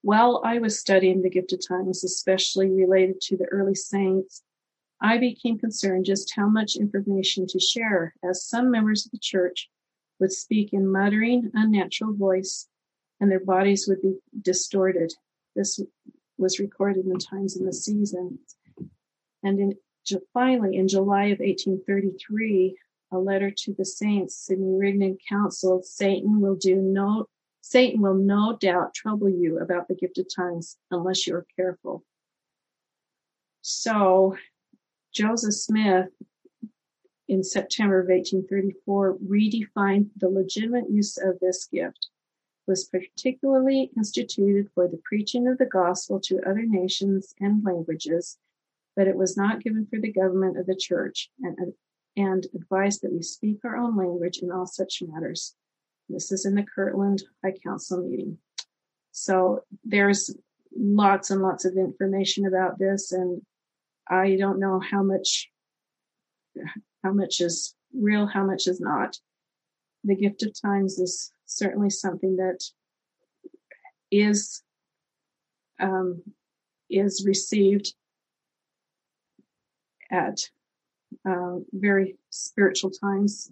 While 0.01 0.41
I 0.43 0.59
was 0.59 0.79
studying 0.79 1.21
the 1.21 1.29
gift 1.29 1.53
of 1.53 1.65
tongues, 1.65 2.03
especially 2.03 2.69
related 2.69 3.21
to 3.21 3.37
the 3.37 3.45
early 3.45 3.75
saints, 3.75 4.43
I 4.99 5.17
became 5.17 5.59
concerned 5.59 6.05
just 6.05 6.33
how 6.35 6.47
much 6.47 6.75
information 6.75 7.45
to 7.47 7.59
share, 7.59 8.15
as 8.23 8.43
some 8.43 8.71
members 8.71 9.05
of 9.05 9.11
the 9.11 9.19
church 9.19 9.69
would 10.19 10.31
speak 10.31 10.73
in 10.73 10.91
muttering, 10.91 11.51
unnatural 11.53 12.13
voice, 12.13 12.67
and 13.19 13.31
their 13.31 13.43
bodies 13.43 13.87
would 13.87 14.01
be 14.01 14.17
distorted. 14.41 15.13
This 15.55 15.79
was 16.37 16.59
recorded 16.59 17.05
in 17.05 17.13
the 17.13 17.19
Times 17.19 17.57
in 17.57 17.65
the 17.65 17.73
Season. 17.73 18.39
And 19.43 19.59
in, 19.59 19.75
finally, 20.33 20.77
in 20.77 20.87
July 20.87 21.25
of 21.25 21.39
1833, 21.39 22.77
a 23.11 23.17
letter 23.17 23.51
to 23.51 23.73
the 23.73 23.85
saints, 23.85 24.35
Sidney 24.35 24.75
Rigdon 24.75 25.17
counseled, 25.29 25.85
Satan 25.85 26.41
will 26.41 26.55
do 26.55 26.75
no 26.75 27.27
Satan 27.61 27.99
will 27.99 28.13
no 28.13 28.57
doubt 28.57 28.93
trouble 28.93 29.29
you 29.29 29.59
about 29.59 29.89
the 29.89 29.95
gift 29.95 30.17
of 30.19 30.27
tongues 30.33 30.77
unless 30.89 31.27
you 31.27 31.35
are 31.35 31.45
careful. 31.57 32.05
So 33.61 34.37
Joseph 35.17 35.55
Smith 35.55 36.09
in 37.27 37.43
September 37.43 37.99
of 37.99 38.07
1834 38.07 39.17
redefined 39.17 40.11
the 40.15 40.29
legitimate 40.29 40.91
use 40.91 41.17
of 41.17 41.39
this 41.39 41.65
gift 41.65 42.09
was 42.67 42.85
particularly 42.85 43.89
instituted 43.97 44.69
for 44.75 44.87
the 44.87 45.01
preaching 45.03 45.47
of 45.47 45.57
the 45.57 45.65
gospel 45.65 46.19
to 46.19 46.39
other 46.45 46.67
nations 46.67 47.33
and 47.39 47.63
languages, 47.63 48.37
but 48.95 49.07
it 49.07 49.15
was 49.15 49.35
not 49.35 49.63
given 49.63 49.87
for 49.87 49.99
the 49.99 50.11
government 50.11 50.55
of 50.55 50.67
the 50.67 50.75
church 50.75 51.31
and, 51.41 51.73
and 52.15 52.45
advised 52.53 53.01
that 53.01 53.11
we 53.11 53.23
speak 53.23 53.57
our 53.63 53.75
own 53.75 53.97
language 53.97 54.37
in 54.43 54.51
all 54.51 54.67
such 54.67 55.01
matters. 55.01 55.55
This 56.09 56.31
is 56.31 56.45
in 56.45 56.53
the 56.53 56.61
Kirtland 56.61 57.23
High 57.43 57.55
Council 57.63 58.03
meeting. 58.07 58.37
So 59.13 59.63
there's 59.83 60.37
lots 60.77 61.31
and 61.31 61.41
lots 61.41 61.65
of 61.65 61.75
information 61.75 62.45
about 62.45 62.77
this, 62.77 63.11
and 63.11 63.41
I 64.09 64.35
don't 64.37 64.59
know 64.59 64.79
how 64.79 65.03
much 65.03 65.49
how 67.03 67.13
much 67.13 67.41
is 67.41 67.75
real, 67.93 68.25
how 68.25 68.43
much 68.43 68.67
is 68.67 68.79
not. 68.79 69.17
The 70.03 70.15
gift 70.15 70.43
of 70.43 70.59
times 70.59 70.99
is 70.99 71.31
certainly 71.45 71.89
something 71.89 72.37
that 72.37 72.63
is 74.11 74.63
um, 75.79 76.21
is 76.89 77.25
received 77.25 77.93
at 80.09 80.39
uh, 81.27 81.57
very 81.73 82.17
spiritual 82.29 82.91
times, 82.91 83.51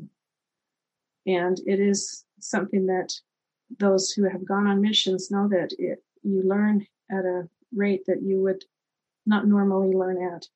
and 1.25 1.59
it 1.65 1.79
is 1.79 2.25
something 2.39 2.85
that 2.87 3.13
those 3.79 4.11
who 4.11 4.23
have 4.23 4.45
gone 4.45 4.67
on 4.67 4.81
missions 4.81 5.31
know 5.31 5.47
that 5.49 5.71
it, 5.77 6.03
you 6.23 6.43
learn 6.43 6.85
at 7.11 7.25
a 7.25 7.49
rate 7.73 8.05
that 8.07 8.21
you 8.21 8.41
would 8.41 8.63
not 9.25 9.47
normally 9.47 9.95
learn 9.95 10.21
at. 10.21 10.47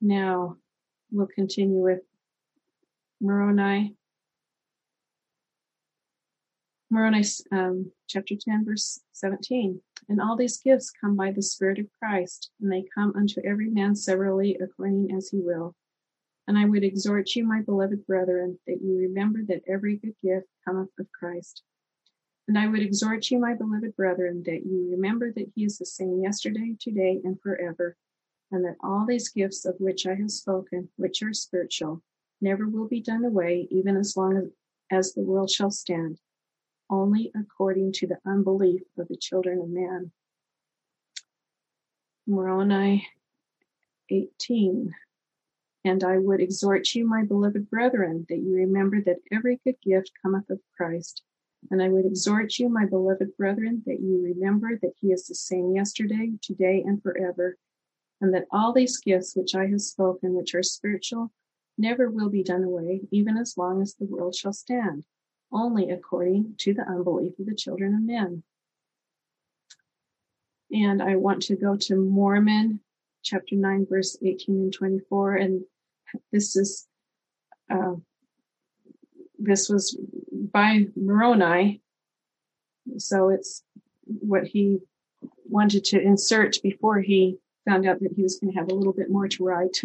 Now 0.00 0.56
we'll 1.10 1.28
continue 1.28 1.80
with 1.80 2.00
Moroni. 3.20 3.94
Moroni 6.90 7.24
um, 7.52 7.90
chapter 8.08 8.34
10, 8.38 8.64
verse 8.64 9.00
17. 9.12 9.80
And 10.08 10.20
all 10.20 10.36
these 10.36 10.58
gifts 10.58 10.90
come 10.90 11.16
by 11.16 11.30
the 11.30 11.40
Spirit 11.40 11.78
of 11.78 11.86
Christ, 11.98 12.50
and 12.60 12.70
they 12.70 12.84
come 12.94 13.14
unto 13.16 13.40
every 13.46 13.70
man 13.70 13.94
severally 13.94 14.58
according 14.60 15.14
as 15.16 15.30
he 15.30 15.38
will. 15.40 15.74
And 16.48 16.58
I 16.58 16.64
would 16.64 16.82
exhort 16.82 17.34
you, 17.36 17.46
my 17.46 17.60
beloved 17.62 18.04
brethren, 18.06 18.58
that 18.66 18.82
you 18.82 18.98
remember 18.98 19.40
that 19.46 19.62
every 19.68 19.96
good 19.96 20.16
gift 20.22 20.48
cometh 20.66 20.90
of 20.98 21.06
Christ. 21.12 21.62
And 22.48 22.58
I 22.58 22.66
would 22.66 22.82
exhort 22.82 23.30
you, 23.30 23.38
my 23.38 23.54
beloved 23.54 23.96
brethren, 23.96 24.42
that 24.46 24.66
you 24.66 24.88
remember 24.90 25.32
that 25.32 25.52
he 25.54 25.64
is 25.64 25.78
the 25.78 25.86
same 25.86 26.20
yesterday, 26.22 26.76
today, 26.80 27.20
and 27.24 27.40
forever 27.40 27.96
and 28.52 28.64
that 28.66 28.76
all 28.84 29.06
these 29.06 29.30
gifts 29.30 29.64
of 29.64 29.74
which 29.78 30.06
I 30.06 30.14
have 30.14 30.30
spoken, 30.30 30.90
which 30.96 31.22
are 31.22 31.32
spiritual, 31.32 32.02
never 32.40 32.68
will 32.68 32.86
be 32.86 33.00
done 33.00 33.24
away, 33.24 33.66
even 33.70 33.96
as 33.96 34.14
long 34.16 34.50
as, 34.90 35.14
the 35.14 35.22
world 35.22 35.50
shall 35.50 35.70
stand, 35.70 36.20
only 36.90 37.32
according 37.34 37.92
to 37.92 38.06
the 38.06 38.18
unbelief 38.26 38.82
of 38.98 39.08
the 39.08 39.16
children 39.16 39.58
of 39.58 39.70
man. 39.70 40.12
Moroni 42.26 43.08
18. 44.10 44.94
And 45.84 46.04
I 46.04 46.18
would 46.18 46.40
exhort 46.40 46.94
you, 46.94 47.08
my 47.08 47.24
beloved 47.24 47.70
brethren, 47.70 48.26
that 48.28 48.38
you 48.38 48.54
remember 48.54 49.00
that 49.00 49.22
every 49.32 49.60
good 49.64 49.76
gift 49.82 50.12
cometh 50.20 50.50
of 50.50 50.60
Christ. 50.76 51.22
And 51.70 51.82
I 51.82 51.88
would 51.88 52.04
exhort 52.04 52.58
you, 52.58 52.68
my 52.68 52.86
beloved 52.86 53.36
brethren, 53.36 53.82
that 53.86 54.00
you 54.00 54.22
remember 54.22 54.78
that 54.82 54.92
he 55.00 55.08
is 55.08 55.26
the 55.26 55.34
same 55.34 55.74
yesterday, 55.74 56.32
today, 56.42 56.82
and 56.84 57.02
forever 57.02 57.56
and 58.22 58.32
that 58.32 58.46
all 58.52 58.72
these 58.72 58.98
gifts 58.98 59.36
which 59.36 59.54
I 59.54 59.66
have 59.66 59.82
spoken, 59.82 60.34
which 60.34 60.54
are 60.54 60.62
spiritual, 60.62 61.32
never 61.76 62.08
will 62.08 62.30
be 62.30 62.44
done 62.44 62.62
away, 62.62 63.00
even 63.10 63.36
as 63.36 63.58
long 63.58 63.82
as 63.82 63.94
the 63.94 64.06
world 64.06 64.34
shall 64.34 64.52
stand, 64.52 65.04
only 65.52 65.90
according 65.90 66.54
to 66.58 66.72
the 66.72 66.88
unbelief 66.88 67.36
of 67.40 67.46
the 67.46 67.54
children 67.54 67.94
of 67.96 68.02
men. 68.02 68.44
And 70.70 71.02
I 71.02 71.16
want 71.16 71.42
to 71.42 71.56
go 71.56 71.76
to 71.76 71.96
Mormon 71.96 72.80
chapter 73.24 73.56
9, 73.56 73.86
verse 73.90 74.16
18 74.24 74.54
and 74.54 74.72
24. 74.72 75.34
And 75.34 75.64
this 76.30 76.54
is, 76.54 76.86
uh, 77.68 77.96
this 79.36 79.68
was 79.68 79.98
by 80.52 80.86
Moroni. 80.96 81.80
So 82.98 83.28
it's 83.30 83.62
what 84.04 84.44
he 84.44 84.78
wanted 85.48 85.84
to 85.84 86.00
insert 86.00 86.56
before 86.62 87.00
he 87.00 87.38
found 87.68 87.86
out 87.86 88.00
that 88.00 88.12
he 88.16 88.22
was 88.22 88.38
going 88.38 88.52
to 88.52 88.58
have 88.58 88.70
a 88.70 88.74
little 88.74 88.92
bit 88.92 89.10
more 89.10 89.28
to 89.28 89.44
write. 89.44 89.78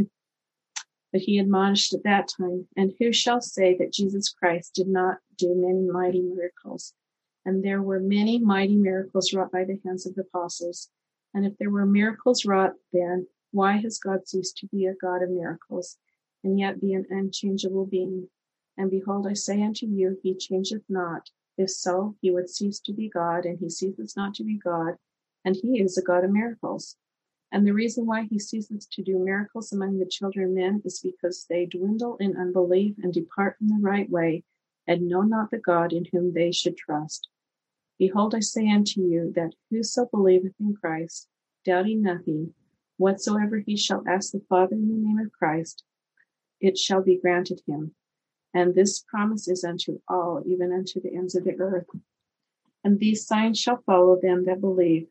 But 1.11 1.21
he 1.21 1.39
admonished 1.39 1.93
at 1.93 2.03
that 2.03 2.27
time, 2.37 2.67
and 2.75 2.93
who 2.99 3.13
shall 3.13 3.39
say 3.39 3.77
that 3.77 3.93
Jesus 3.93 4.29
Christ 4.29 4.75
did 4.75 4.87
not 4.87 5.19
do 5.37 5.53
many 5.55 5.87
mighty 5.89 6.21
miracles? 6.21 6.93
And 7.45 7.63
there 7.63 7.81
were 7.81 7.99
many 7.99 8.39
mighty 8.39 8.75
miracles 8.75 9.33
wrought 9.33 9.51
by 9.51 9.63
the 9.63 9.79
hands 9.85 10.05
of 10.05 10.15
the 10.15 10.23
apostles. 10.23 10.89
And 11.33 11.45
if 11.45 11.53
there 11.57 11.69
were 11.69 11.85
miracles 11.85 12.45
wrought 12.45 12.73
then, 12.91 13.27
why 13.51 13.77
has 13.77 13.99
God 13.99 14.27
ceased 14.27 14.57
to 14.57 14.67
be 14.67 14.85
a 14.85 14.93
God 14.93 15.23
of 15.23 15.29
miracles, 15.29 15.97
and 16.43 16.59
yet 16.59 16.81
be 16.81 16.93
an 16.93 17.05
unchangeable 17.09 17.85
being? 17.85 18.27
And 18.77 18.91
behold, 18.91 19.25
I 19.25 19.33
say 19.33 19.61
unto 19.63 19.87
you, 19.87 20.19
he 20.21 20.35
changeth 20.35 20.83
not. 20.87 21.31
If 21.57 21.71
so, 21.71 22.15
he 22.21 22.29
would 22.29 22.49
cease 22.49 22.79
to 22.81 22.93
be 22.93 23.09
God, 23.09 23.45
and 23.45 23.57
he 23.59 23.69
ceases 23.69 24.15
not 24.15 24.35
to 24.35 24.43
be 24.43 24.57
God, 24.57 24.97
and 25.43 25.55
he 25.55 25.81
is 25.81 25.97
a 25.97 26.03
God 26.03 26.23
of 26.23 26.31
miracles. 26.31 26.95
And 27.51 27.65
the 27.65 27.73
reason 27.73 28.05
why 28.05 28.23
he 28.23 28.37
ceases 28.37 28.85
to 28.91 29.01
do 29.01 29.17
miracles 29.17 29.71
among 29.71 29.97
the 29.97 30.05
children 30.05 30.49
of 30.49 30.55
men 30.55 30.81
is 30.85 30.99
because 30.99 31.45
they 31.49 31.65
dwindle 31.65 32.17
in 32.17 32.37
unbelief 32.37 32.95
and 33.01 33.11
depart 33.11 33.57
from 33.57 33.69
the 33.69 33.79
right 33.79 34.09
way, 34.09 34.43
and 34.85 35.07
know 35.07 35.21
not 35.23 35.49
the 35.49 35.57
God 35.57 35.93
in 35.93 36.05
whom 36.11 36.33
they 36.33 36.51
should 36.51 36.77
trust. 36.77 37.29
Behold, 37.97 38.35
I 38.35 38.41
say 38.41 38.69
unto 38.69 39.01
you 39.01 39.31
that 39.35 39.55
whoso 39.71 40.05
believeth 40.05 40.53
in 40.59 40.75
Christ, 40.75 41.27
doubting 41.65 42.03
nothing, 42.03 42.53
whatsoever 42.97 43.59
he 43.59 43.75
shall 43.75 44.03
ask 44.07 44.31
the 44.31 44.41
Father 44.47 44.75
in 44.75 44.87
the 44.87 44.93
name 44.93 45.17
of 45.17 45.31
Christ, 45.31 45.83
it 46.59 46.77
shall 46.77 47.01
be 47.01 47.17
granted 47.17 47.61
him. 47.65 47.95
And 48.57 48.73
this 48.73 49.03
promise 49.07 49.47
is 49.47 49.63
unto 49.63 50.01
all, 50.07 50.41
even 50.47 50.73
unto 50.73 50.99
the 50.99 51.13
ends 51.13 51.35
of 51.35 51.43
the 51.43 51.59
earth. 51.59 51.85
And 52.83 52.97
these 52.97 53.27
signs 53.27 53.59
shall 53.59 53.83
follow 53.85 54.19
them 54.19 54.45
that 54.45 54.61
believe. 54.61 55.09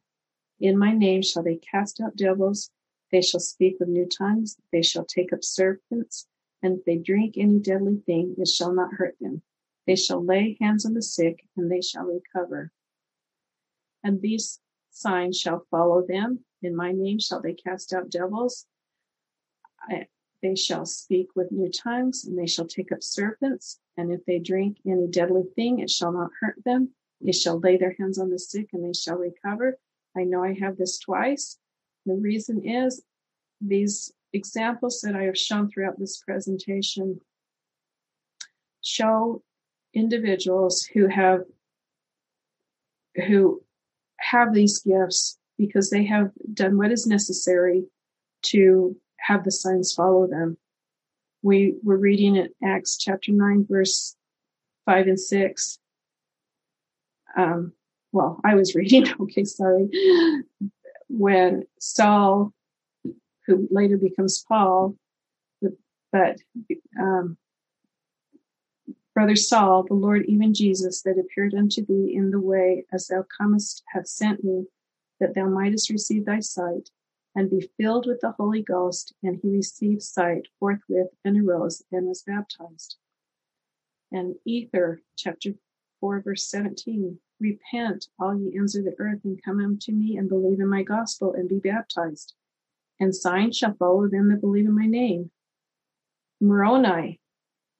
In 0.59 0.77
my 0.77 0.93
name 0.93 1.23
shall 1.23 1.45
they 1.45 1.55
cast 1.55 2.01
out 2.01 2.17
devils, 2.17 2.73
they 3.13 3.23
shall 3.23 3.39
speak 3.39 3.77
with 3.79 3.89
new 3.89 4.05
tongues, 4.05 4.57
they 4.73 4.83
shall 4.83 5.05
take 5.05 5.33
up 5.33 5.45
serpents, 5.45 6.27
and 6.61 6.79
if 6.79 6.85
they 6.85 6.97
drink 6.97 7.37
any 7.39 7.61
deadly 7.61 8.03
thing, 8.05 8.35
it 8.37 8.49
shall 8.49 8.75
not 8.75 8.95
hurt 8.95 9.15
them. 9.21 9.43
They 9.87 9.95
shall 9.95 10.25
lay 10.25 10.57
hands 10.61 10.85
on 10.85 10.95
the 10.95 11.03
sick, 11.03 11.47
and 11.57 11.71
they 11.71 11.83
shall 11.83 12.07
recover. 12.07 12.73
And 14.03 14.21
these 14.21 14.59
signs 14.91 15.39
shall 15.39 15.65
follow 15.71 16.05
them. 16.05 16.45
In 16.63 16.75
my 16.75 16.91
name 16.91 17.21
shall 17.21 17.43
they 17.43 17.55
cast 17.55 17.93
out 17.93 18.11
devils. 18.11 18.67
They 20.47 20.55
shall 20.55 20.87
speak 20.87 21.29
with 21.35 21.51
new 21.51 21.71
tongues, 21.71 22.25
and 22.25 22.39
they 22.39 22.47
shall 22.47 22.67
take 22.67 22.93
up 22.93 23.03
serpents. 23.03 23.81
And 23.97 24.13
if 24.13 24.25
they 24.27 24.39
drink 24.39 24.79
any 24.87 25.09
deadly 25.09 25.43
thing, 25.57 25.81
it 25.81 25.91
shall 25.91 26.13
not 26.13 26.31
hurt 26.41 26.57
them. 26.65 26.91
They 27.21 27.33
shall 27.33 27.59
lay 27.59 27.77
their 27.77 27.97
hands 27.99 28.19
on 28.19 28.31
the 28.31 28.39
sick, 28.39 28.69
and 28.73 28.85
they 28.85 28.93
shall 28.93 29.17
recover. 29.17 29.79
I 30.17 30.25
know 30.25 30.45
I 30.45 30.55
have 30.55 30.77
this 30.77 30.99
twice. 30.99 31.59
The 32.05 32.15
reason 32.15 32.65
is 32.65 33.03
these 33.61 34.13
examples 34.33 35.01
that 35.01 35.17
I 35.17 35.25
have 35.25 35.39
shown 35.39 35.69
throughout 35.69 35.99
this 35.99 36.19
presentation 36.19 37.21
show 38.83 39.43
individuals 39.95 40.85
who 40.85 41.09
have 41.09 41.41
who 43.27 43.63
have 44.21 44.53
these 44.53 44.81
gifts 44.81 45.39
because 45.59 45.91
they 45.91 46.05
have 46.05 46.31
done 46.53 46.77
what 46.77 46.93
is 46.93 47.07
necessary 47.07 47.87
to 48.43 48.97
have 49.27 49.45
the 49.45 49.51
signs 49.51 49.93
follow 49.93 50.27
them. 50.27 50.57
We 51.43 51.75
were 51.83 51.97
reading 51.97 52.37
in 52.37 52.49
Acts 52.65 52.97
chapter 52.97 53.33
9, 53.33 53.67
verse 53.69 54.17
5 54.87 55.07
and 55.09 55.21
6. 55.21 55.79
um, 57.37 57.73
well, 58.13 58.41
I 58.45 58.55
was 58.55 58.75
reading, 58.75 59.07
okay, 59.21 59.45
sorry, 59.45 59.89
when 61.09 61.65
Saul, 61.79 62.53
who 63.47 63.69
later 63.71 63.99
becomes 63.99 64.45
Paul, 64.49 64.97
but 66.13 66.39
um, 66.99 67.37
Brother 69.15 69.37
Saul, 69.37 69.85
the 69.85 69.95
Lord, 69.95 70.25
even 70.27 70.55
Jesus, 70.55 71.03
that 71.03 71.19
appeared 71.19 71.55
unto 71.55 71.85
thee 71.85 72.15
in 72.15 72.31
the 72.31 72.41
way 72.41 72.85
as 72.93 73.09
thou 73.09 73.25
comest, 73.37 73.83
hath 73.93 74.07
sent 74.07 74.45
me, 74.45 74.67
that 75.21 75.35
thou 75.35 75.47
mightest 75.47 75.91
receive 75.91 76.25
thy 76.25 76.41
sight, 76.41 76.91
and 77.37 77.51
be 77.51 77.71
filled 77.77 78.07
with 78.07 78.21
the 78.21 78.33
Holy 78.33 78.63
Ghost. 78.63 79.15
And 79.23 79.39
he 79.41 79.51
received 79.51 80.03
sight 80.03 80.49
forthwith, 80.59 81.09
and 81.25 81.47
arose, 81.47 81.85
and 81.93 82.09
was 82.09 82.25
baptized. 82.27 82.97
And 84.11 84.37
Ether, 84.45 85.03
chapter 85.17 85.51
4, 86.01 86.23
verse 86.23 86.49
17 86.49 87.19
Repent, 87.39 88.09
all 88.19 88.35
ye 88.35 88.57
ends 88.57 88.75
of 88.75 88.85
the 88.85 88.95
earth, 88.99 89.21
and 89.25 89.43
come 89.45 89.63
unto 89.63 89.93
me, 89.93 90.17
and 90.17 90.29
believe 90.29 90.59
in 90.59 90.69
my 90.69 90.83
gospel, 90.83 91.35
and 91.35 91.49
be 91.49 91.59
baptized. 91.59 92.33
And 92.99 93.15
signs 93.15 93.59
shall 93.59 93.75
follow 93.75 94.09
them 94.09 94.31
that 94.31 94.41
believe 94.41 94.65
in 94.65 94.75
my 94.75 94.87
name. 94.87 95.31
Moroni, 96.41 97.21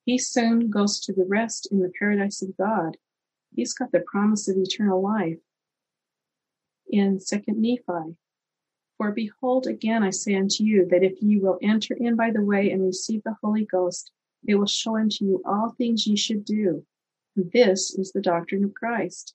he 0.05 0.19
soon 0.19 0.69
goes 0.69 1.01
to 1.01 1.13
the 1.15 1.25
rest 1.25 1.69
in 1.73 1.81
the 1.81 1.91
paradise 1.99 2.43
of 2.43 2.57
God. 2.59 2.99
He's 3.55 3.73
got 3.73 3.93
the 3.93 4.01
promise 4.01 4.47
of 4.49 4.57
eternal 4.59 5.03
life. 5.03 5.39
In 6.89 7.19
Second 7.19 7.61
Nephi, 7.63 8.17
for 8.97 9.13
behold, 9.13 9.67
again 9.67 10.03
I 10.03 10.11
say 10.11 10.35
unto 10.35 10.65
you, 10.65 10.87
that 10.91 11.03
if 11.03 11.21
ye 11.21 11.39
will 11.39 11.59
enter 11.63 11.95
in 11.95 12.17
by 12.17 12.31
the 12.31 12.43
way 12.43 12.71
and 12.71 12.83
receive 12.83 13.23
the 13.25 13.37
Holy 13.43 13.65
Ghost, 13.65 14.11
it 14.47 14.55
will 14.55 14.67
show 14.67 14.97
unto 14.97 15.25
you 15.25 15.43
all 15.45 15.71
things 15.71 16.07
ye 16.07 16.17
should 16.17 16.45
do. 16.45 16.85
This 17.35 17.95
is 17.95 18.13
the 18.13 18.23
doctrine 18.23 18.65
of 18.65 18.75
Christ. 18.75 19.35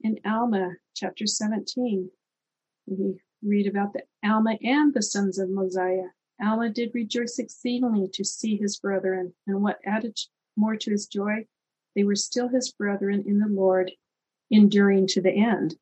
In 0.00 0.18
Alma, 0.26 0.74
chapter 0.94 1.26
17, 1.26 2.10
we 2.86 3.20
read 3.42 3.66
about 3.66 3.94
the 3.94 4.02
Alma 4.22 4.58
and 4.62 4.92
the 4.92 5.02
sons 5.02 5.38
of 5.38 5.48
Mosiah. 5.48 6.10
Alma 6.42 6.68
did 6.68 6.94
rejoice 6.94 7.38
exceedingly 7.38 8.08
to 8.12 8.24
see 8.24 8.56
his 8.56 8.78
brethren, 8.78 9.32
and 9.46 9.62
what 9.62 9.78
added 9.86 10.18
more 10.56 10.76
to 10.76 10.90
his 10.90 11.06
joy, 11.06 11.46
they 11.94 12.04
were 12.04 12.16
still 12.16 12.48
his 12.48 12.72
brethren 12.72 13.24
in 13.26 13.38
the 13.38 13.48
Lord, 13.48 13.92
enduring 14.50 15.06
to 15.08 15.22
the 15.22 15.32
end. 15.32 15.76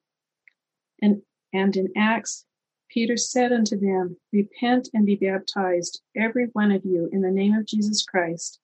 And, 1.01 1.23
and 1.53 1.77
in 1.77 1.89
Acts, 1.97 2.45
Peter 2.93 3.17
said 3.17 3.53
unto 3.53 3.75
them, 3.79 4.19
Repent 4.33 4.91
and 4.93 5.07
be 5.07 5.17
baptized, 5.17 6.03
every 6.15 6.49
one 6.53 6.71
of 6.71 6.85
you, 6.85 7.09
in 7.11 7.23
the 7.23 7.31
name 7.31 7.55
of 7.55 7.65
Jesus 7.65 8.05
Christ, 8.05 8.61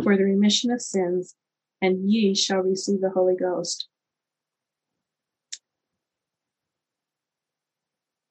for 0.00 0.16
the 0.16 0.22
remission 0.22 0.70
of 0.70 0.80
sins, 0.80 1.34
and 1.82 2.08
ye 2.08 2.36
shall 2.36 2.60
receive 2.60 3.00
the 3.00 3.10
Holy 3.10 3.34
Ghost. 3.34 3.88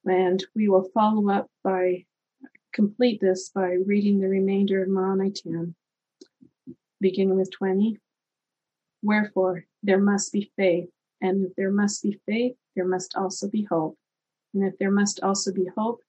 And 0.05 0.43
we 0.55 0.69
will 0.69 0.89
follow 0.93 1.29
up 1.29 1.47
by 1.61 2.05
complete 2.71 3.19
this 3.19 3.49
by 3.49 3.73
reading 3.85 4.19
the 4.19 4.29
remainder 4.29 4.81
of 4.81 4.89
Moroni 4.89 5.31
10, 5.31 5.75
beginning 7.01 7.35
with 7.35 7.51
20. 7.51 7.99
Wherefore, 9.01 9.65
there 9.83 9.99
must 9.99 10.31
be 10.31 10.53
faith, 10.55 10.89
and 11.21 11.47
if 11.47 11.55
there 11.55 11.71
must 11.71 12.01
be 12.01 12.21
faith, 12.25 12.55
there 12.77 12.87
must 12.87 13.15
also 13.17 13.49
be 13.49 13.63
hope. 13.69 13.97
And 14.53 14.63
if 14.63 14.77
there 14.77 14.91
must 14.91 15.19
also 15.21 15.51
be 15.51 15.69
hope, 15.75 16.01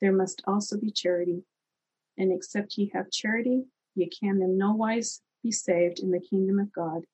there 0.00 0.12
must 0.12 0.42
also 0.46 0.78
be 0.78 0.90
charity. 0.90 1.44
And 2.18 2.32
except 2.32 2.76
ye 2.76 2.90
have 2.94 3.10
charity, 3.10 3.64
ye 3.94 4.08
can 4.08 4.42
in 4.42 4.58
no 4.58 4.72
wise 4.72 5.22
be 5.42 5.50
saved 5.50 6.00
in 6.00 6.10
the 6.10 6.20
kingdom 6.20 6.58
of 6.58 6.72
God. 6.72 7.04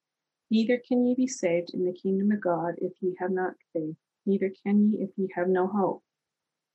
Neither 0.51 0.79
can 0.79 1.05
ye 1.05 1.15
be 1.15 1.27
saved 1.27 1.75
in 1.75 1.85
the 1.85 1.93
kingdom 1.93 2.33
of 2.33 2.41
God 2.41 2.75
if 2.79 2.93
ye 3.01 3.15
have 3.19 3.31
not 3.31 3.55
faith. 3.73 3.97
Neither 4.25 4.53
can 4.65 4.91
ye 4.91 5.03
if 5.03 5.11
ye 5.17 5.29
have 5.35 5.49
no 5.49 5.67
hope. 5.67 6.03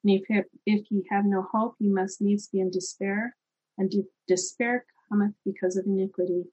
And 0.03 0.21
if, 0.27 0.45
if 0.65 0.91
ye 0.91 1.07
have 1.09 1.25
no 1.25 1.47
hope, 1.51 1.75
ye 1.79 1.89
must 1.89 2.21
needs 2.21 2.47
be 2.47 2.59
in 2.59 2.69
despair, 2.69 3.35
and 3.77 3.89
de- 3.89 4.07
despair 4.27 4.85
cometh 5.09 5.33
because 5.45 5.77
of 5.77 5.85
iniquity. 5.85 6.45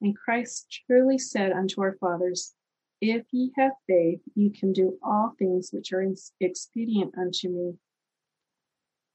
And 0.00 0.16
Christ 0.16 0.82
truly 0.86 1.18
said 1.18 1.52
unto 1.52 1.82
our 1.82 1.96
fathers, 2.00 2.54
If 3.00 3.26
ye 3.30 3.52
have 3.56 3.72
faith, 3.86 4.20
ye 4.34 4.50
can 4.50 4.72
do 4.72 4.98
all 5.02 5.34
things 5.38 5.70
which 5.72 5.92
are 5.92 6.04
expedient 6.40 7.16
unto 7.16 7.48
me. 7.48 7.78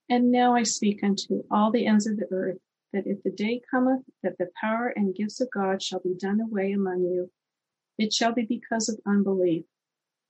And 0.10 0.32
now 0.32 0.56
I 0.56 0.64
speak 0.64 1.04
unto 1.04 1.44
all 1.52 1.72
the 1.72 1.86
ends 1.86 2.08
of 2.08 2.18
the 2.18 2.28
earth, 2.32 2.60
that 2.94 3.08
if 3.08 3.24
the 3.24 3.32
day 3.32 3.62
cometh 3.70 4.04
that 4.22 4.38
the 4.38 4.50
power 4.60 4.88
and 4.88 5.16
gifts 5.16 5.42
of 5.42 5.50
God 5.52 5.82
shall 5.82 6.00
be 6.00 6.14
done 6.14 6.40
away 6.40 6.72
among 6.72 7.04
you, 7.04 7.32
it 7.98 8.14
shall 8.14 8.34
be 8.34 8.44
because 8.44 8.88
of 8.88 9.00
unbelief. 9.06 9.66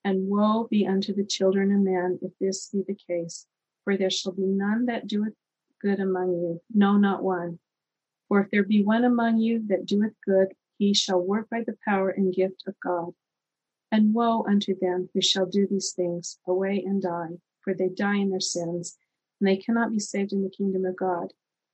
And 0.03 0.27
woe 0.29 0.67
be 0.69 0.87
unto 0.87 1.13
the 1.13 1.25
children 1.25 1.71
of 1.71 1.81
men 1.81 2.19
if 2.21 2.31
this 2.39 2.69
be 2.69 2.83
the 2.87 2.95
case. 2.95 3.45
For 3.83 3.97
there 3.97 4.09
shall 4.09 4.31
be 4.31 4.45
none 4.45 4.85
that 4.85 5.07
doeth 5.07 5.35
good 5.79 5.99
among 5.99 6.31
you, 6.31 6.61
no, 6.73 6.97
not 6.97 7.23
one. 7.23 7.59
For 8.27 8.41
if 8.41 8.49
there 8.49 8.63
be 8.63 8.83
one 8.83 9.03
among 9.03 9.37
you 9.37 9.63
that 9.67 9.85
doeth 9.85 10.15
good, 10.25 10.53
he 10.77 10.93
shall 10.93 11.21
work 11.21 11.49
by 11.49 11.63
the 11.65 11.77
power 11.85 12.09
and 12.09 12.33
gift 12.33 12.63
of 12.67 12.75
God. 12.81 13.13
And 13.93 14.11
woe 14.11 14.43
unto 14.47 14.73
them 14.75 15.11
who 15.13 15.21
shall 15.21 15.45
do 15.45 15.67
these 15.67 15.91
things, 15.91 16.39
away 16.47 16.83
and 16.83 16.99
die, 16.99 17.37
for 17.59 17.75
they 17.75 17.89
die 17.89 18.15
in 18.15 18.31
their 18.31 18.39
sins, 18.39 18.97
and 19.39 19.47
they 19.47 19.55
cannot 19.55 19.91
be 19.91 19.99
saved 19.99 20.33
in 20.33 20.41
the 20.41 20.49
kingdom 20.49 20.83
of 20.83 20.95
God. 20.95 21.31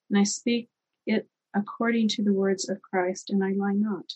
And 0.10 0.20
I 0.20 0.24
speak 0.24 0.68
it 1.06 1.30
according 1.54 2.10
to 2.10 2.24
the 2.26 2.34
words 2.34 2.68
of 2.68 2.82
Christ, 2.82 3.30
and 3.30 3.42
I 3.42 3.54
lie 3.54 3.72
not. 3.72 4.16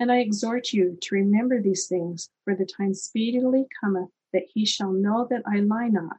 And 0.00 0.10
I 0.10 0.20
exhort 0.20 0.72
you 0.72 0.96
to 1.02 1.14
remember 1.14 1.60
these 1.60 1.88
things, 1.88 2.30
for 2.42 2.56
the 2.56 2.64
time 2.64 2.94
speedily 2.94 3.66
cometh 3.82 4.08
that 4.32 4.46
he 4.54 4.64
shall 4.64 4.90
know 4.90 5.26
that 5.28 5.42
I 5.46 5.60
lie 5.60 5.88
not. 5.88 6.16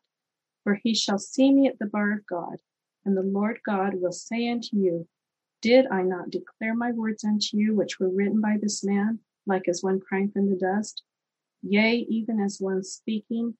For 0.64 0.76
he 0.76 0.94
shall 0.94 1.18
see 1.18 1.52
me 1.52 1.68
at 1.68 1.80
the 1.80 1.88
bar 1.88 2.14
of 2.14 2.28
God, 2.28 2.58
and 3.04 3.18
the 3.18 3.24
Lord 3.24 3.60
God 3.66 3.96
will 3.96 4.12
say 4.12 4.48
unto 4.50 4.78
you, 4.78 5.08
Did 5.64 5.88
I 5.88 6.04
not 6.04 6.30
declare 6.30 6.76
my 6.76 6.92
words 6.92 7.24
unto 7.24 7.58
you, 7.58 7.74
which 7.74 8.00
were 8.00 8.12
written 8.12 8.40
by 8.40 8.58
this 8.62 8.84
man, 8.84 9.22
like 9.46 9.68
as 9.68 9.84
one 9.84 10.00
crying 10.00 10.32
from 10.32 10.50
the 10.50 10.56
dust? 10.56 11.04
Yea, 11.62 12.06
even 12.10 12.40
as 12.40 12.60
one 12.60 12.84
speaking 12.84 13.58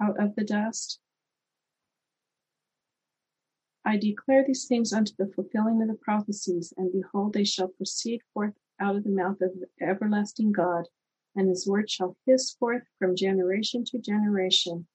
out 0.00 0.20
of 0.22 0.34
the 0.36 0.44
dust? 0.44 1.00
I 3.84 3.96
declare 3.96 4.44
these 4.46 4.66
things 4.66 4.92
unto 4.92 5.12
the 5.18 5.26
fulfilling 5.26 5.82
of 5.82 5.88
the 5.88 5.94
prophecies, 5.94 6.72
and 6.76 6.92
behold, 6.92 7.32
they 7.32 7.44
shall 7.44 7.68
proceed 7.68 8.20
forth 8.32 8.54
out 8.80 8.96
of 8.96 9.04
the 9.04 9.10
mouth 9.10 9.40
of 9.40 9.52
the 9.54 9.66
everlasting 9.84 10.52
God, 10.52 10.86
and 11.34 11.48
his 11.48 11.66
word 11.66 11.90
shall 11.90 12.16
hiss 12.24 12.52
forth 12.52 12.84
from 12.98 13.16
generation 13.16 13.84
to 13.86 13.98
generation. 13.98 14.86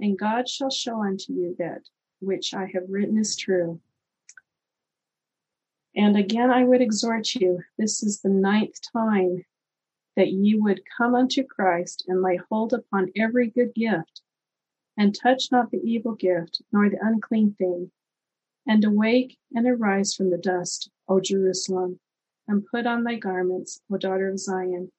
And 0.00 0.18
God 0.18 0.48
shall 0.48 0.70
show 0.70 1.02
unto 1.02 1.32
you 1.32 1.54
that 1.58 1.82
which 2.20 2.52
I 2.52 2.66
have 2.72 2.88
written 2.88 3.18
is 3.18 3.36
true. 3.36 3.80
And 5.94 6.16
again 6.16 6.50
I 6.50 6.64
would 6.64 6.80
exhort 6.80 7.34
you, 7.34 7.60
this 7.76 8.02
is 8.02 8.20
the 8.20 8.28
ninth 8.28 8.80
time 8.92 9.44
that 10.16 10.32
ye 10.32 10.54
would 10.58 10.82
come 10.96 11.14
unto 11.14 11.42
Christ 11.44 12.04
and 12.06 12.22
lay 12.22 12.36
hold 12.36 12.72
upon 12.72 13.12
every 13.16 13.48
good 13.48 13.74
gift, 13.74 14.22
and 14.96 15.14
touch 15.14 15.50
not 15.50 15.70
the 15.70 15.82
evil 15.82 16.14
gift, 16.14 16.62
nor 16.72 16.88
the 16.88 16.98
unclean 17.00 17.54
thing, 17.54 17.90
and 18.66 18.84
awake 18.84 19.38
and 19.54 19.66
arise 19.66 20.14
from 20.14 20.30
the 20.30 20.38
dust, 20.38 20.90
O 21.08 21.20
Jerusalem 21.20 22.00
and 22.50 22.66
put 22.66 22.84
on 22.84 23.04
thy 23.04 23.14
garments, 23.14 23.80
O 23.90 23.96
daughter 23.96 24.28
of 24.28 24.38
Zion, 24.38 24.90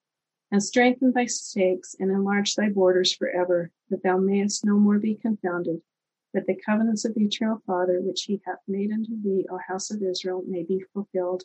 and 0.50 0.62
strengthen 0.62 1.12
thy 1.12 1.26
stakes, 1.26 1.94
and 1.98 2.10
enlarge 2.10 2.54
thy 2.54 2.70
borders 2.70 3.12
forever, 3.14 3.70
that 3.90 4.02
thou 4.02 4.16
mayest 4.16 4.64
no 4.64 4.78
more 4.78 4.98
be 4.98 5.14
confounded, 5.14 5.82
that 6.32 6.46
the 6.46 6.60
covenants 6.64 7.04
of 7.04 7.14
the 7.14 7.24
eternal 7.24 7.62
Father, 7.66 8.00
which 8.00 8.24
he 8.24 8.40
hath 8.46 8.60
made 8.66 8.90
unto 8.92 9.20
thee, 9.22 9.46
O 9.50 9.58
house 9.68 9.90
of 9.90 10.02
Israel, 10.02 10.42
may 10.46 10.62
be 10.62 10.84
fulfilled. 10.92 11.44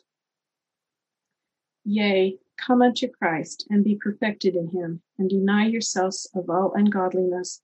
Yea, 1.84 2.38
come 2.56 2.82
unto 2.82 3.08
Christ, 3.08 3.66
and 3.70 3.84
be 3.84 3.96
perfected 3.96 4.56
in 4.56 4.68
him, 4.68 5.02
and 5.18 5.30
deny 5.30 5.66
yourselves 5.66 6.30
of 6.34 6.50
all 6.50 6.72
ungodliness. 6.74 7.62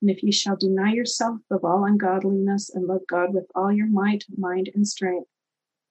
And 0.00 0.10
if 0.10 0.22
ye 0.22 0.32
shall 0.32 0.56
deny 0.56 0.92
yourself 0.92 1.40
of 1.50 1.64
all 1.64 1.84
ungodliness, 1.84 2.68
and 2.68 2.86
love 2.86 3.06
God 3.06 3.32
with 3.32 3.50
all 3.54 3.72
your 3.72 3.86
might, 3.86 4.24
mind, 4.36 4.70
and 4.74 4.86
strength, 4.86 5.30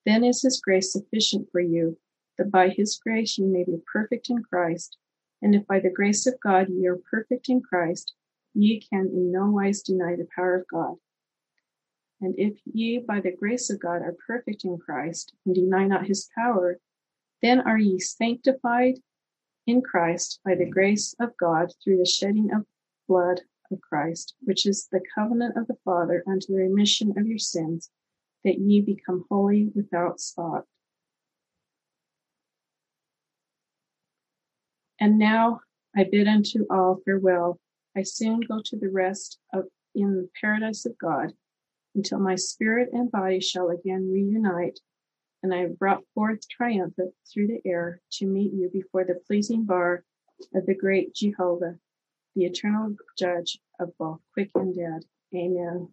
then 0.06 0.24
is 0.24 0.42
his 0.42 0.60
grace 0.60 0.92
sufficient 0.92 1.50
for 1.52 1.62
you, 1.62 1.98
that 2.38 2.52
by 2.52 2.70
his 2.70 2.98
grace 2.98 3.38
ye 3.38 3.46
may 3.46 3.64
be 3.64 3.82
perfect 3.92 4.30
in 4.30 4.44
Christ. 4.44 4.98
And 5.42 5.56
if 5.56 5.66
by 5.66 5.80
the 5.80 5.90
grace 5.90 6.28
of 6.28 6.40
God 6.40 6.70
ye 6.70 6.86
are 6.88 6.98
perfect 6.98 7.50
in 7.50 7.62
Christ, 7.62 8.14
ye 8.54 8.80
can 8.80 9.08
in 9.08 9.32
no 9.32 9.50
wise 9.50 9.82
deny 9.82 10.16
the 10.16 10.28
power 10.36 10.56
of 10.56 10.68
God. 10.68 10.96
And 12.22 12.36
if 12.38 12.58
ye 12.66 13.00
by 13.00 13.20
the 13.20 13.36
grace 13.36 13.70
of 13.70 13.80
God 13.80 14.02
are 14.02 14.16
perfect 14.26 14.64
in 14.64 14.78
Christ, 14.78 15.34
and 15.46 15.54
deny 15.54 15.86
not 15.86 16.08
his 16.08 16.30
power, 16.36 16.80
then 17.42 17.60
are 17.62 17.78
ye 17.78 18.00
sanctified 18.00 19.00
in 19.68 19.82
Christ 19.82 20.40
by 20.46 20.56
the 20.56 20.70
grace 20.70 21.16
of 21.20 21.36
God 21.38 21.72
through 21.84 21.98
the 21.98 22.06
shedding 22.06 22.54
of 22.54 22.66
blood 23.08 23.42
of 23.72 23.82
Christ, 23.82 24.36
which 24.42 24.66
is 24.66 24.88
the 24.92 25.02
covenant 25.16 25.58
of 25.58 25.68
the 25.68 25.78
Father 25.84 26.24
unto 26.28 26.54
the 26.54 26.60
remission 26.60 27.14
of 27.18 27.28
your 27.28 27.40
sins 27.40 27.90
that 28.44 28.60
ye 28.60 28.82
become 28.82 29.26
holy 29.30 29.72
without 29.76 30.20
spot. 30.20 30.66
And 35.00 35.18
now 35.18 35.62
I 35.96 36.06
bid 36.06 36.28
unto 36.28 36.66
all 36.70 37.02
farewell. 37.04 37.60
I 37.96 38.04
soon 38.04 38.42
go 38.42 38.62
to 38.66 38.78
the 38.78 38.90
rest 38.90 39.40
of 39.54 39.66
in 39.96 40.16
the 40.16 40.30
paradise 40.42 40.86
of 40.86 40.98
God 40.98 41.34
until 41.96 42.20
my 42.20 42.36
spirit 42.36 42.90
and 42.92 43.12
body 43.12 43.40
shall 43.40 43.70
again 43.70 44.12
reunite 44.12 44.80
and 45.44 45.54
I 45.54 45.58
have 45.58 45.78
brought 45.78 46.04
forth 46.16 46.48
triumphant 46.48 47.14
through 47.32 47.48
the 47.48 47.62
air 47.66 48.02
to 48.14 48.26
meet 48.26 48.54
you 48.54 48.70
before 48.72 49.04
the 49.04 49.20
pleasing 49.28 49.66
bar 49.66 50.06
of 50.56 50.66
the 50.66 50.74
great 50.74 51.14
Jehovah, 51.14 51.76
the 52.34 52.46
eternal 52.46 52.96
judge 53.20 53.60
of 53.80 53.96
both 54.00 54.20
quick 54.34 54.50
and 54.56 54.74
dead. 54.74 55.04
Amen. 55.36 55.90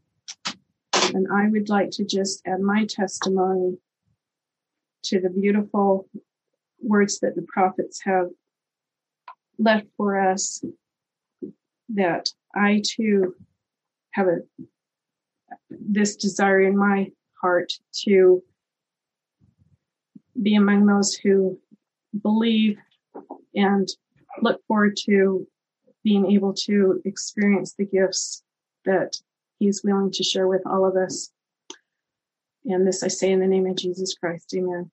And 1.12 1.27
I 1.32 1.48
would 1.48 1.68
like 1.68 1.90
to 1.93 2.05
just 2.05 2.47
add 2.47 2.60
my 2.60 2.86
testimony 2.86 3.78
to 5.05 5.20
the 5.20 5.31
beautiful 5.31 6.09
words 6.81 7.18
that 7.18 7.35
the 7.35 7.47
prophets 7.52 8.01
have 8.05 8.31
left 9.59 9.89
for 9.97 10.18
us 10.18 10.64
that 11.95 12.29
I 12.55 12.83
too 12.85 13.35
have 14.12 14.27
a 14.27 14.39
this 15.71 16.17
desire 16.17 16.61
in 16.61 16.77
my 16.77 17.11
heart 17.41 17.73
to 18.05 18.43
be 20.41 20.55
among 20.55 20.87
those 20.87 21.15
who 21.15 21.59
believe 22.23 22.79
and 23.55 23.89
look 24.43 24.61
forward 24.67 24.97
to 25.05 25.47
being 26.03 26.31
able 26.31 26.55
to 26.55 27.01
experience 27.05 27.75
the 27.75 27.85
gifts 27.85 28.43
that 28.85 29.17
he's 29.59 29.83
willing 29.85 30.11
to 30.12 30.23
share 30.23 30.49
with 30.49 30.62
all 30.67 30.87
of 30.87 30.97
us. 30.97 31.31
And 32.65 32.87
this 32.87 33.03
I 33.03 33.09
say 33.09 33.31
in 33.31 33.41
the 33.41 33.47
name 33.47 33.67
of 33.67 33.77
Jesus 33.77 34.15
Christ. 34.15 34.55
Amen. 34.57 34.91